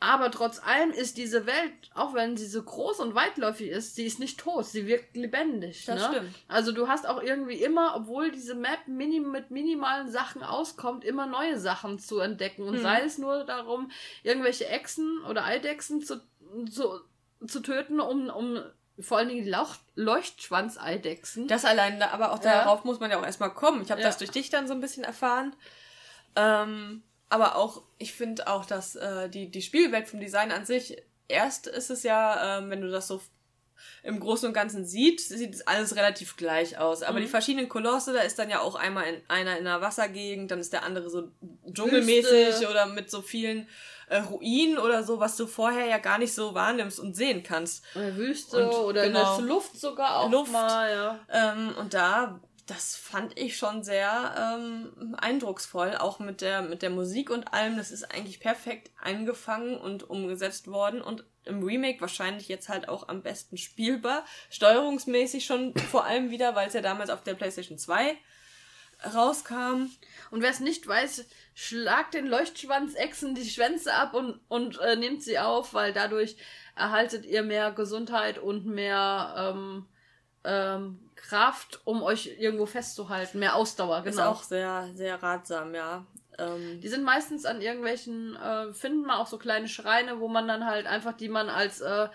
[0.04, 4.04] Aber trotz allem ist diese Welt, auch wenn sie so groß und weitläufig ist, sie
[4.04, 5.86] ist nicht tot, sie wirkt lebendig.
[5.86, 6.08] Das ne?
[6.10, 6.34] stimmt.
[6.46, 11.24] Also du hast auch irgendwie immer, obwohl diese Map minim mit minimalen Sachen auskommt, immer
[11.24, 12.64] neue Sachen zu entdecken.
[12.64, 12.82] Und hm.
[12.82, 13.90] sei es nur darum,
[14.22, 16.20] irgendwelche Echsen oder Eidechsen zu
[16.70, 17.00] zu,
[17.46, 18.62] zu töten, um, um
[18.98, 21.48] vor allen Dingen Lauch Leuchtschwanzeidechsen.
[21.48, 22.64] Das allein, aber auch ja.
[22.64, 23.82] darauf muss man ja auch erstmal kommen.
[23.82, 24.06] Ich habe ja.
[24.06, 25.54] das durch dich dann so ein bisschen erfahren.
[26.36, 30.96] Ähm, aber auch, ich finde auch, dass äh, die, die Spielwelt vom Design an sich,
[31.28, 33.20] erst ist es ja, ähm, wenn du das so
[34.02, 37.02] im Großen und Ganzen sieht, sieht alles relativ gleich aus.
[37.02, 37.22] Aber mhm.
[37.22, 40.60] die verschiedenen Kolosse, da ist dann ja auch einmal in, einer in einer Wassergegend, dann
[40.60, 41.30] ist der andere so
[41.72, 42.70] dschungelmäßig Wüste.
[42.70, 43.68] oder mit so vielen
[44.08, 47.84] äh, Ruinen oder so, was du vorher ja gar nicht so wahrnimmst und sehen kannst.
[47.94, 51.18] Oder Wüste und, oder genau, in der Luft sogar auch Luft, mal, ja.
[51.30, 56.90] Ähm, und da das fand ich schon sehr ähm, eindrucksvoll, auch mit der, mit der
[56.90, 57.76] Musik und allem.
[57.76, 63.08] Das ist eigentlich perfekt eingefangen und umgesetzt worden und im Remake wahrscheinlich jetzt halt auch
[63.08, 64.24] am besten spielbar.
[64.48, 68.16] Steuerungsmäßig schon vor allem wieder, weil es ja damals auf der PlayStation 2
[69.12, 69.90] rauskam.
[70.30, 75.22] Und wer es nicht weiß, schlagt den Leuchtschwanzechsen die Schwänze ab und, und äh, nehmt
[75.22, 76.36] sie auf, weil dadurch
[76.76, 79.86] erhaltet ihr mehr Gesundheit und mehr ähm,
[80.44, 84.10] ähm, Kraft, um euch irgendwo festzuhalten, mehr Ausdauer, genau.
[84.10, 86.04] Ist auch sehr, sehr ratsam, ja.
[86.38, 90.48] Ähm, die sind meistens an irgendwelchen, äh, finden man auch so kleine Schreine, wo man
[90.48, 92.08] dann halt einfach, die man als äh,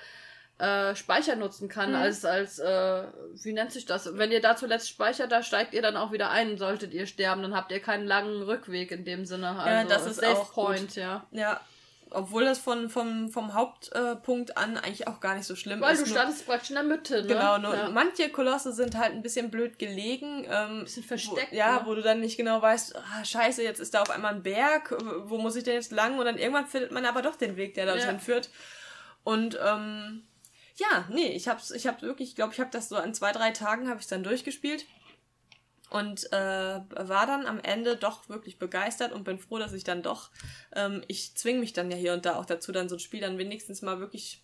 [0.59, 1.95] äh, Speicher nutzen kann, mhm.
[1.95, 3.03] als, als, äh,
[3.43, 4.17] wie nennt sich das?
[4.17, 7.41] Wenn ihr da zuletzt speichert, da steigt ihr dann auch wieder ein, solltet ihr sterben,
[7.41, 9.57] dann habt ihr keinen langen Rückweg in dem Sinne.
[9.59, 10.95] Also ja, das ist Safe auch Point, gut.
[10.95, 11.25] ja.
[11.31, 11.61] Ja,
[12.11, 15.99] obwohl das von, vom, vom Hauptpunkt an eigentlich auch gar nicht so schlimm Weil ist.
[15.99, 17.27] Weil du startest praktisch in der Mitte, ne?
[17.27, 17.89] Genau, nur ja.
[17.89, 20.45] manche Kolosse sind halt ein bisschen blöd gelegen.
[20.49, 21.51] Ähm, bisschen versteckt.
[21.51, 21.81] Wo, ja, ne?
[21.85, 24.95] wo du dann nicht genau weißt, ah, scheiße, jetzt ist da auf einmal ein Berg,
[25.25, 26.17] wo muss ich denn jetzt lang?
[26.17, 28.19] Und dann irgendwann findet man aber doch den Weg, der dorthin ja.
[28.19, 28.49] führt.
[29.23, 30.23] Und ähm,
[30.79, 33.31] ja, nee, ich hab's, ich hab wirklich, ich glaube, ich habe das so an zwei,
[33.31, 34.85] drei Tagen habe ich dann durchgespielt
[35.89, 40.03] und äh, war dann am Ende doch wirklich begeistert und bin froh, dass ich dann
[40.03, 40.31] doch,
[40.75, 43.21] ähm, ich zwinge mich dann ja hier und da auch dazu, dann so ein Spiel
[43.21, 44.43] dann wenigstens mal wirklich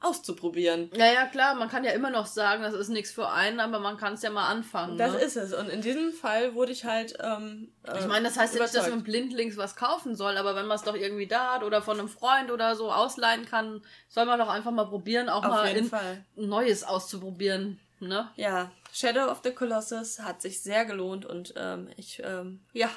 [0.00, 0.90] auszuprobieren.
[0.94, 3.80] Ja, ja, klar, man kann ja immer noch sagen, das ist nichts für einen, aber
[3.80, 4.96] man kann es ja mal anfangen.
[4.96, 5.18] Das ne?
[5.18, 5.52] ist es.
[5.52, 7.18] Und in diesem Fall wurde ich halt.
[7.20, 10.66] Ähm, ich meine, das heißt ja nicht, dass man blindlings was kaufen soll, aber wenn
[10.66, 14.26] man es doch irgendwie da hat oder von einem Freund oder so ausleihen kann, soll
[14.26, 16.24] man doch einfach mal probieren, auch Auf mal in Fall.
[16.36, 17.80] Neues auszuprobieren.
[17.98, 18.30] ne?
[18.36, 22.90] Ja, Shadow of the Colossus hat sich sehr gelohnt und ähm, ich, ähm, ja,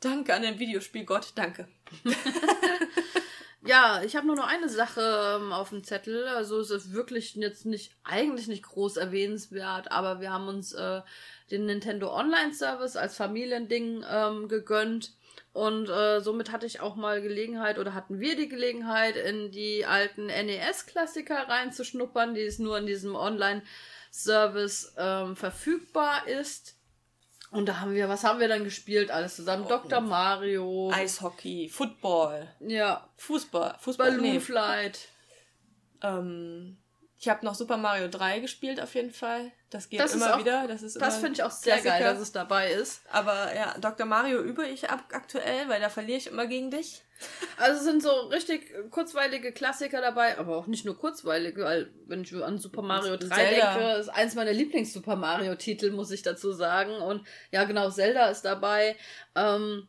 [0.00, 1.66] danke an den Videospielgott, danke.
[3.66, 6.28] Ja, ich habe nur noch eine Sache ähm, auf dem Zettel.
[6.28, 11.02] Also es ist wirklich jetzt nicht, eigentlich nicht groß erwähnenswert, aber wir haben uns äh,
[11.50, 15.12] den Nintendo Online Service als Familiending ähm, gegönnt.
[15.52, 19.86] Und äh, somit hatte ich auch mal Gelegenheit oder hatten wir die Gelegenheit, in die
[19.86, 26.75] alten NES-Klassiker reinzuschnuppern, die es nur in diesem Online-Service ähm, verfügbar ist.
[27.56, 29.10] Und da haben wir, was haben wir dann gespielt?
[29.10, 29.66] Alles zusammen.
[29.66, 30.00] Dr.
[30.02, 30.90] Mario.
[30.92, 33.08] Eishockey, Football, Ja.
[33.16, 35.08] Fußball, Fußball, Balloon nee, Flight.
[36.02, 36.76] ähm,
[37.26, 39.50] ich habe noch Super Mario 3 gespielt auf jeden Fall.
[39.70, 40.68] Das geht Das immer auch- wieder.
[40.68, 43.02] Das ist Das finde ich auch sehr geil, dass es dabei ist.
[43.10, 44.06] Aber ja, Dr.
[44.06, 47.02] Mario übe ich ab aktuell, weil da verliere ich immer gegen dich.
[47.56, 52.22] Also es sind so richtig kurzweilige Klassiker dabei, aber auch nicht nur kurzweilige, weil wenn
[52.22, 53.74] ich an Super Mario 3 Zelda.
[53.74, 56.92] denke, ist eins meiner Lieblings-Super Mario-Titel, muss ich dazu sagen.
[56.98, 58.94] Und ja, genau, Zelda ist dabei.
[59.34, 59.88] Ähm,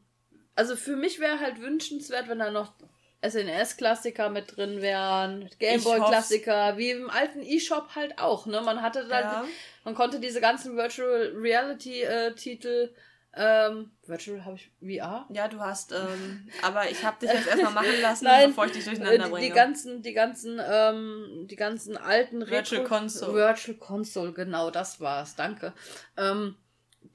[0.55, 2.73] also für mich wäre halt wünschenswert, wenn da noch
[3.21, 8.61] SNES-Klassiker mit drin wären, Gameboy-Klassiker, wie im alten E-Shop halt auch, ne?
[8.61, 9.45] Man hatte da, Ja.
[9.83, 12.93] man konnte diese ganzen Virtual Reality-Titel,
[13.39, 15.27] ähm, Virtual habe ich VR?
[15.29, 18.71] Ja, du hast, ähm, aber ich habe dich jetzt erstmal machen lassen, Nein, bevor ich
[18.71, 19.47] dich Äh, durcheinander die, bringe.
[19.47, 23.33] die ganzen, die ganzen, ähm, die ganzen alten Virtual Retro- Console.
[23.33, 25.73] Virtual Console, genau, das war's, danke.
[26.17, 26.55] Ähm,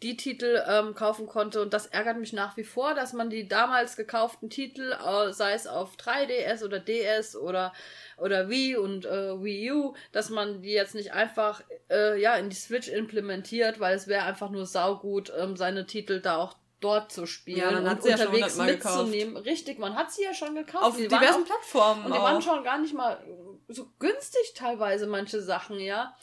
[0.02, 3.46] die Titel ähm, kaufen konnte und das ärgert mich nach wie vor, dass man die
[3.48, 7.72] damals gekauften Titel, äh, sei es auf 3DS oder DS oder
[8.18, 12.50] oder Wii und äh, Wii U, dass man die jetzt nicht einfach äh, ja in
[12.50, 17.12] die Switch implementiert, weil es wäre einfach nur saugut, ähm, seine Titel da auch dort
[17.12, 18.96] zu spielen Ja, und sie ja unterwegs hundertmal gekauft.
[19.06, 19.36] mitzunehmen.
[19.36, 20.84] Richtig, man hat sie ja schon gekauft.
[20.84, 22.06] auf Die diversen auch- Plattformen.
[22.06, 22.24] und die auch.
[22.24, 23.22] waren schon gar nicht mal
[23.68, 26.14] so günstig teilweise, manche Sachen, ja.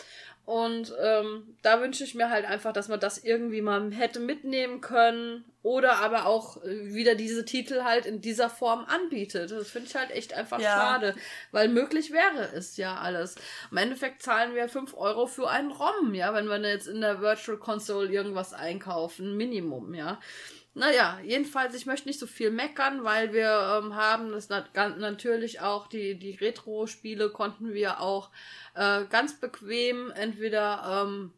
[0.50, 4.82] Und ähm, da wünsche ich mir halt einfach, dass man das irgendwie mal hätte mitnehmen
[4.82, 9.52] können oder aber auch äh, wieder diese Titel halt in dieser Form anbietet.
[9.52, 10.72] Das finde ich halt echt einfach Ja.
[10.76, 11.16] schade,
[11.52, 13.36] weil möglich wäre es ja alles.
[13.70, 17.22] Im Endeffekt zahlen wir 5 Euro für einen ROM, ja, wenn wir jetzt in der
[17.22, 20.20] Virtual Console irgendwas einkaufen, Minimum, ja.
[20.80, 25.60] Naja, jedenfalls, ich möchte nicht so viel meckern, weil wir ähm, haben das nat natürlich
[25.60, 28.30] auch, die, die Retro-Spiele konnten wir auch
[28.76, 31.34] äh, ganz bequem entweder ähm,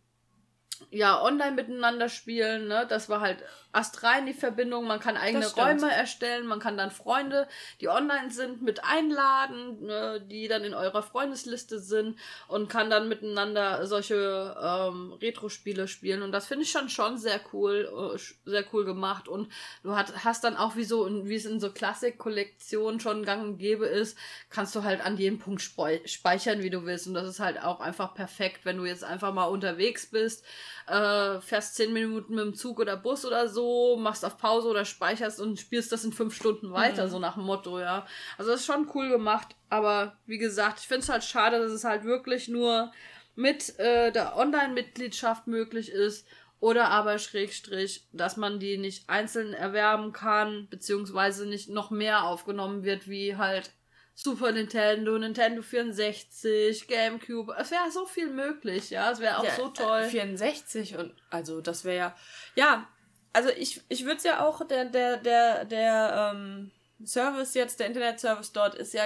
[0.91, 2.85] ja online miteinander spielen, ne?
[2.87, 4.85] Das war halt astrein die Verbindung.
[4.85, 5.45] Man kann eigene.
[5.47, 7.47] Räume erstellen, man kann dann Freunde,
[7.79, 10.21] die online sind, mit einladen, ne?
[10.21, 12.17] die dann in eurer Freundesliste sind
[12.47, 16.21] und kann dann miteinander solche ähm, Retro-Spiele spielen.
[16.21, 19.27] Und das finde ich schon schon sehr cool, äh, sehr cool gemacht.
[19.27, 19.51] Und
[19.83, 23.57] du hat, hast dann auch wie so, wie es in so Klassik-Kollektionen schon gang und
[23.57, 24.17] gäbe ist,
[24.49, 27.07] kannst du halt an jedem Punkt spei speichern, wie du willst.
[27.07, 30.43] Und das ist halt auch einfach perfekt, wenn du jetzt einfach mal unterwegs bist,
[30.87, 33.60] äh, fährst zehn Minuten mit dem Zug oder Bus oder so,
[33.99, 37.43] machst auf Pause oder speicherst und spielst das in fünf Stunden weiter, so nach dem
[37.43, 38.05] Motto, ja.
[38.37, 41.71] Also das ist schon cool gemacht, aber wie gesagt, ich finde es halt schade, dass
[41.71, 42.91] es halt wirklich nur
[43.35, 46.27] mit äh, der Online-Mitgliedschaft möglich ist
[46.59, 52.83] oder aber Schrägstrich, dass man die nicht einzeln erwerben kann, beziehungsweise nicht noch mehr aufgenommen
[52.83, 53.71] wird, wie halt
[54.13, 57.55] Super Nintendo, Nintendo 64, Gamecube.
[57.57, 59.09] Es wäre so viel möglich, ja.
[59.09, 60.01] Es wäre auch Ja, so toll.
[60.01, 62.15] Äh, 64 und also das wäre ja.
[62.55, 62.87] Ja,
[63.33, 66.71] also ich, ich würde es ja auch, der, der, der, der ähm,
[67.05, 69.05] Service jetzt, der Internetservice dort ist ja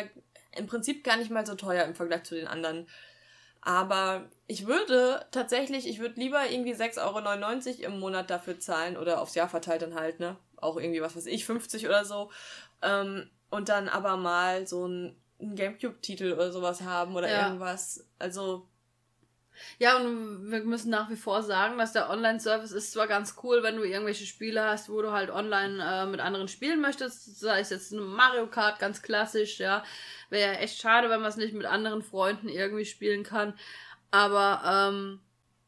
[0.56, 2.88] im Prinzip gar nicht mal so teuer im Vergleich zu den anderen.
[3.62, 9.22] Aber ich würde tatsächlich, ich würde lieber irgendwie 6,99 Euro im Monat dafür zahlen oder
[9.22, 10.38] aufs Jahr verteilt dann halt, ne?
[10.58, 12.32] Auch irgendwie, was weiß ich, 50 oder so.
[12.84, 17.48] Ähm, und dann aber mal so ein, ein Gamecube-Titel oder sowas haben oder Ja.
[17.48, 18.06] irgendwas.
[18.20, 18.68] Also,
[19.80, 23.64] Ja, und wir müssen nach wie vor sagen, dass der Online-Service ist zwar ganz cool,
[23.64, 27.60] wenn du irgendwelche Spiele hast, wo du halt online äh, mit anderen spielen möchtest, sei
[27.60, 29.84] es jetzt ein Mario Kart, ganz klassisch, ja.
[30.30, 33.54] Wäre ja echt schade, wenn man es nicht mit anderen Freunden irgendwie spielen kann.
[34.12, 35.20] Aber ähm,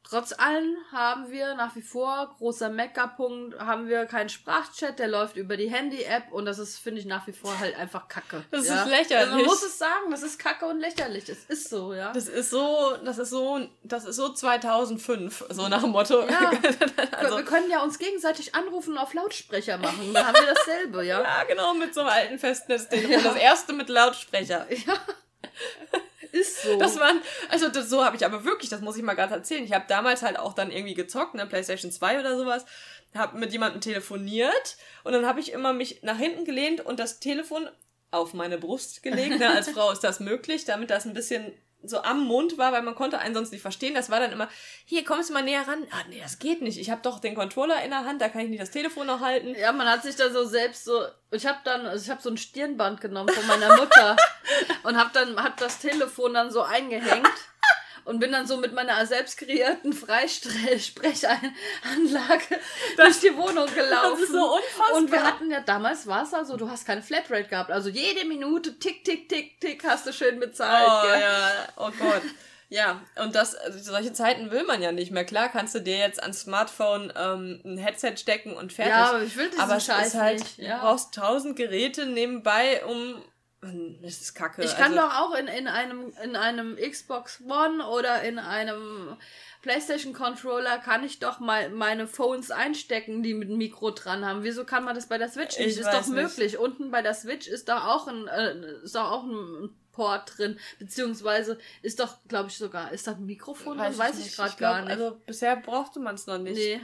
[0.10, 5.36] trotz allem haben wir nach wie vor, großer Mecker-Punkt, haben wir keinen Sprachchat, der läuft
[5.36, 8.44] über die Handy-App und das ist, finde ich, nach wie vor halt einfach Kacke.
[8.52, 8.84] Das ist ja?
[8.86, 9.18] lächerlich.
[9.18, 11.26] Also man muss es sagen, das ist Kacke und lächerlich.
[11.26, 12.12] Das ist so, ja.
[12.14, 16.28] Das ist so, das ist so, das ist so 2005, so nach dem Motto.
[16.28, 16.52] Ja.
[17.12, 20.14] also, wir können ja uns gegenseitig anrufen und auf Lautsprecher machen.
[20.14, 21.22] Dann haben wir dasselbe, ja.
[21.24, 23.12] ja, genau, mit so einem alten Festnetztelefon.
[23.12, 23.22] Ja.
[23.22, 24.68] Das erste mit Lautsprecher.
[26.32, 26.78] Ist so.
[26.78, 29.64] Das waren, also das, so habe ich aber wirklich, das muss ich mal gerade erzählen.
[29.64, 32.66] Ich habe damals halt auch dann irgendwie gezockt, ne, PlayStation 2 oder sowas,
[33.16, 37.20] habe mit jemandem telefoniert und dann habe ich immer mich nach hinten gelehnt und das
[37.20, 37.68] Telefon
[38.12, 39.40] auf meine Brust gelegt.
[39.40, 42.82] Ne, als Frau ist das möglich, damit das ein bisschen so am Mund war, weil
[42.82, 43.94] man konnte einen sonst nicht verstehen.
[43.94, 44.50] Das war dann immer,
[44.86, 45.86] hier kommst du mal näher ran.
[45.92, 46.80] Ah, nee, das geht nicht.
[46.80, 49.22] Ich habe doch den Controller in der Hand, da kann ich nicht das Telefon noch
[49.22, 49.56] halten.
[49.56, 51.06] Ja, man hat sich da so selbst so.
[51.32, 54.16] Ich habe dann, also ich habe so ein Stirnband genommen von meiner Mutter
[54.84, 57.28] und habe dann, hab das Telefon dann so eingehängt
[58.08, 62.60] und bin dann so mit meiner selbst kreierten Freisprechanlage
[62.96, 64.12] durch die Wohnung gelaufen.
[64.14, 64.94] Das ist so unfassbar.
[64.96, 67.70] Und wir hatten ja damals war es also, du hast keine Flatrate gehabt.
[67.70, 70.88] Also jede Minute tick, tick, tick, tick hast du schön bezahlt.
[70.90, 71.22] Oh gell?
[71.22, 72.22] ja, oh Gott.
[72.70, 75.26] Ja, und das, also solche Zeiten will man ja nicht mehr.
[75.26, 78.94] Klar kannst du dir jetzt ans Smartphone ähm, ein Headset stecken und fertig.
[78.94, 80.58] Ja, aber ich will diesen aber Scheiß halt, nicht.
[80.60, 80.80] du Ja.
[80.80, 83.22] brauchst tausend Geräte nebenbei, um.
[84.02, 84.64] Das ist kacke.
[84.64, 89.18] Ich kann also, doch auch in, in, einem, in einem Xbox One oder in einem
[89.62, 94.44] PlayStation Controller kann ich doch mal meine Phones einstecken, die mit einem Mikro dran haben.
[94.44, 95.68] Wieso kann man das bei der Switch nicht?
[95.70, 96.24] Ich ist weiß doch nicht.
[96.24, 96.58] möglich.
[96.58, 100.60] Unten bei der Switch ist da auch ein, äh, ist da auch ein Port drin,
[100.78, 103.98] beziehungsweise ist doch, glaube ich sogar, ist da ein Mikrofon drin?
[103.98, 104.36] Weiß ich nicht.
[104.38, 104.92] gerade gar nicht.
[104.92, 106.56] Also bisher brauchte man es noch nicht.
[106.56, 106.80] nee.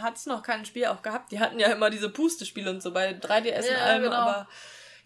[0.00, 1.30] Hat es noch kein Spiel auch gehabt.
[1.32, 4.16] Die hatten ja immer diese Pustespiele und so bei 3DS und Ja, allem, genau.
[4.16, 4.48] aber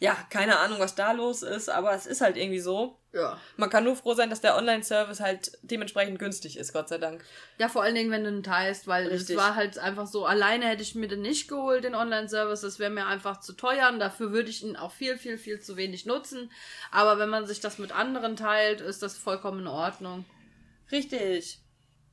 [0.00, 2.96] ja, keine Ahnung, was da los ist, aber es ist halt irgendwie so.
[3.12, 3.38] Ja.
[3.58, 7.22] Man kann nur froh sein, dass der Online-Service halt dementsprechend günstig ist, Gott sei Dank.
[7.58, 9.30] Ja, vor allen Dingen, wenn du ihn teilst, weil Richtig.
[9.30, 12.78] es war halt einfach so, alleine hätte ich mir den nicht geholt, den Online-Service, das
[12.78, 15.76] wäre mir einfach zu teuer und dafür würde ich ihn auch viel, viel, viel zu
[15.76, 16.50] wenig nutzen.
[16.90, 20.24] Aber wenn man sich das mit anderen teilt, ist das vollkommen in Ordnung.
[20.90, 21.60] Richtig.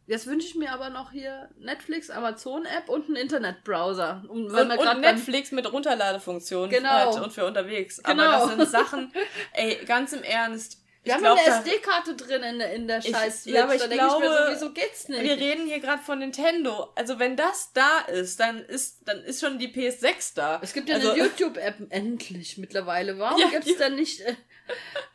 [0.07, 4.23] Jetzt wünsche ich mir aber noch hier Netflix, Amazon-App und einen Internetbrowser.
[4.29, 6.89] Und, Und, wenn wir und Netflix mit Runterladefunktion Genau.
[6.89, 8.01] halt und für unterwegs.
[8.01, 8.23] Genau.
[8.23, 9.13] Aber das sind Sachen,
[9.53, 10.81] ey, ganz im Ernst.
[11.03, 13.55] Wir ich haben glaub, eine SD-Karte drin in, der- in der Ich- scheiß Switch.
[13.55, 15.21] ja, aber ich da denke ich mir glaube, so, wieso geht's nicht?
[15.23, 16.91] Wir reden hier gerade von Nintendo.
[16.95, 20.59] Also wenn das da ist, dann ist, dann ist schon die PS6 da.
[20.61, 23.17] es gibt ja also, eine YouTube-App endlich mittlerweile.
[23.19, 24.19] Warum Ja, gibt's die- denn nicht...
[24.19, 24.35] Äh,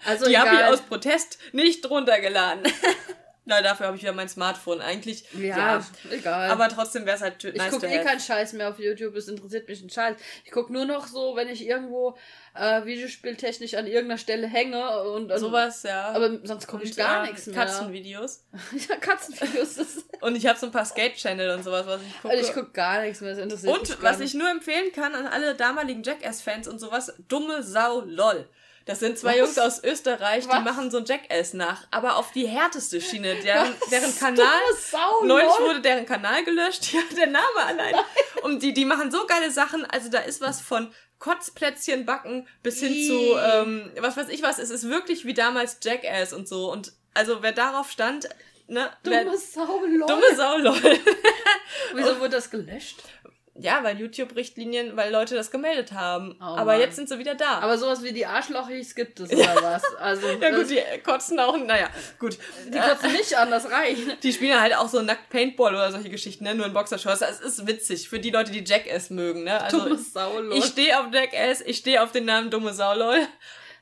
[0.06, 2.62] also Die habe ich aus Protest nicht runtergeladen.
[3.44, 5.24] Na, dafür habe ich wieder mein Smartphone eigentlich.
[5.32, 6.48] Ja, egal.
[6.48, 9.16] Aber trotzdem wäre es halt Ich nice gucke to eh keinen Scheiß mehr auf YouTube,
[9.16, 10.16] es interessiert mich ein Scheiß.
[10.44, 12.16] Ich gucke nur noch so, wenn ich irgendwo
[12.54, 16.10] äh, videospieltechnisch an irgendeiner Stelle hänge und, und Sowas, ja.
[16.10, 17.56] Aber sonst gucke ich Und, gar äh, nichts mehr.
[17.56, 18.44] Katzenvideos.
[18.88, 19.78] ja, Katzenvideos.
[20.20, 22.32] Und ich habe so ein paar Skate-Channel und sowas, was ich gucke.
[22.32, 24.34] also ich gucke gar nichts mehr, das interessiert mich Und was nicht.
[24.34, 28.48] ich nur empfehlen kann an alle damaligen Jackass-Fans und sowas, dumme Sau LOL.
[28.84, 29.56] Das sind zwei Was?
[29.56, 30.64] Jungs aus Österreich, die Was?
[30.64, 33.36] machen so ein Jackass nach, aber auf die härteste Schiene.
[33.36, 34.60] Deren, deren Kanal,
[34.90, 37.94] Sau, neulich wurde deren Kanal gelöscht, ja, der Name allein.
[38.42, 42.80] Und die, die machen so geile Sachen, also da ist was von Kotzplätzchen backen bis
[42.80, 43.06] hin Ih.
[43.06, 46.70] zu, ähm, was weiß ich was, es ist wirklich wie damals Jackass und so.
[46.72, 48.28] Und also wer darauf stand,
[48.66, 50.06] ne, wer, Dumme Sau, lol.
[50.08, 50.74] dumme Sau LOL.
[51.94, 53.02] Wieso wurde das gelöscht?
[53.62, 56.36] Ja, weil YouTube-Richtlinien, weil Leute das gemeldet haben.
[56.40, 56.80] Oh Aber Mann.
[56.80, 57.58] jetzt sind sie wieder da.
[57.60, 59.82] Aber sowas wie die Arschlochis gibt es oder was?
[59.96, 62.38] Also, ja gut, die kotzen auch, naja, gut.
[62.66, 64.02] die kotzen nicht an, das reicht.
[64.22, 66.54] Die spielen halt auch so nackt Paintball oder solche Geschichten, ne?
[66.54, 67.22] Nur in Boxershorts.
[67.22, 69.60] Es ist witzig für die Leute, die Jackass mögen, ne?
[69.62, 70.56] Also Dumme Sau, lol.
[70.56, 73.26] ich stehe auf Jackass, ich stehe auf den Namen Dumme Sau, lol.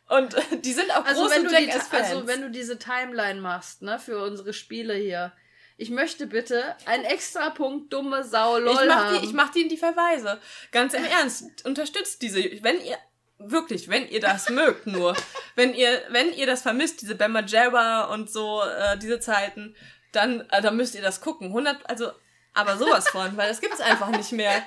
[0.09, 0.35] Und
[0.65, 2.09] die sind auch Also große Jackass-Fans.
[2.11, 5.33] also wenn du diese Timeline machst, ne, für unsere Spiele hier,
[5.81, 9.19] ich möchte bitte einen extra Punkt dumme Sau lol ich mach, haben.
[9.19, 10.39] die, ich mach die in die Verweise.
[10.73, 11.65] Ganz im Ernst.
[11.65, 12.43] Unterstützt diese.
[12.63, 12.99] Wenn ihr,
[13.39, 15.17] wirklich, wenn ihr das mögt nur.
[15.57, 19.75] Wenn ihr, wenn ihr das vermisst, diese Bama Jabba und so, äh, diese Zeiten,
[20.13, 21.47] dann, äh, dann müsst ihr das gucken.
[21.47, 22.13] 100, also,
[22.53, 24.63] aber sowas von, weil das gibt's einfach nicht mehr.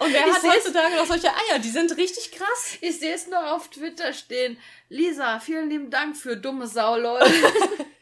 [0.00, 1.60] Und wer Ich hat heutzutage noch solche Eier?
[1.60, 2.76] Die sind richtig krass.
[2.80, 4.58] Ich sehe es noch auf Twitter stehen.
[4.88, 7.20] Lisa, vielen lieben Dank für dumme Sau lol.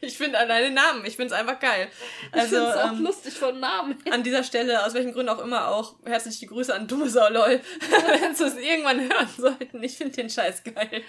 [0.09, 1.89] Ich finde alleine Namen, ich finde es einfach geil.
[2.33, 3.97] Ich Also, finde es auch ähm, lustig von Namen.
[4.11, 7.61] an dieser Stelle, aus welchen Gründen auch immer, auch herzliche Grüße an Dumme Sau LOL,
[8.21, 9.83] wenn sie es irgendwann hören sollten.
[9.83, 11.03] Ich finde den Scheiß geil.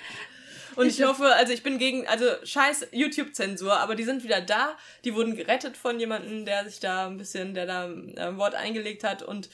[0.76, 4.42] Und ich, Ich- hoffe, also ich bin gegen, also scheiß YouTube-Zensur, aber die sind wieder
[4.42, 4.78] da.
[5.04, 9.04] Die wurden gerettet von jemandem, der sich da ein bisschen, der da ein Wort eingelegt
[9.04, 9.50] hat und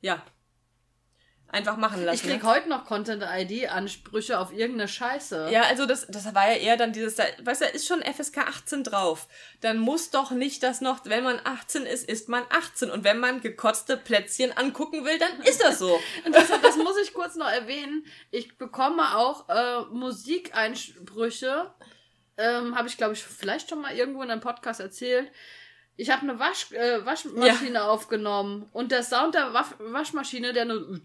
[0.00, 0.22] ja,
[1.52, 2.14] einfach machen lassen.
[2.14, 2.48] Ich krieg ne?
[2.48, 5.48] heute noch Content-ID-Ansprüche auf irgendeine Scheiße.
[5.50, 8.02] Ja, also das, das war ja eher dann dieses, da- weißt du, da ist schon
[8.02, 9.26] FSK 18 drauf.
[9.60, 12.90] Dann muss doch nicht das noch, wenn man 18 ist, ist man 18.
[12.90, 15.98] Und wenn man gekotzte Plätzchen angucken will, dann ist das so.
[16.24, 18.04] Und das, das muss ich kurz noch erwähnen.
[18.30, 21.72] Ich bekomme auch äh, Musikeinsprüche.
[22.36, 25.30] Ähm, habe ich, glaube ich, vielleicht schon mal irgendwo in einem Podcast erzählt.
[26.00, 30.98] Ich habe eine Wasch, äh, Waschmaschine aufgenommen und der Sound der Wasch Waschmaschine, der, nur,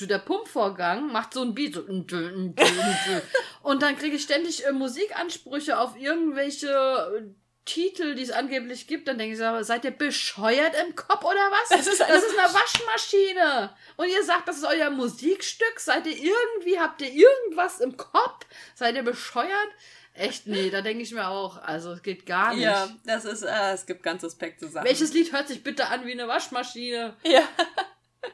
[0.00, 1.74] der Pumpvorgang, macht so ein Beat.
[1.74, 1.82] So
[3.62, 7.34] und dann kriege ich ständig äh, Musikansprüche auf irgendwelche
[7.64, 9.06] Titel, die es angeblich gibt.
[9.06, 11.68] Dann denke ich, so, seid ihr bescheuert im Kopf oder was?
[11.68, 13.70] Das ist eine- das ist eine Waschmaschine.
[13.96, 15.78] Und ihr sagt, das ist euer Musikstück.
[15.78, 18.44] Seid ihr irgendwie, habt ihr irgendwas im Kopf?
[18.74, 19.68] Seid ihr bescheuert?
[20.14, 21.62] Echt, nee, da denke ich mir auch.
[21.62, 22.64] Also, es geht gar nicht.
[22.64, 24.86] Ja, das ist, äh, es gibt ganz suspekte Sachen.
[24.86, 27.16] Welches Lied hört sich bitte an wie eine Waschmaschine?
[27.24, 27.42] Ja.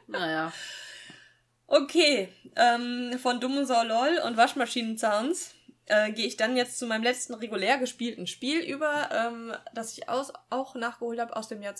[0.09, 0.53] Naja.
[1.69, 5.55] Okay, ähm, von Dumm Sau LOL und Waschmaschinen-Sounds
[5.87, 10.09] äh, gehe ich dann jetzt zu meinem letzten regulär gespielten Spiel über, ähm, das ich
[10.09, 11.75] aus, auch nachgeholt habe aus dem Jahr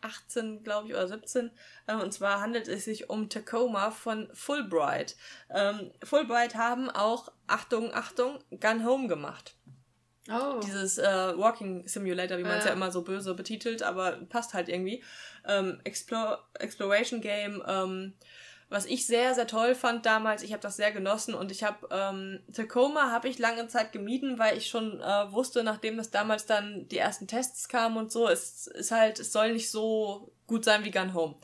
[0.00, 1.50] 2018, glaube ich, oder 17.
[1.88, 5.16] Ähm, und zwar handelt es sich um Tacoma von Fulbright.
[5.50, 9.54] Ähm, Fulbright haben auch, Achtung, Achtung, Gun Home gemacht.
[10.30, 10.60] Oh.
[10.64, 11.04] Dieses äh,
[11.36, 12.70] Walking Simulator, wie man es Ja.
[12.70, 15.02] ja immer so böse betitelt, aber passt halt irgendwie.
[15.46, 18.14] Ähm, Explore, Exploration Game, ähm,
[18.70, 20.44] was ich sehr, sehr toll fand damals.
[20.44, 24.38] Ich habe das sehr genossen und ich habe ähm, Tacoma habe ich lange Zeit gemieden,
[24.38, 28.28] weil ich schon äh, wusste, nachdem es damals dann die ersten Tests kamen und so,
[28.28, 31.34] es ist halt, es soll nicht so gut sein wie Gun Home.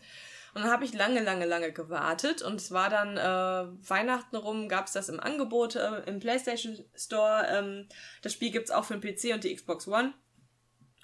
[0.55, 4.69] Und dann habe ich lange, lange, lange gewartet und es war dann äh, Weihnachten rum,
[4.69, 7.45] gab es das im Angebot äh, im PlayStation Store.
[7.51, 7.89] Ähm,
[8.23, 10.15] das Spiel gibt's auch für den PC und die Xbox One.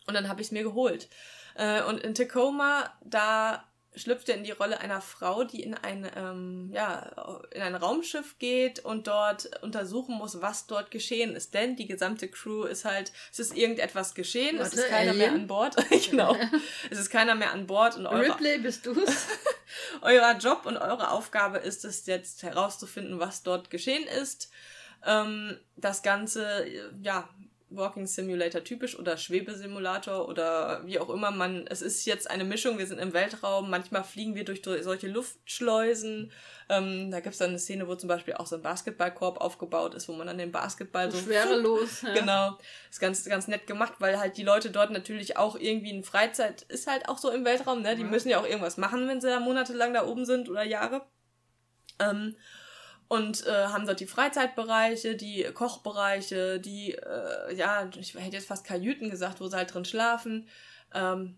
[0.06, 1.08] Und dann habe ich es mir geholt.
[1.56, 3.64] Äh, und in Tacoma, da
[3.94, 8.38] schlüpft er in die Rolle einer Frau, die in ein, ähm, ja, in ein Raumschiff
[8.38, 11.54] geht und dort untersuchen muss, was dort geschehen ist.
[11.54, 15.28] Denn die gesamte Crew ist halt, es ist irgendetwas geschehen, es Warte, ist keiner mehr
[15.28, 15.42] Alien?
[15.42, 15.76] an Bord.
[16.10, 16.36] genau.
[16.90, 19.26] Es ist keiner mehr an Bord und eure, Ripley, bist du's?
[20.00, 24.50] euer Job und eure Aufgabe ist es jetzt herauszufinden, was dort geschehen ist.
[25.04, 26.66] Ähm, das Ganze,
[27.02, 27.28] ja,
[27.76, 32.78] Walking Simulator typisch oder Schwebesimulator oder wie auch immer man, es ist jetzt eine Mischung,
[32.78, 36.32] wir sind im Weltraum, manchmal fliegen wir durch solche Luftschleusen.
[36.68, 40.08] Ähm, da gibt's dann eine Szene, wo zum Beispiel auch so ein Basketballkorb aufgebaut ist,
[40.08, 42.02] wo man dann den Basketball so Schwerelos.
[42.02, 42.14] Ja.
[42.14, 42.58] Genau.
[42.90, 46.62] Ist ganz, ganz nett gemacht, weil halt die Leute dort natürlich auch irgendwie in Freizeit
[46.62, 47.96] ist halt auch so im Weltraum, ne?
[47.96, 48.08] Die Ja.
[48.08, 51.02] müssen ja auch irgendwas machen, wenn sie da monatelang da oben sind oder Jahre.
[51.98, 52.36] Ähm,
[53.12, 58.64] und äh, haben dort die Freizeitbereiche, die Kochbereiche, die, äh, ja, ich hätte jetzt fast
[58.66, 60.48] Kajüten gesagt, wo sie halt drin schlafen,
[60.94, 61.36] ähm,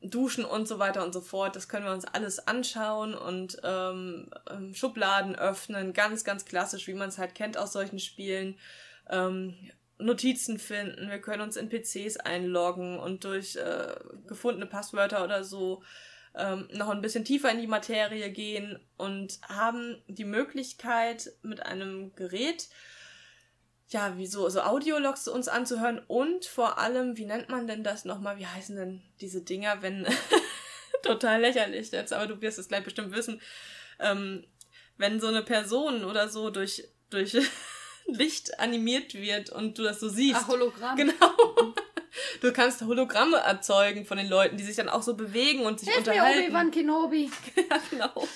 [0.00, 1.56] duschen und so weiter und so fort.
[1.56, 6.94] Das können wir uns alles anschauen und ähm, ähm, Schubladen öffnen, ganz, ganz klassisch, wie
[6.94, 8.56] man es halt kennt aus solchen Spielen.
[9.10, 9.56] Ähm,
[9.98, 13.96] Notizen finden, wir können uns in PCs einloggen und durch äh,
[14.28, 15.82] gefundene Passwörter oder so
[16.36, 22.14] ähm, noch ein bisschen tiefer in die Materie gehen und haben die Möglichkeit mit einem
[22.14, 22.68] Gerät
[23.88, 28.04] ja, wie so, so Audiologs uns anzuhören und vor allem, wie nennt man denn das
[28.04, 28.38] nochmal?
[28.38, 30.06] Wie heißen denn diese Dinger, wenn
[31.02, 33.40] total lächerlich jetzt, aber du wirst es gleich bestimmt wissen,
[34.00, 34.44] ähm,
[34.96, 37.36] wenn so eine Person oder so durch, durch
[38.06, 40.40] Licht animiert wird und du das so siehst.
[40.42, 40.96] Ach, Hologramm.
[40.96, 41.74] Genau.
[42.40, 45.88] Du kannst Hologramme erzeugen von den Leuten, die sich dann auch so bewegen und sich
[45.88, 46.44] Hilf mir, unterhalten.
[46.46, 47.30] Obi-Wan Kenobi.
[47.70, 48.28] Ja, genau.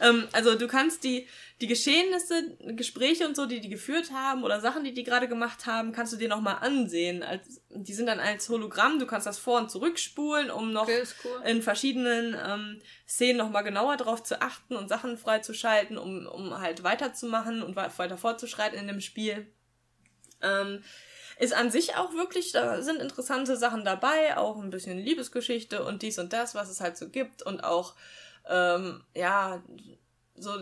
[0.00, 1.26] ähm, also du kannst die,
[1.60, 5.66] die Geschehnisse, Gespräche und so, die die geführt haben oder Sachen, die die gerade gemacht
[5.66, 7.22] haben, kannst du dir nochmal ansehen.
[7.22, 11.02] Als, die sind dann als Hologramm, du kannst das vor- und zurückspulen, um noch Okay,
[11.24, 11.42] cool.
[11.46, 16.82] in verschiedenen ähm, Szenen nochmal genauer drauf zu achten und Sachen freizuschalten, um, um halt
[16.84, 19.46] weiterzumachen und wei- weiter fortzuschreiten in dem Spiel.
[20.40, 20.82] Ähm,
[21.42, 26.02] ist an sich auch wirklich, da sind interessante Sachen dabei, auch ein bisschen Liebesgeschichte und
[26.02, 27.96] dies und das, was es halt so gibt und auch,
[28.48, 29.60] ähm, ja,
[30.36, 30.52] so,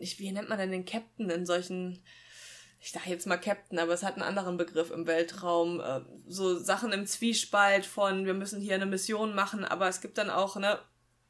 [0.00, 2.02] ich, wie nennt man denn den Captain in solchen,
[2.80, 6.58] ich sage jetzt mal Captain, aber es hat einen anderen Begriff im Weltraum, äh, so
[6.58, 10.56] Sachen im Zwiespalt von, wir müssen hier eine Mission machen, aber es gibt dann auch,
[10.56, 10.78] ne,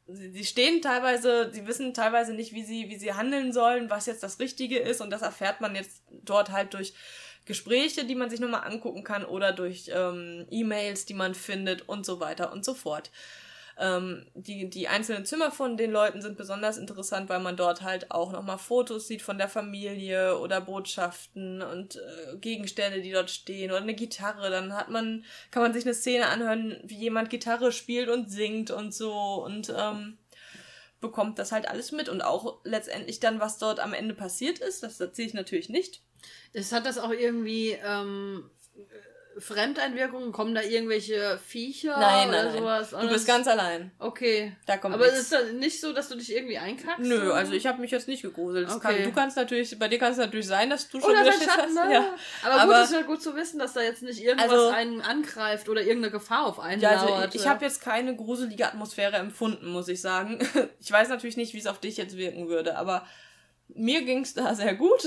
[0.06, 4.22] sie stehen teilweise, sie wissen teilweise nicht, wie sie, wie sie handeln sollen, was jetzt
[4.22, 6.94] das Richtige ist und das erfährt man jetzt dort halt durch
[7.48, 12.06] Gespräche, die man sich nochmal angucken kann oder durch ähm, E-Mails, die man findet und
[12.06, 13.10] so weiter und so fort.
[13.80, 18.10] Ähm, die, die einzelnen Zimmer von den Leuten sind besonders interessant, weil man dort halt
[18.10, 23.70] auch nochmal Fotos sieht von der Familie oder Botschaften und äh, Gegenstände, die dort stehen
[23.70, 24.50] oder eine Gitarre.
[24.50, 28.70] Dann hat man, kann man sich eine Szene anhören, wie jemand Gitarre spielt und singt
[28.70, 30.18] und so und ähm,
[31.00, 34.82] bekommt das halt alles mit und auch letztendlich dann, was dort am Ende passiert ist,
[34.82, 36.02] das erzähle ich natürlich nicht.
[36.52, 40.32] Ist, hat das auch irgendwie ähm, äh, Fremdeinwirkungen?
[40.32, 42.58] Kommen da irgendwelche Viecher Nein, oder nein, nein.
[42.58, 42.90] sowas?
[42.90, 43.92] Du bist ganz allein.
[44.00, 44.56] Okay.
[44.66, 45.18] Da kommt Aber nichts.
[45.18, 46.98] es ist das nicht so, dass du dich irgendwie einkackst?
[47.06, 47.34] Nö, oder?
[47.34, 48.68] also ich habe mich jetzt nicht gegruselt.
[48.68, 48.94] Es Okay.
[48.96, 51.32] Kann, du kannst natürlich, bei dir kann es natürlich sein, dass du schon Oder wieder
[51.32, 51.86] Schiss Schatten, hast.
[51.88, 51.92] ne?
[51.94, 52.14] Ja.
[52.42, 55.00] Aber, gut, Aber- ist ja gut zu wissen, dass da jetzt nicht irgendwas Also- einen
[55.02, 57.34] angreift oder irgendeine Gefahr auf einen Ja, also lauert.
[57.34, 60.38] ich, ich habe jetzt keine gruselige Atmosphäre empfunden, muss ich sagen.
[60.80, 63.06] Ich weiß natürlich nicht, wie es auf dich jetzt wirken würde, aber
[63.68, 65.02] mir ging's da sehr gut.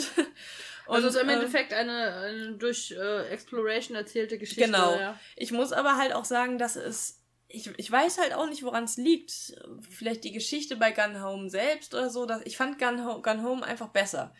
[0.91, 4.65] Und, also es ist im äh, Endeffekt eine, eine durch äh, Exploration erzählte Geschichte.
[4.65, 4.93] Genau.
[4.95, 5.19] Ja.
[5.37, 7.17] Ich muss aber halt auch sagen, dass es.
[7.47, 9.53] Ich, ich weiß halt auch nicht, woran es liegt.
[9.89, 12.25] Vielleicht die Geschichte bei Gun Home selbst oder so.
[12.25, 14.33] Dass, ich fand Gun, Ho Gun Home einfach besser.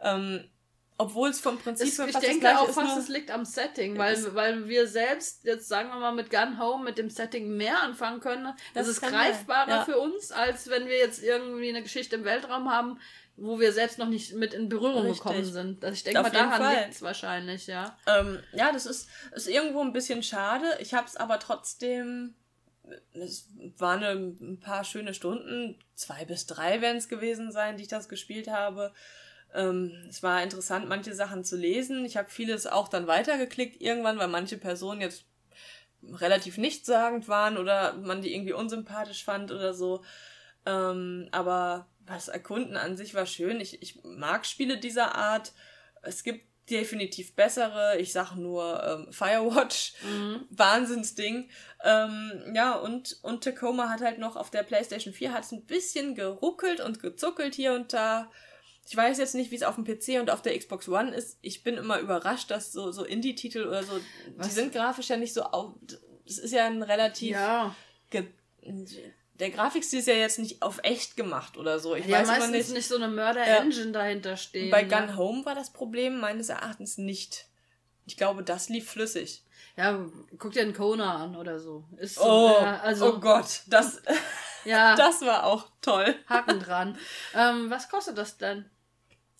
[0.00, 0.48] Ähm,
[0.98, 3.08] obwohl es vom Prinzip Es, her ich fast das denke gleiche auch fast, nur- es
[3.08, 6.98] liegt am Setting, weil, weil wir selbst, jetzt sagen wir mal mit Gun Home, mit
[6.98, 8.44] dem Setting mehr anfangen können.
[8.74, 9.84] Das, Das ist greifbarer ja.
[9.84, 12.98] für uns, als wenn wir jetzt irgendwie eine Geschichte im Weltraum haben,
[13.36, 15.18] wo wir selbst noch nicht mit in Berührung Richtig.
[15.18, 15.84] gekommen sind.
[15.84, 17.96] Also ich denke mal, daran liegt es wahrscheinlich, ja.
[18.06, 20.66] Ähm, ja, das ist, ist irgendwo ein bisschen schade.
[20.80, 22.34] Ich habe es aber trotzdem.
[23.14, 23.48] Es
[23.78, 28.08] waren ein paar schöne Stunden, zwei bis drei werden es gewesen sein, die ich das
[28.08, 28.92] gespielt habe.
[29.52, 32.04] Ähm, es war interessant, manche Sachen zu lesen.
[32.04, 35.24] Ich habe vieles auch dann weitergeklickt irgendwann, weil manche Personen jetzt
[36.04, 40.04] relativ nichtssagend waren oder man die irgendwie unsympathisch fand oder so.
[40.64, 43.60] Ähm, aber das Erkunden an sich war schön.
[43.60, 45.52] Ich, ich mag Spiele dieser Art.
[46.02, 47.98] Es gibt definitiv bessere.
[47.98, 49.94] Ich sag nur ähm, Firewatch.
[50.50, 51.48] Wahnsinnsding.
[51.84, 55.64] Ähm, ja, und, und Tacoma hat halt noch auf der PlayStation 4 hat es ein
[55.64, 58.30] bisschen geruckelt und gezuckelt hier und da.
[58.88, 61.38] Ich weiß jetzt nicht, wie es auf dem PC und auf der Xbox One ist.
[61.42, 63.98] Ich bin immer überrascht, dass so, so Indie-Titel oder so,
[64.36, 64.46] Was?
[64.46, 65.74] die sind grafisch ja nicht so auf.
[66.24, 67.32] Das ist ja ein relativ.
[67.32, 67.74] Ja,
[69.38, 71.94] der Grafikstil ist ja jetzt nicht auf echt gemacht oder so.
[71.94, 72.72] Ich ja weiß meistens nicht.
[72.72, 72.88] nicht.
[72.88, 74.70] so eine Mörder-Engine dahinter stehen.
[74.70, 74.98] Bei ja.
[75.00, 77.46] Gun Home war das Problem meines Erachtens nicht.
[78.06, 79.42] Ich glaube, das lief flüssig.
[79.76, 80.06] Ja,
[80.38, 81.84] guck dir einen Kona an oder so.
[81.98, 84.00] Ist so, Oh, ja, also, oh Gott, das,
[84.64, 86.14] ja, das war auch toll.
[86.28, 86.98] Haken dran.
[87.34, 88.64] ähm, was kostet das denn?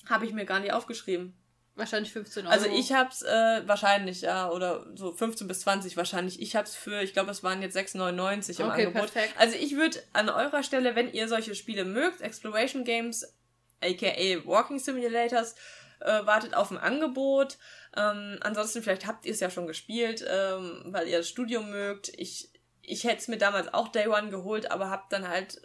[0.06, 1.35] Habe ich mir gar nicht aufgeschrieben.
[1.77, 2.53] Wahrscheinlich 15 Euro.
[2.53, 6.40] Also ich hab's äh, wahrscheinlich, ja, oder so 15 bis 20 wahrscheinlich.
[6.40, 9.12] Ich hab's für, ich glaube, es waren jetzt 6,99 im Okay, Angebot.
[9.12, 9.35] perfekt.
[9.39, 13.36] Also ich würde an eurer Stelle, wenn ihr solche Spiele mögt, Exploration Games,
[13.82, 15.55] aka Walking Simulators,
[16.01, 17.59] äh, wartet auf ein Angebot.
[17.94, 22.11] Ähm, ansonsten, vielleicht habt ihr es ja schon gespielt, ähm, weil ihr das Studium mögt.
[22.16, 22.51] Ich,
[22.81, 25.61] ich hätte es mir damals auch Day One geholt, aber hab dann halt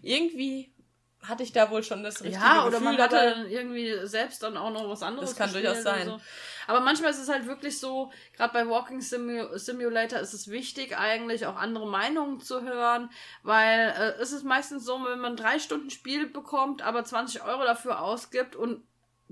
[0.00, 0.74] irgendwie
[1.26, 3.30] hatte ich da wohl schon das richtige ja, oder Gefühl man hat dabei.
[3.30, 5.30] dann irgendwie selbst dann auch noch was anderes.
[5.30, 6.06] Das kann durchaus sein.
[6.06, 6.20] So.
[6.66, 10.96] Aber manchmal ist es halt wirklich so, gerade bei Walking Simu Simulator ist es wichtig,
[10.96, 13.10] eigentlich auch andere Meinungen zu hören,
[13.42, 17.64] weil äh, es ist meistens so, wenn man drei Stunden Spiel bekommt, aber 20 Euro
[17.64, 18.82] dafür ausgibt und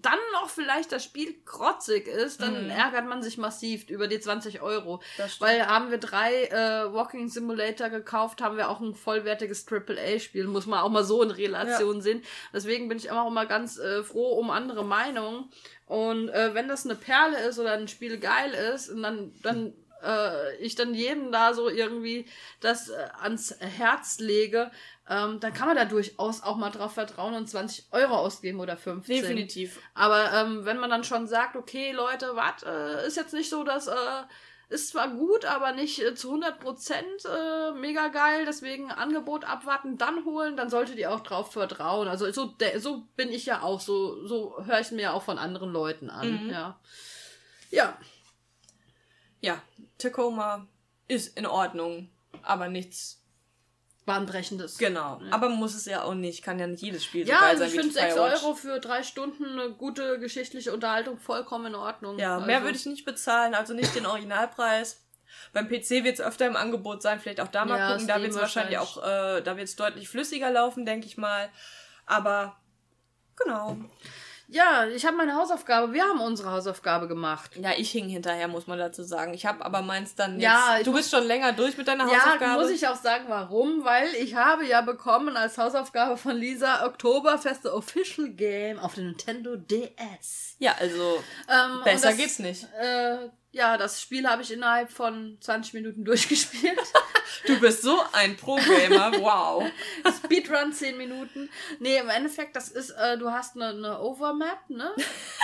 [0.03, 2.71] dann noch vielleicht das Spiel krotzig ist, dann Mhm.
[2.71, 5.01] ärgert man sich massiv über die 20 Euro.
[5.41, 10.67] Weil haben wir drei äh, Walking Simulator gekauft, haben wir auch ein vollwertiges AAA-Spiel, muss
[10.67, 12.23] man auch mal so in Relation sehen.
[12.53, 15.51] Deswegen bin ich immer auch mal ganz äh, froh um andere Meinungen.
[15.87, 19.75] Und äh, wenn das eine Perle ist oder ein Spiel geil ist, und dann, dann
[20.05, 22.27] äh, ich dann jedem da so irgendwie
[22.61, 24.71] das äh, ans Herz lege,
[25.11, 28.77] ähm, dann kann man da durchaus auch mal drauf vertrauen und 20 Euro ausgeben oder
[28.79, 29.21] 15.
[29.23, 29.79] Definitiv.
[29.93, 33.65] Aber ähm, wenn man dann schon sagt, okay, Leute, was, äh, ist jetzt nicht so,
[33.65, 34.23] dass äh,
[34.69, 39.99] ist zwar gut, aber nicht äh, zu 100 Prozent äh, mega geil, deswegen Angebot abwarten,
[39.99, 42.07] dann holen, dann solltet ihr auch drauf vertrauen.
[42.07, 45.39] Also so, so bin ich ja auch, so, so höre ich mir ja auch von
[45.39, 46.51] anderen Leuten an, Mhm.
[46.51, 46.81] ja.
[47.73, 47.99] Ja,
[49.41, 49.61] Ja,
[49.99, 50.67] Tacoma
[51.09, 52.11] ist in Ordnung,
[52.43, 53.20] aber nichts.
[54.11, 54.79] Bahnbrechendes.
[54.79, 55.21] Genau.
[55.31, 56.43] Aber muss es ja auch nicht.
[56.43, 58.43] Kann ja nicht jedes Spiel so Ja, also sein ich wie finde 6 Firewatch.
[58.43, 62.19] Euro für drei Stunden eine gute geschichtliche Unterhaltung vollkommen in Ordnung.
[62.19, 65.05] Ja, mehr also, würde ich nicht bezahlen, also nicht den Originalpreis.
[65.53, 68.09] Beim PC wird es öfter im Angebot sein, vielleicht auch da mal Ja, gucken.
[68.09, 71.49] Da wird es wahrscheinlich auch, äh, da wird es deutlich flüssiger laufen, denke ich mal.
[72.07, 72.57] Aber
[73.37, 73.77] genau.
[74.53, 77.53] Ja, ich habe meine Hausaufgabe, wir haben unsere Hausaufgabe gemacht.
[77.57, 79.33] Ja, ich hing hinterher, muss man dazu sagen.
[79.33, 80.43] Ich habe aber meins dann jetzt.
[80.43, 82.61] Ja, du bist schon länger durch mit deiner Ja, Hausaufgabe.
[82.63, 83.85] muss ich auch sagen, warum?
[83.85, 89.05] Weil ich habe ja bekommen als Hausaufgabe von Lisa Oktoberfest The Official Game auf der
[89.05, 90.57] Nintendo DS.
[90.59, 92.67] ja, also Ähm, besser das, geht's nicht.
[92.81, 96.79] Äh, ja, das Spiel habe ich innerhalb von 20 Minuten durchgespielt.
[97.47, 99.65] Du bist so ein Pro-Gamer, wow.
[100.25, 101.51] Speedrun 10 Minuten.
[101.79, 104.95] Nee, im Endeffekt, das ist, äh, du hast eine, eine Overmap, ne?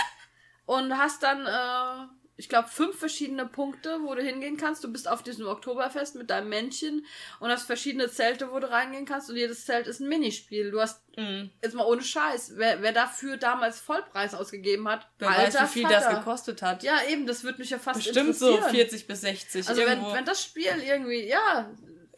[0.65, 2.07] Und hast dann, äh,
[2.39, 4.83] ich glaube, fünf verschiedene Punkte, wo du hingehen kannst.
[4.83, 7.03] Du bist auf diesem Oktoberfest mit deinem Männchen
[7.39, 9.29] und hast verschiedene Zelte, wo du reingehen kannst.
[9.31, 10.69] Und jedes Zelt ist ein Minispiel.
[10.69, 11.49] Du hast, Mhm.
[11.63, 15.83] jetzt mal ohne Scheiß, wer, wer dafür damals Vollpreis ausgegeben hat, Wer weiß, wie viel
[15.89, 16.19] das Vater.
[16.19, 16.83] gekostet hat.
[16.83, 18.75] Ja, eben, das würde mich ja fast Bestimmt so interessieren.
[18.75, 19.67] 40 bis 60.
[19.67, 20.13] Also wenn, irgendwo.
[20.13, 21.71] wenn das Spiel irgendwie, ja,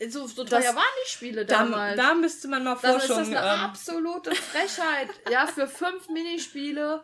[0.09, 1.95] so, so Das- teuer waren die Spiele da, damals.
[1.97, 3.31] da müsste man mal Dann ist Forschung.
[3.31, 7.03] das eine ähm, absolute Frechheit, ja, für fünf Minispiele,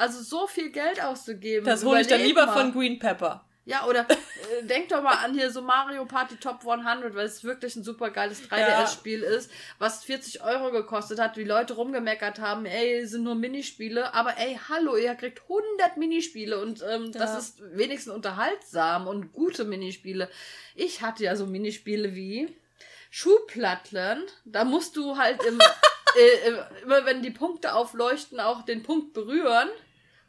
[0.00, 1.64] also so viel Geld auszugeben.
[1.66, 2.52] das hole ich dann lieber mal.
[2.52, 3.44] von Green Pepper.
[3.66, 7.44] Ja, oder äh, denk doch mal an hier so Mario Party Top 100, weil es
[7.44, 12.64] wirklich ein super geiles 3DS-Spiel ist, was 40 Euro gekostet hat, wie Leute rumgemeckert haben,
[12.64, 17.38] ey, sind nur Minispiele, aber ey, hallo, ihr kriegt 100 Minispiele und ähm, das Ja.
[17.38, 20.28] ist wenigstens unterhaltsam und gute Minispiele.
[20.74, 22.56] Ich hatte ja so Minispiele wie
[23.10, 25.58] Schuhplattlern, da musst du halt im,
[26.18, 29.68] äh, äh, immer wenn die Punkte aufleuchten, auch den Punkt berühren.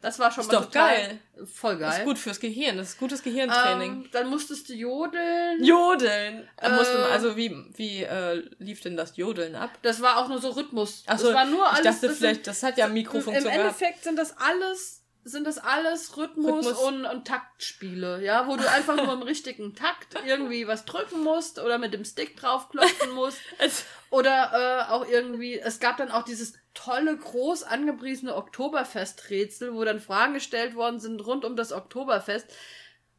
[0.02, 1.18] Das war schon Ist mal doch total geil.
[1.46, 1.88] voll geil.
[1.90, 3.90] Das ist gut fürs Gehirn, das ist gutes Gehirntraining.
[3.92, 5.64] Ähm, dann musstest du jodeln.
[5.64, 6.48] Jodeln.
[6.60, 7.12] Äh, musste, Äh.
[7.12, 9.70] also wie, wie äh, lief denn das Jodeln ab?
[9.82, 11.04] Das war auch nur so Rhythmus.
[11.06, 11.82] Achso, das war nur ich alles.
[12.00, 13.58] dachte das vielleicht, sind, das hat ja Im Mikrofunktion gehabt.
[13.58, 16.78] Endeffekt sind das alles, sind das alles Rhythmus, Rhythmus.
[16.82, 21.58] Und, und Taktspiele, ja, wo du einfach nur im richtigen Takt irgendwie was drücken musst
[21.60, 23.38] oder mit dem Stick draufklopfen musst.
[23.58, 29.84] Es- Oder äh, auch irgendwie, es gab dann auch dieses tolle, groß angepriesene Oktoberfest-Rätsel, wo
[29.84, 32.46] dann Fragen gestellt worden sind rund um das Oktoberfest.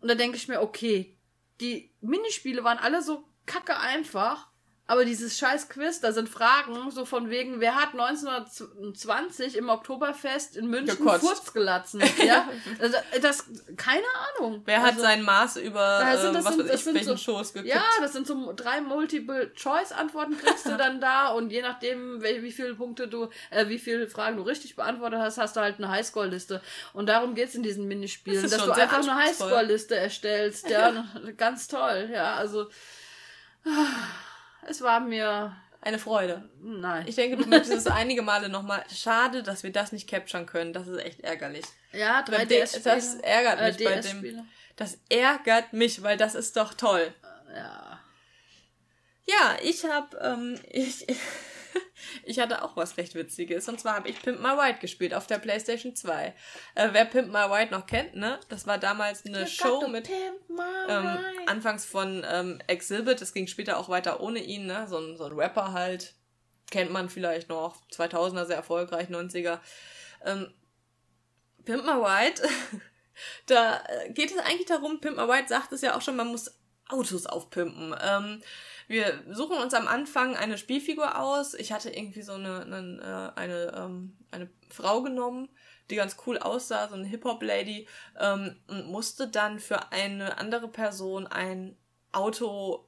[0.01, 1.17] Und da denke ich mir, okay,
[1.61, 4.47] die Minispiele waren alle so kacke einfach,
[4.85, 10.57] aber dieses scheiß Quiz, da sind Fragen so von wegen, wer hat 1920 im Oktoberfest
[10.57, 11.22] in München Gekotzt.
[11.26, 12.01] Furz gelassen?
[12.23, 12.47] Ja,
[12.80, 13.45] also, das,
[13.77, 14.03] keine
[14.38, 14.61] Ahnung.
[14.65, 17.18] Wer hat Also- sein Maß über Da sind- äh, das was sind- das welchen so-
[17.18, 17.73] Schoß gekippt?
[17.73, 22.76] Ja, das sind so drei Multiple-Choice-Antworten kriegst du dann da und je nachdem, wie viele
[22.76, 26.61] Punkte du, äh, wie viele Fragen du richtig beantwortet hast, hast du halt eine Highscore-Liste.
[26.93, 29.15] Und darum geht's in diesen Minispielen, Das dass du einfach eine.
[29.15, 30.69] Highscore-Liste erstellst.
[30.69, 31.05] Ja,
[31.38, 32.10] ganz toll.
[32.11, 32.68] Ja, also
[34.68, 36.48] es war mir Eine Freude.
[36.61, 37.06] nein.
[37.07, 38.84] Ich denke, du möchtest es einige Male nochmal.
[38.94, 40.73] Schade, dass wir das nicht capturen können.
[40.73, 41.65] Das ist echt ärgerlich.
[41.91, 42.73] ja, Beim 3DS.
[42.73, 44.48] D- das ärgert mich bei dem.
[44.76, 47.14] Das ärgert mich, weil das ist doch toll.
[47.56, 47.99] Ja.
[49.26, 51.06] Ja, ich habe, ähm, ich,
[52.23, 53.67] ich hatte auch was recht Witziges.
[53.69, 56.33] Und zwar habe ich Pimp My Ride gespielt auf der PlayStation 2.
[56.75, 58.39] Äh, wer Pimp My Ride noch kennt, ne?
[58.49, 63.21] Das war damals eine Show mit ähm, anfangs von ähm, Exhibit.
[63.21, 64.87] Es ging später auch weiter ohne ihn, ne?
[64.87, 66.13] So ein, so ein Rapper halt.
[66.71, 67.77] Kennt man vielleicht noch.
[67.91, 69.59] 2000er sehr erfolgreich, 90er.
[70.25, 70.53] Ähm,
[71.65, 72.41] Pimp My Ride.
[73.45, 76.27] da äh, geht es eigentlich darum, Pimp My Ride sagt es ja auch schon, man
[76.27, 76.51] muss
[76.89, 77.95] Autos aufpimpen.
[78.01, 78.41] Ähm,
[78.94, 81.56] wir suchen uns am Anfang eine Spielfigur aus.
[81.56, 85.49] Ich hatte irgendwie so eine, eine, äh, eine, ähm, eine Frau genommen,
[85.90, 87.88] die ganz cool aussah, so eine Hip-Hop-Lady,
[88.20, 91.76] ähm, und musste dann für eine andere Person ein
[92.11, 92.88] Auto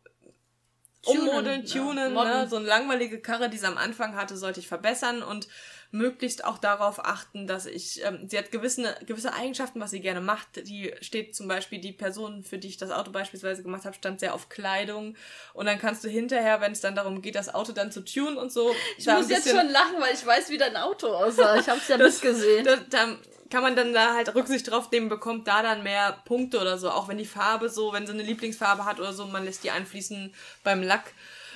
[1.02, 2.10] Tunen, ummodeln, ja, tunen, ne?
[2.10, 2.50] modden.
[2.50, 5.48] so eine langweilige Karre, die sie am Anfang hatte, sollte ich verbessern und
[5.96, 10.22] möglichst auch darauf achten, dass ich, ähm, sie hat gewisse, gewisse Eigenschaften, was sie gerne
[10.22, 10.68] macht.
[10.68, 14.20] Die steht zum Beispiel, die Person, für die ich das Auto beispielsweise gemacht habe, stand
[14.20, 15.16] sehr auf Kleidung.
[15.54, 18.38] Und dann kannst du hinterher, wenn es dann darum geht, das Auto dann zu tunen
[18.38, 18.76] und so.
[18.98, 21.58] Ich muss jetzt schon lachen, weil ich weiß, wie dein Auto aussah.
[21.58, 22.66] Ich hab's ja mitgesehen.
[22.66, 23.16] da, da
[23.50, 26.90] kann man dann da halt Rücksicht drauf nehmen, bekommt da dann mehr Punkte oder so.
[26.90, 29.72] Auch wenn die Farbe so, wenn sie eine Lieblingsfarbe hat oder so, man lässt die
[29.72, 31.14] einfließen beim Lack.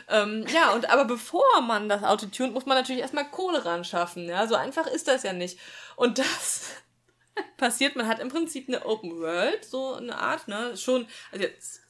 [0.09, 3.83] Ähm, ja, und aber bevor man das Auto tunt, muss man natürlich erstmal Kohle ran
[3.83, 4.27] schaffen.
[4.27, 5.59] Ja, so einfach ist das ja nicht.
[5.95, 6.71] Und das
[7.57, 10.75] passiert, man hat im Prinzip eine Open World, so eine Art, ne?
[10.75, 11.81] Schon, also jetzt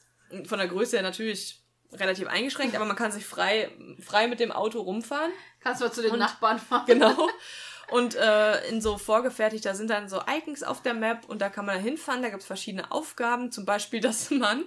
[0.44, 1.60] von der Größe her natürlich
[1.92, 3.70] relativ eingeschränkt, aber man kann sich frei,
[4.00, 5.32] frei mit dem Auto rumfahren.
[5.60, 6.84] Kannst du mal zu den Nachbarn fahren?
[6.86, 7.28] Genau.
[7.90, 11.48] Und äh, in so vorgefertigt, da sind dann so Icons auf der Map und da
[11.48, 14.64] kann man hinfahren, da gibt's verschiedene Aufgaben, zum Beispiel, dass man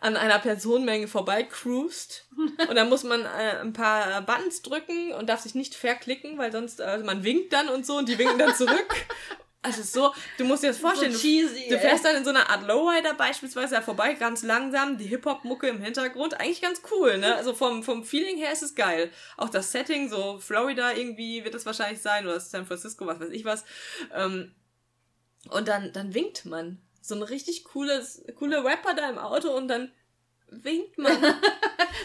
[0.00, 2.26] an einer Personenmenge vorbei cruist
[2.68, 6.52] und dann muss man äh, ein paar Buttons drücken und darf sich nicht verklicken, weil
[6.52, 8.94] sonst, äh, man winkt dann und so und die winken dann zurück.
[9.60, 11.80] Also so, du musst dir das vorstellen, So du, cheesy, du ey.
[11.80, 15.82] fährst dann in so einer Art Lowrider beispielsweise da vorbei, ganz langsam, die Hip-Hop-Mucke im
[15.82, 17.34] Hintergrund, eigentlich ganz cool, ne?
[17.34, 19.10] Also vom, vom Feeling her ist es geil.
[19.36, 23.30] Auch das Setting, so Florida irgendwie wird es wahrscheinlich sein, oder San Francisco, was weiß
[23.30, 23.64] ich was.
[24.14, 24.54] Ähm,
[25.50, 26.80] und dann, dann winkt man.
[27.00, 29.90] So ein richtig cooles, coole Rapper da im Auto und dann
[30.50, 31.16] winkt man.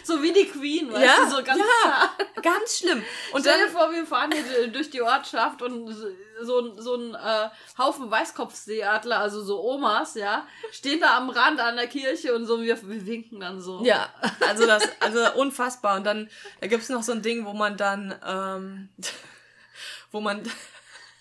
[0.06, 2.11] So wie die Queen, weißt Ja, du, so ganz ja.
[2.41, 3.02] Ganz schlimm.
[3.32, 5.95] Und Stell dir dann, vor, wir fahren hier durch die Ortschaft und
[6.41, 11.60] so, ein- so ein äh, Haufen Weißkopfseeadler, also so Omas, ja, stehen da am Rand
[11.61, 13.82] an der Kirche und so, wir, wir winken dann so.
[13.86, 14.10] Ja,
[14.45, 15.95] also das, also unfassbar.
[15.98, 16.30] Und dann,
[16.60, 18.90] da gibt's noch so ein Ding, wo man dann, ähm,
[20.11, 20.44] wo man,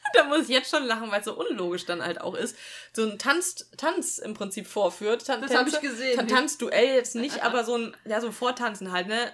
[0.15, 2.57] da muss ich jetzt schon lachen, weil es so unlogisch dann halt auch ist,
[2.93, 5.27] so ein Tanz, Tanz im Prinzip vorführt.
[5.27, 6.17] Tan Das hab ich gesehen.
[6.17, 9.33] Tan Tanzduell jetzt nicht, aber so ein, ja, so ein Vortanzen halt, ne?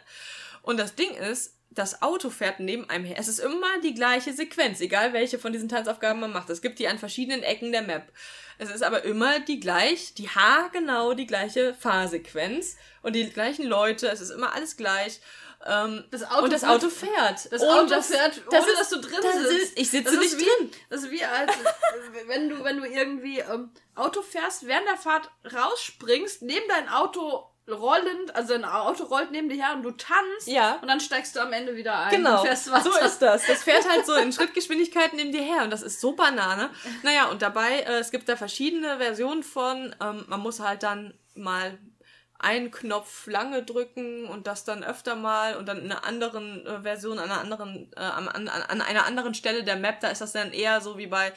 [0.62, 3.16] Und das Ding ist, das Auto fährt neben einem her.
[3.18, 6.50] Es ist immer die gleiche Sequenz, egal welche von diesen Tanzaufgaben man macht.
[6.50, 8.10] Es gibt die an verschiedenen Ecken der Map.
[8.58, 14.08] Es ist aber immer die gleich, die haargenau die gleiche Fahrsequenz und die gleichen Leute.
[14.08, 15.20] Es ist immer alles gleich.
[15.66, 17.52] Ähm, Das Auto und das fährt- Auto fährt.
[17.52, 19.52] Das Auto das- fährt, das ohne ist- dass du drin das sitzt.
[19.62, 20.70] ist- ich sitze das nicht wie, drin.
[20.88, 21.52] Das ist wie als,
[22.26, 27.44] wenn du, wenn du irgendwie ähm, Auto fährst, während der Fahrt rausspringst, neben dein Auto
[27.68, 30.78] rollend, also ein Auto rollt neben dir her und du tanzt Ja.
[30.80, 32.48] und dann steigst du am Ende wieder ein Genau, so
[32.98, 33.44] ist das.
[33.46, 36.70] Das fährt halt so in Schrittgeschwindigkeit neben dir her und das ist so Banane.
[37.02, 41.12] Naja, und dabei, äh, es gibt da verschiedene Versionen von, ähm, man muss halt dann
[41.34, 41.78] mal
[42.38, 46.82] einen Knopf lange drücken und das dann öfter mal und dann in einer anderen äh,
[46.82, 50.20] Version, an einer anderen, äh, an, an, an einer anderen Stelle der Map, da ist
[50.20, 51.32] das dann eher so wie bei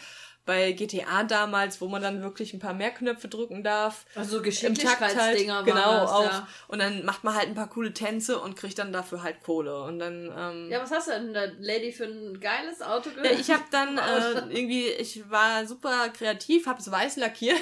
[0.45, 4.05] bei GTA damals, wo man dann wirklich ein paar mehr Knöpfe drücken darf.
[4.15, 6.23] Also halt, Geschicklichkeitsdinger waren genau das, auch.
[6.23, 6.47] ja.
[6.67, 9.83] Und dann macht man halt ein paar coole Tänze und kriegt dann dafür halt Kohle.
[9.83, 13.21] Und dann ähm, Ja, was hast du denn da, Lady, für ein geiles Auto ja,
[13.21, 13.39] gehört?
[13.39, 17.59] ich habe dann äh, irgendwie, ich war super kreativ, habe es weiß lackiert.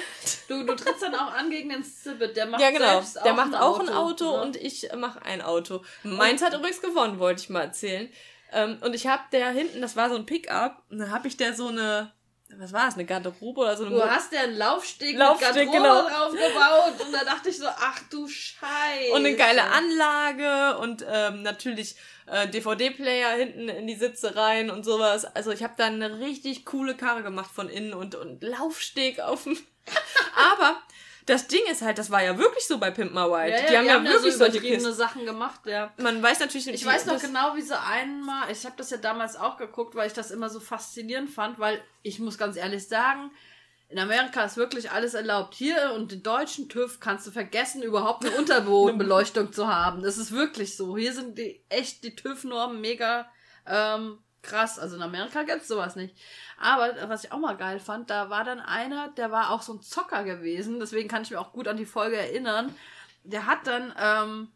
[0.48, 2.92] Du, du trittst dann auch an gegen den Cibbit, der macht ja, genau.
[2.92, 4.42] selbst auch Der macht ein auch ein Auto ne?
[4.42, 5.82] und ich mache ein Auto.
[6.02, 8.08] Meins hat übrigens gewonnen, wollte ich mal erzählen.
[8.52, 11.36] Ähm, und ich habe der hinten, das war so ein Pickup, und dann habe ich
[11.36, 12.12] der so eine,
[12.56, 15.72] was war es, eine Garderobe oder so eine Du hast ja einen Laufsteg, Laufsteg, mit
[15.72, 16.08] Garderobe genau.
[16.08, 19.12] drauf gebaut und da dachte ich so, ach du Scheiße.
[19.12, 21.96] und eine geile Anlage und ähm, natürlich
[22.26, 25.24] äh, DVD-Player hinten in die Sitze rein und sowas.
[25.24, 29.44] Also ich habe da eine richtig coole Karre gemacht von innen und, und Laufsteg auf
[29.44, 29.58] dem.
[30.52, 30.80] Aber
[31.26, 33.50] das Ding ist halt, das war ja wirklich so bei Pimp My Ride.
[33.50, 34.94] Ja, ja, die haben ja so wirklich solche übertriebene Kisten.
[34.94, 35.92] Sachen gemacht, ja.
[35.98, 38.96] Man weiß natürlich Ich wie- weiß noch genau, wie sie einmal, ich habe das ja
[38.96, 42.86] damals auch geguckt, weil ich das immer so faszinierend fand, weil ich muss ganz ehrlich
[42.88, 43.30] sagen,
[43.88, 45.54] in Amerika ist wirklich alles erlaubt.
[45.54, 50.02] Hier und den deutschen TÜV kannst du vergessen, überhaupt eine Unterbodenbeleuchtung zu haben.
[50.02, 50.96] Das ist wirklich so.
[50.96, 53.28] Hier sind die echt die TÜV-Normen mega
[53.66, 54.78] ähm, krass.
[54.78, 56.16] Also in Amerika gibt's sowas nicht.
[56.58, 59.74] Aber was ich auch mal geil fand, da war dann einer, der war auch so
[59.74, 60.80] ein Zocker gewesen.
[60.80, 62.74] Deswegen kann ich mich auch gut an die Folge erinnern.
[63.24, 64.48] Der hat dann ähm,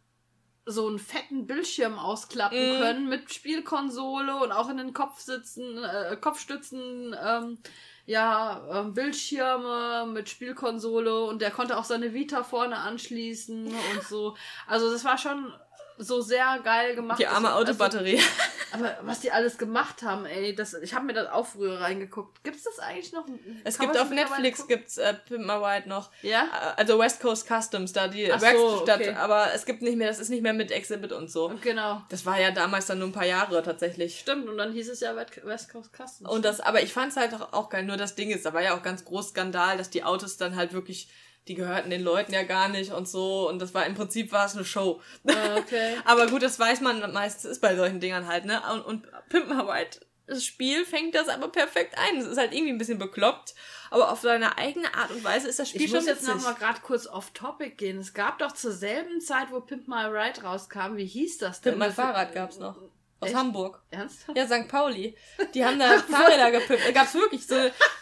[0.66, 2.80] so einen fetten Bildschirm ausklappen Mhm.
[2.80, 7.58] können mit Spielkonsole und auch in den Kopfsitzen, äh, Kopfstützen, ähm,
[8.06, 14.36] ja, ähm, Bildschirme mit Spielkonsole und der konnte auch seine Vita vorne anschließen und so.
[14.66, 15.52] Also das war schon
[15.98, 17.18] so sehr geil gemacht.
[17.18, 18.20] Die arme also, Autobatterie.
[18.74, 22.42] aber was die alles gemacht haben, ey, das, ich habe mir das auch früher reingeguckt.
[22.42, 23.24] Gibt's das eigentlich noch?
[23.62, 26.10] Es Kann gibt auf Netflix gibt's äh, Pimp My Ride noch.
[26.22, 26.42] Ja?
[26.42, 29.14] Äh, Also West Coast Customs, da die Ach so, Werkstatt, okay.
[29.14, 31.52] aber es gibt nicht mehr, das ist nicht mehr mit Exhibit und so.
[31.60, 32.02] Genau.
[32.08, 34.18] Das war ja damals dann nur ein paar Jahre tatsächlich.
[34.18, 36.28] Stimmt, und dann hieß es ja West West Coast Customs.
[36.28, 37.84] Und das, aber ich fand's halt auch, auch geil.
[37.84, 40.56] Nur das Ding ist, da war ja auch ganz groß Skandal, dass die Autos dann
[40.56, 41.08] halt wirklich,
[41.48, 43.48] die gehörten den Leuten ja gar nicht und so.
[43.48, 45.00] Und das war im Prinzip war es eine Show.
[45.28, 45.96] Ah, okay.
[46.04, 48.62] aber gut, das weiß man meistens ist bei solchen Dingern halt, ne?
[48.72, 52.18] Und, und Pimp My Ride, das Spiel fängt das aber perfekt ein.
[52.18, 53.54] Es ist halt irgendwie ein bisschen bekloppt,
[53.90, 56.34] aber auf seine eigene Art und Weise ist das Spiel Ich schon muss jetzt witzig.
[56.34, 57.98] noch mal gerade kurz off Topic gehen.
[57.98, 61.74] Es gab doch zur selben Zeit, wo Pimp My Ride rauskam, wie hieß das denn?
[61.74, 62.76] Pimp My Fahrrad gab's noch.
[63.24, 63.36] Aus Echt?
[63.38, 63.80] Hamburg.
[63.90, 64.36] Ernsthaft?
[64.36, 64.68] Ja, St.
[64.68, 65.16] Pauli.
[65.54, 66.82] Die haben da Fahrräder gepimpt.
[66.86, 67.54] Da gab's wirklich so,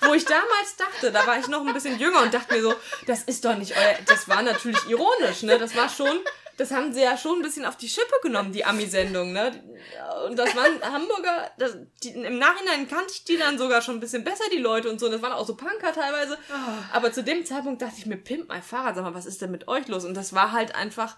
[0.03, 2.75] wo ich damals dachte, da war ich noch ein bisschen jünger und dachte mir so,
[3.07, 5.59] das ist doch nicht euer, das war natürlich ironisch, ne?
[5.59, 6.21] Das war schon,
[6.57, 9.63] das haben sie ja schon ein bisschen auf die Schippe genommen, die Ami-Sendung, ne?
[10.27, 14.01] Und das waren Hamburger, das, die, im Nachhinein kannte ich die dann sogar schon ein
[14.01, 15.07] bisschen besser, die Leute und so.
[15.07, 16.39] Und das waren auch so Punker teilweise.
[16.93, 19.51] Aber zu dem Zeitpunkt dachte ich mir, pimp mein Fahrrad, sag mal, was ist denn
[19.51, 20.05] mit euch los?
[20.05, 21.17] Und das war halt einfach,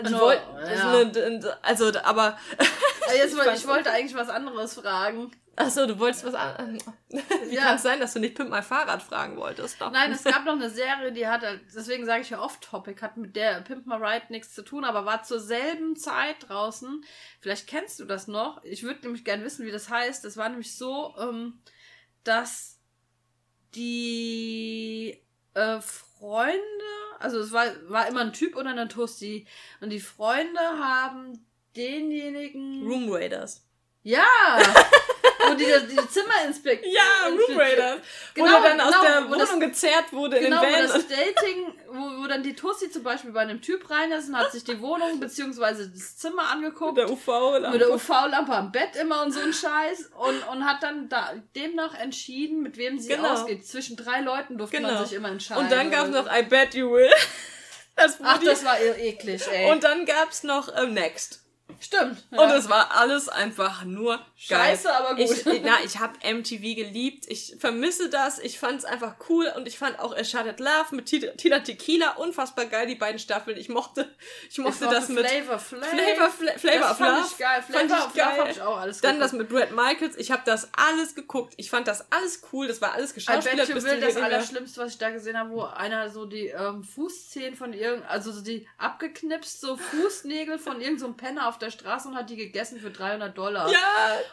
[0.00, 1.56] die Oh, wollten, ja.
[1.62, 2.64] also, aber, Ah,
[3.14, 5.30] Jetzt, fand- ich wollte eigentlich was anderes fragen.
[5.58, 6.76] Achso, du wolltest was an.
[7.08, 7.62] Wie Ja.
[7.62, 9.80] kann es sein, dass du nicht Pimp mein Fahrrad fragen wolltest?
[9.80, 9.90] Doch.
[9.90, 11.42] Nein, es gab noch eine Serie, die hat,
[11.74, 15.06] deswegen sage ich ja off-topic, hat mit der Pimp My Ride nichts zu tun, aber
[15.06, 17.02] war zur selben Zeit draußen.
[17.40, 18.62] Vielleicht kennst du das noch.
[18.64, 20.24] Ich würde nämlich gern wissen, wie das heißt.
[20.26, 21.58] Das war nämlich so, ähm,
[22.22, 22.78] dass
[23.74, 25.22] die
[25.54, 26.60] äh, Freunde,
[27.18, 29.46] also es war, war immer ein Typ oder eine Tussi,
[29.80, 31.45] und die Freunde haben
[31.76, 32.86] denjenigen.
[32.86, 33.62] Room Raiders.
[34.02, 34.22] Ja!
[35.48, 36.34] wo die, die Zimmer.
[36.82, 38.00] Ja, Room Raiders.
[38.34, 40.76] Wo Genau, der dann aus genau, der wo Wohnung das- gezerrt wurde Genau, in wo
[40.76, 40.92] den Van.
[40.92, 44.36] das Dating, wo, wo dann die Tussi zum Beispiel bei einem Typ rein ist und
[44.38, 46.96] hat sich die Wohnung beziehungsweise das Zimmer angeguckt.
[46.96, 47.60] Mit der UV.
[47.70, 51.34] mit der UV-Lampe am Bett immer und so ein Scheiß und, und hat dann da
[51.54, 53.28] demnach entschieden, mit wem sie Genau.
[53.34, 53.66] ausgeht.
[53.66, 54.94] Zwischen drei Leuten durfte Genau.
[54.94, 55.64] man sich immer entscheiden.
[55.64, 57.10] Und dann gab's oder noch I Bet You Will.
[57.98, 59.70] Das Ach, das war eklig, ey.
[59.70, 61.45] Und dann gab's noch ähm, Next.
[61.80, 62.22] Stimmt.
[62.30, 64.92] Und es war alles einfach nur Scheiße, geil.
[64.96, 65.30] aber gut.
[65.30, 67.24] Ich, na, ich habe MTV geliebt.
[67.28, 68.38] Ich vermisse das.
[68.38, 72.12] Ich fand es einfach cool und ich fand auch A at Love mit Tila Tequila
[72.16, 73.56] unfassbar geil, die beiden Staffeln.
[73.56, 74.08] Ich mochte,
[74.50, 75.88] ich mochte das mit Flavor Flav.
[75.88, 77.62] Flavor, Fla Flavor das fand ich geil.
[77.62, 78.40] Fand Flavor ich of Love geil.
[78.40, 79.50] hab ich auch alles Dann das geguckt.
[79.52, 80.16] mit Brad Michaels.
[80.16, 81.54] Ich habe das alles geguckt.
[81.56, 82.66] Ich fand das alles cool.
[82.68, 83.72] Das war alles geschauspielert.
[83.72, 87.56] bis will, das Allerschlimmste, was ich da gesehen habe, wo einer so die ähm, Fußzehen
[87.56, 92.08] von irgend, also so die abgeknipst, so Fußnägel von irgendeinem so Penner auf der Straße
[92.08, 93.70] und hat die gegessen für 300 Dollar.
[93.70, 93.78] Ja,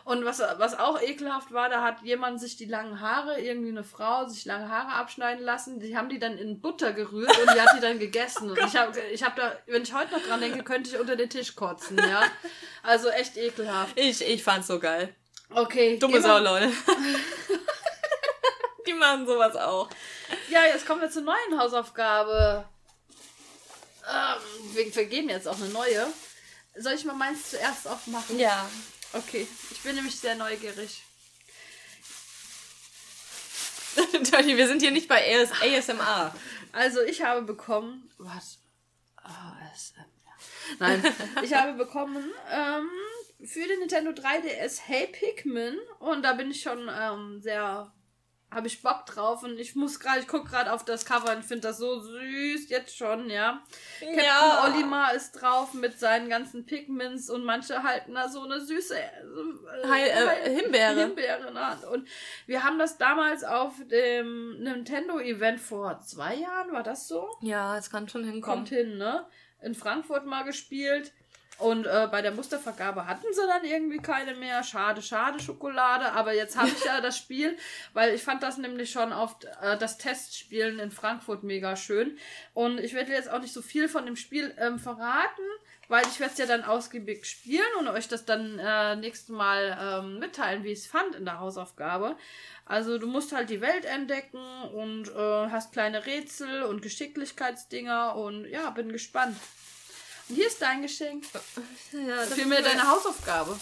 [0.05, 3.83] Und was, was auch ekelhaft war, da hat jemand sich die langen Haare, irgendwie eine
[3.83, 5.79] Frau, sich lange Haare abschneiden lassen.
[5.79, 8.51] Die haben die dann in Butter gerührt und die hat die dann gegessen.
[8.51, 11.15] Und ich habe ich hab da, wenn ich heute noch dran denke, könnte ich unter
[11.15, 12.23] den Tisch kotzen, ja.
[12.83, 13.97] Also echt ekelhaft.
[13.99, 15.13] ich, ich fand's so geil.
[15.49, 15.97] Okay.
[15.99, 16.67] Dumme Sau, Leute.
[18.87, 19.89] die machen sowas auch.
[20.49, 22.65] Ja, jetzt kommen wir zur neuen Hausaufgabe.
[24.05, 26.07] Ähm, wir vergeben jetzt auch eine neue.
[26.75, 28.39] Soll ich mal meins zuerst aufmachen?
[28.39, 28.69] Ja.
[29.13, 31.03] Okay, ich bin nämlich sehr neugierig.
[34.11, 36.33] Dirty, wir sind hier nicht bei AS ASMR.
[36.71, 38.09] Also ich habe bekommen.
[38.17, 38.59] Was?
[39.17, 40.07] ASMR.
[40.79, 41.03] Nein,
[41.43, 42.89] ich habe bekommen ähm,
[43.45, 47.93] für den Nintendo 3DS Hey Pikmin und da bin ich schon ähm, sehr
[48.53, 51.43] habe ich Bock drauf und ich muss gerade, ich gucke gerade auf das Cover und
[51.43, 53.61] finde das so süß, jetzt schon, ja.
[53.99, 54.65] Captain Ja.
[54.65, 59.87] Olimar ist drauf mit seinen ganzen Pigments und manche halten da so eine süße äh,
[59.87, 60.09] Heil-
[60.45, 60.99] äh, Himbeere.
[61.01, 61.83] Himbeere in der Hand.
[61.85, 62.07] Und
[62.45, 67.29] wir haben das damals auf dem Nintendo-Event vor zwei Jahren, war das so?
[67.41, 68.41] Ja, es kann schon hinkommen.
[68.65, 69.25] Kommt hin, ne?
[69.61, 71.13] In Frankfurt mal gespielt.
[71.59, 74.63] Und äh, bei der Mustervergabe hatten sie dann irgendwie keine mehr.
[74.63, 76.11] Schade, schade, Schokolade.
[76.13, 77.57] Aber jetzt habe ich ja das Spiel,
[77.93, 82.17] weil ich fand das nämlich schon auf äh, das Testspielen in Frankfurt mega schön.
[82.53, 85.43] Und ich werde jetzt auch nicht so viel von dem Spiel ähm, verraten,
[85.87, 89.77] weil ich werde es ja dann ausgiebig spielen und euch das dann äh, nächstes Mal
[89.79, 92.15] ähm, mitteilen, wie ich es fand in der Hausaufgabe.
[92.65, 98.45] Also du musst halt die Welt entdecken und äh, hast kleine Rätsel und Geschicklichkeitsdinger und
[98.45, 99.37] ja, bin gespannt.
[100.33, 101.23] Hier ist dein Geschenk.
[101.91, 103.59] Ja, mir deine Hausaufgabe.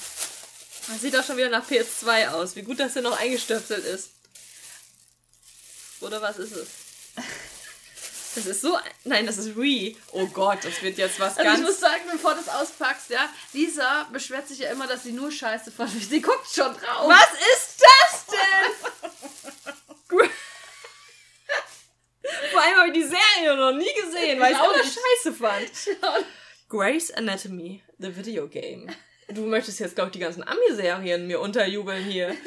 [0.87, 2.55] Das sieht doch schon wieder nach PS2 aus.
[2.55, 4.09] Wie gut, dass der noch eingestöpselt ist.
[6.01, 6.67] Oder was ist es?
[8.35, 8.79] Das ist so.
[9.03, 9.97] Nein, das ist Wii.
[10.13, 11.61] Oh Gott, das wird jetzt was Also ich ganz.
[11.61, 15.31] muss sagen, bevor du das auspackst, ja, Lisa beschwert sich ja immer, dass sie nur
[15.31, 16.07] Scheiße von mich.
[16.07, 17.09] Sie guckt schon drauf.
[17.09, 18.71] Was ist das denn?
[22.51, 25.71] Vor allem habe ich die Serie noch nie gesehen, weil ich Ich auch scheiße fand.
[26.71, 28.87] Grey's Anatomy, the video game.
[29.27, 32.35] Du möchtest jetzt, glaube ich, die ganzen Ami-Serien mir unterjubeln hier.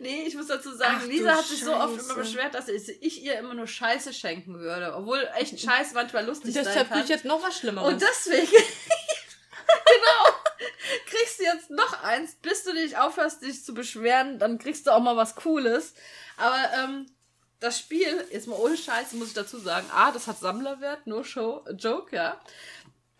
[0.00, 2.04] Nee, ich muss dazu sagen, Ach Lisa hat sich so oft Scheiße.
[2.06, 4.92] immer beschwert, dass ich, ihr immer nur Scheiße schenken würde.
[4.96, 6.98] Obwohl echt Scheiße manchmal lustig sein Deshalb kann.
[6.98, 7.92] will ich jetzt noch was Schlimmeres.
[7.92, 10.34] Und deswegen, genau,
[11.06, 14.90] kriegst du jetzt noch eins, bis du dich aufhörst, dich zu beschweren, dann kriegst du
[14.90, 15.94] auch mal was Cooles.
[16.36, 17.06] Aber ähm,
[17.60, 21.22] das Spiel, jetzt mal ohne Scheiß, muss ich dazu sagen, A, das hat Sammlerwert, no
[21.22, 22.40] show, joke, ja.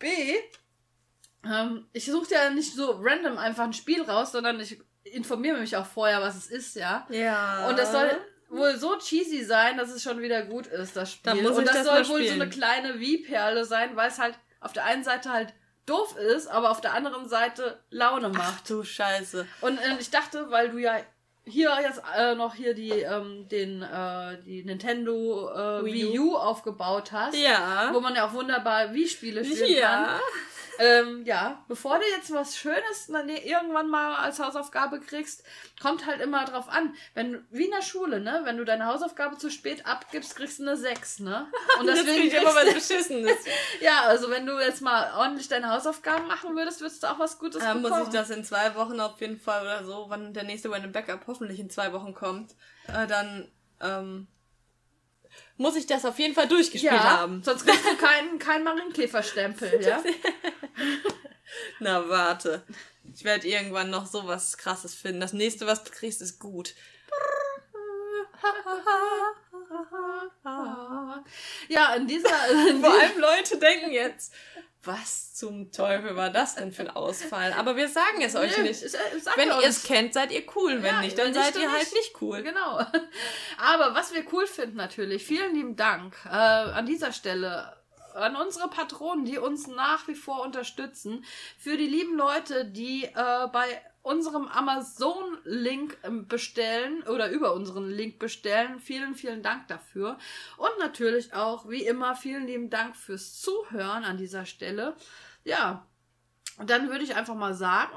[0.01, 0.35] B,
[1.45, 5.75] ähm, ich suche ja nicht so random einfach ein Spiel raus, sondern ich informiere mich
[5.75, 7.07] auch vorher, was es ist, ja.
[7.09, 7.67] ja.
[7.67, 8.09] Und das soll
[8.49, 11.33] wohl so cheesy sein, dass es schon wieder gut ist, das Spiel.
[11.33, 14.37] Dann muss und das, das soll wohl so eine kleine Wie-Perle sein, weil es halt
[14.59, 15.53] auf der einen Seite halt
[15.85, 18.69] doof ist, aber auf der anderen Seite Laune Ach macht.
[18.69, 19.47] du Scheiße.
[19.61, 20.99] Und äh, ich dachte, weil du ja
[21.45, 26.33] hier jetzt äh, noch hier die, ähm, den, äh, die Nintendo äh, Wii Wii, U.
[26.33, 27.89] U aufgebaut hast, Ja.
[27.93, 30.19] wo man ja auch wunderbar Wii-Spiele spielen kann.
[30.79, 30.85] Ja.
[30.85, 35.43] Ähm, ja, bevor du jetzt was Schönes irgendwann mal als Hausaufgabe kriegst,
[35.81, 36.95] kommt halt immer drauf an.
[37.13, 38.41] Wenn du- wie in der Schule, ne?
[38.43, 41.47] Wenn du deine Hausaufgabe zu spät abgibst, kriegst du eine 6, ne?
[41.79, 43.37] Und krieg deswegen ich immer was Beschissenes.
[43.81, 47.39] Ja, also wenn du jetzt mal ordentlich deine Hausaufgaben machen würdest, würdest du auch was
[47.39, 47.99] Gutes Dann bekommen.
[48.03, 50.91] muss ich das in zwei Wochen auf jeden Fall oder so, wann der nächste Random
[50.91, 52.55] Backup hoffentlich in zwei Wochen kommt,
[52.87, 54.27] äh, dann ähm,
[55.61, 57.43] muss ich das auf jeden Fall durchgespielt ja, haben.
[57.43, 60.03] sonst kriegst du keinen kein Marienkäferstempel, ja?
[61.79, 62.63] Na, warte.
[63.13, 65.21] Ich werde irgendwann noch sowas krasses finden.
[65.21, 66.73] Das nächste, was du kriegst, ist gut.
[71.69, 72.29] Ja, in dieser...
[72.67, 74.33] In Vor allem Leute denken jetzt,
[74.83, 77.53] was zum Teufel war das denn für ein Ausfall?
[77.53, 78.81] Aber wir sagen es euch Nö, nicht.
[78.83, 80.77] ich- ich sag Wenn ihr es kennt, seid ihr cool.
[80.81, 81.93] Wenn Ja, nicht, dann seid ihr halt nicht.
[81.93, 82.41] nicht cool.
[82.41, 82.79] Genau.
[83.59, 87.75] Aber was wir cool finden natürlich, vielen lieben Dank äh, an dieser Stelle
[88.15, 91.23] an unsere Patronen, die uns nach wie vor unterstützen,
[91.57, 98.19] für die lieben Leute, die äh, bei unserem Amazon-Link ähm, bestellen oder über unseren Link
[98.19, 98.79] bestellen.
[98.79, 100.17] Vielen, vielen Dank dafür.
[100.57, 104.95] Und natürlich auch, wie immer, vielen lieben Dank fürs Zuhören an dieser Stelle.
[105.43, 105.85] Ja,
[106.65, 107.93] dann würde ich einfach mal sagen,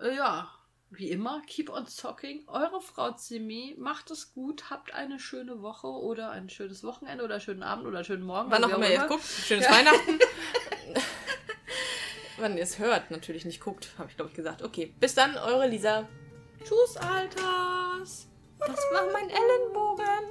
[0.00, 0.50] äh, ja,
[0.90, 2.46] wie immer, keep on talking.
[2.48, 7.34] Eure Frau Zimi, macht es gut, habt eine schöne Woche oder ein schönes Wochenende oder
[7.34, 8.50] einen schönen Abend oder einen schönen Morgen.
[8.50, 9.24] Wann auch immer ihr guckt.
[9.24, 10.18] Schönes Weihnachten.
[12.42, 14.62] Wann ihr es hört, natürlich nicht guckt, habe ich glaube ich gesagt.
[14.62, 16.08] Okay, bis dann, eure Lisa.
[16.58, 18.26] Tschüss, Alters.
[18.58, 20.24] Das war mein Ellenbogen.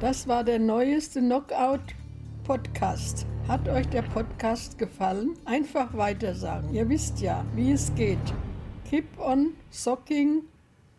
[0.00, 3.24] Das war der neueste Knockout-Podcast.
[3.48, 5.38] Hat euch der Podcast gefallen?
[5.46, 6.74] Einfach weitersagen.
[6.74, 8.18] Ihr wisst ja, wie es geht.
[8.84, 10.42] Keep on socking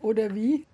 [0.06, 0.64] oder wie?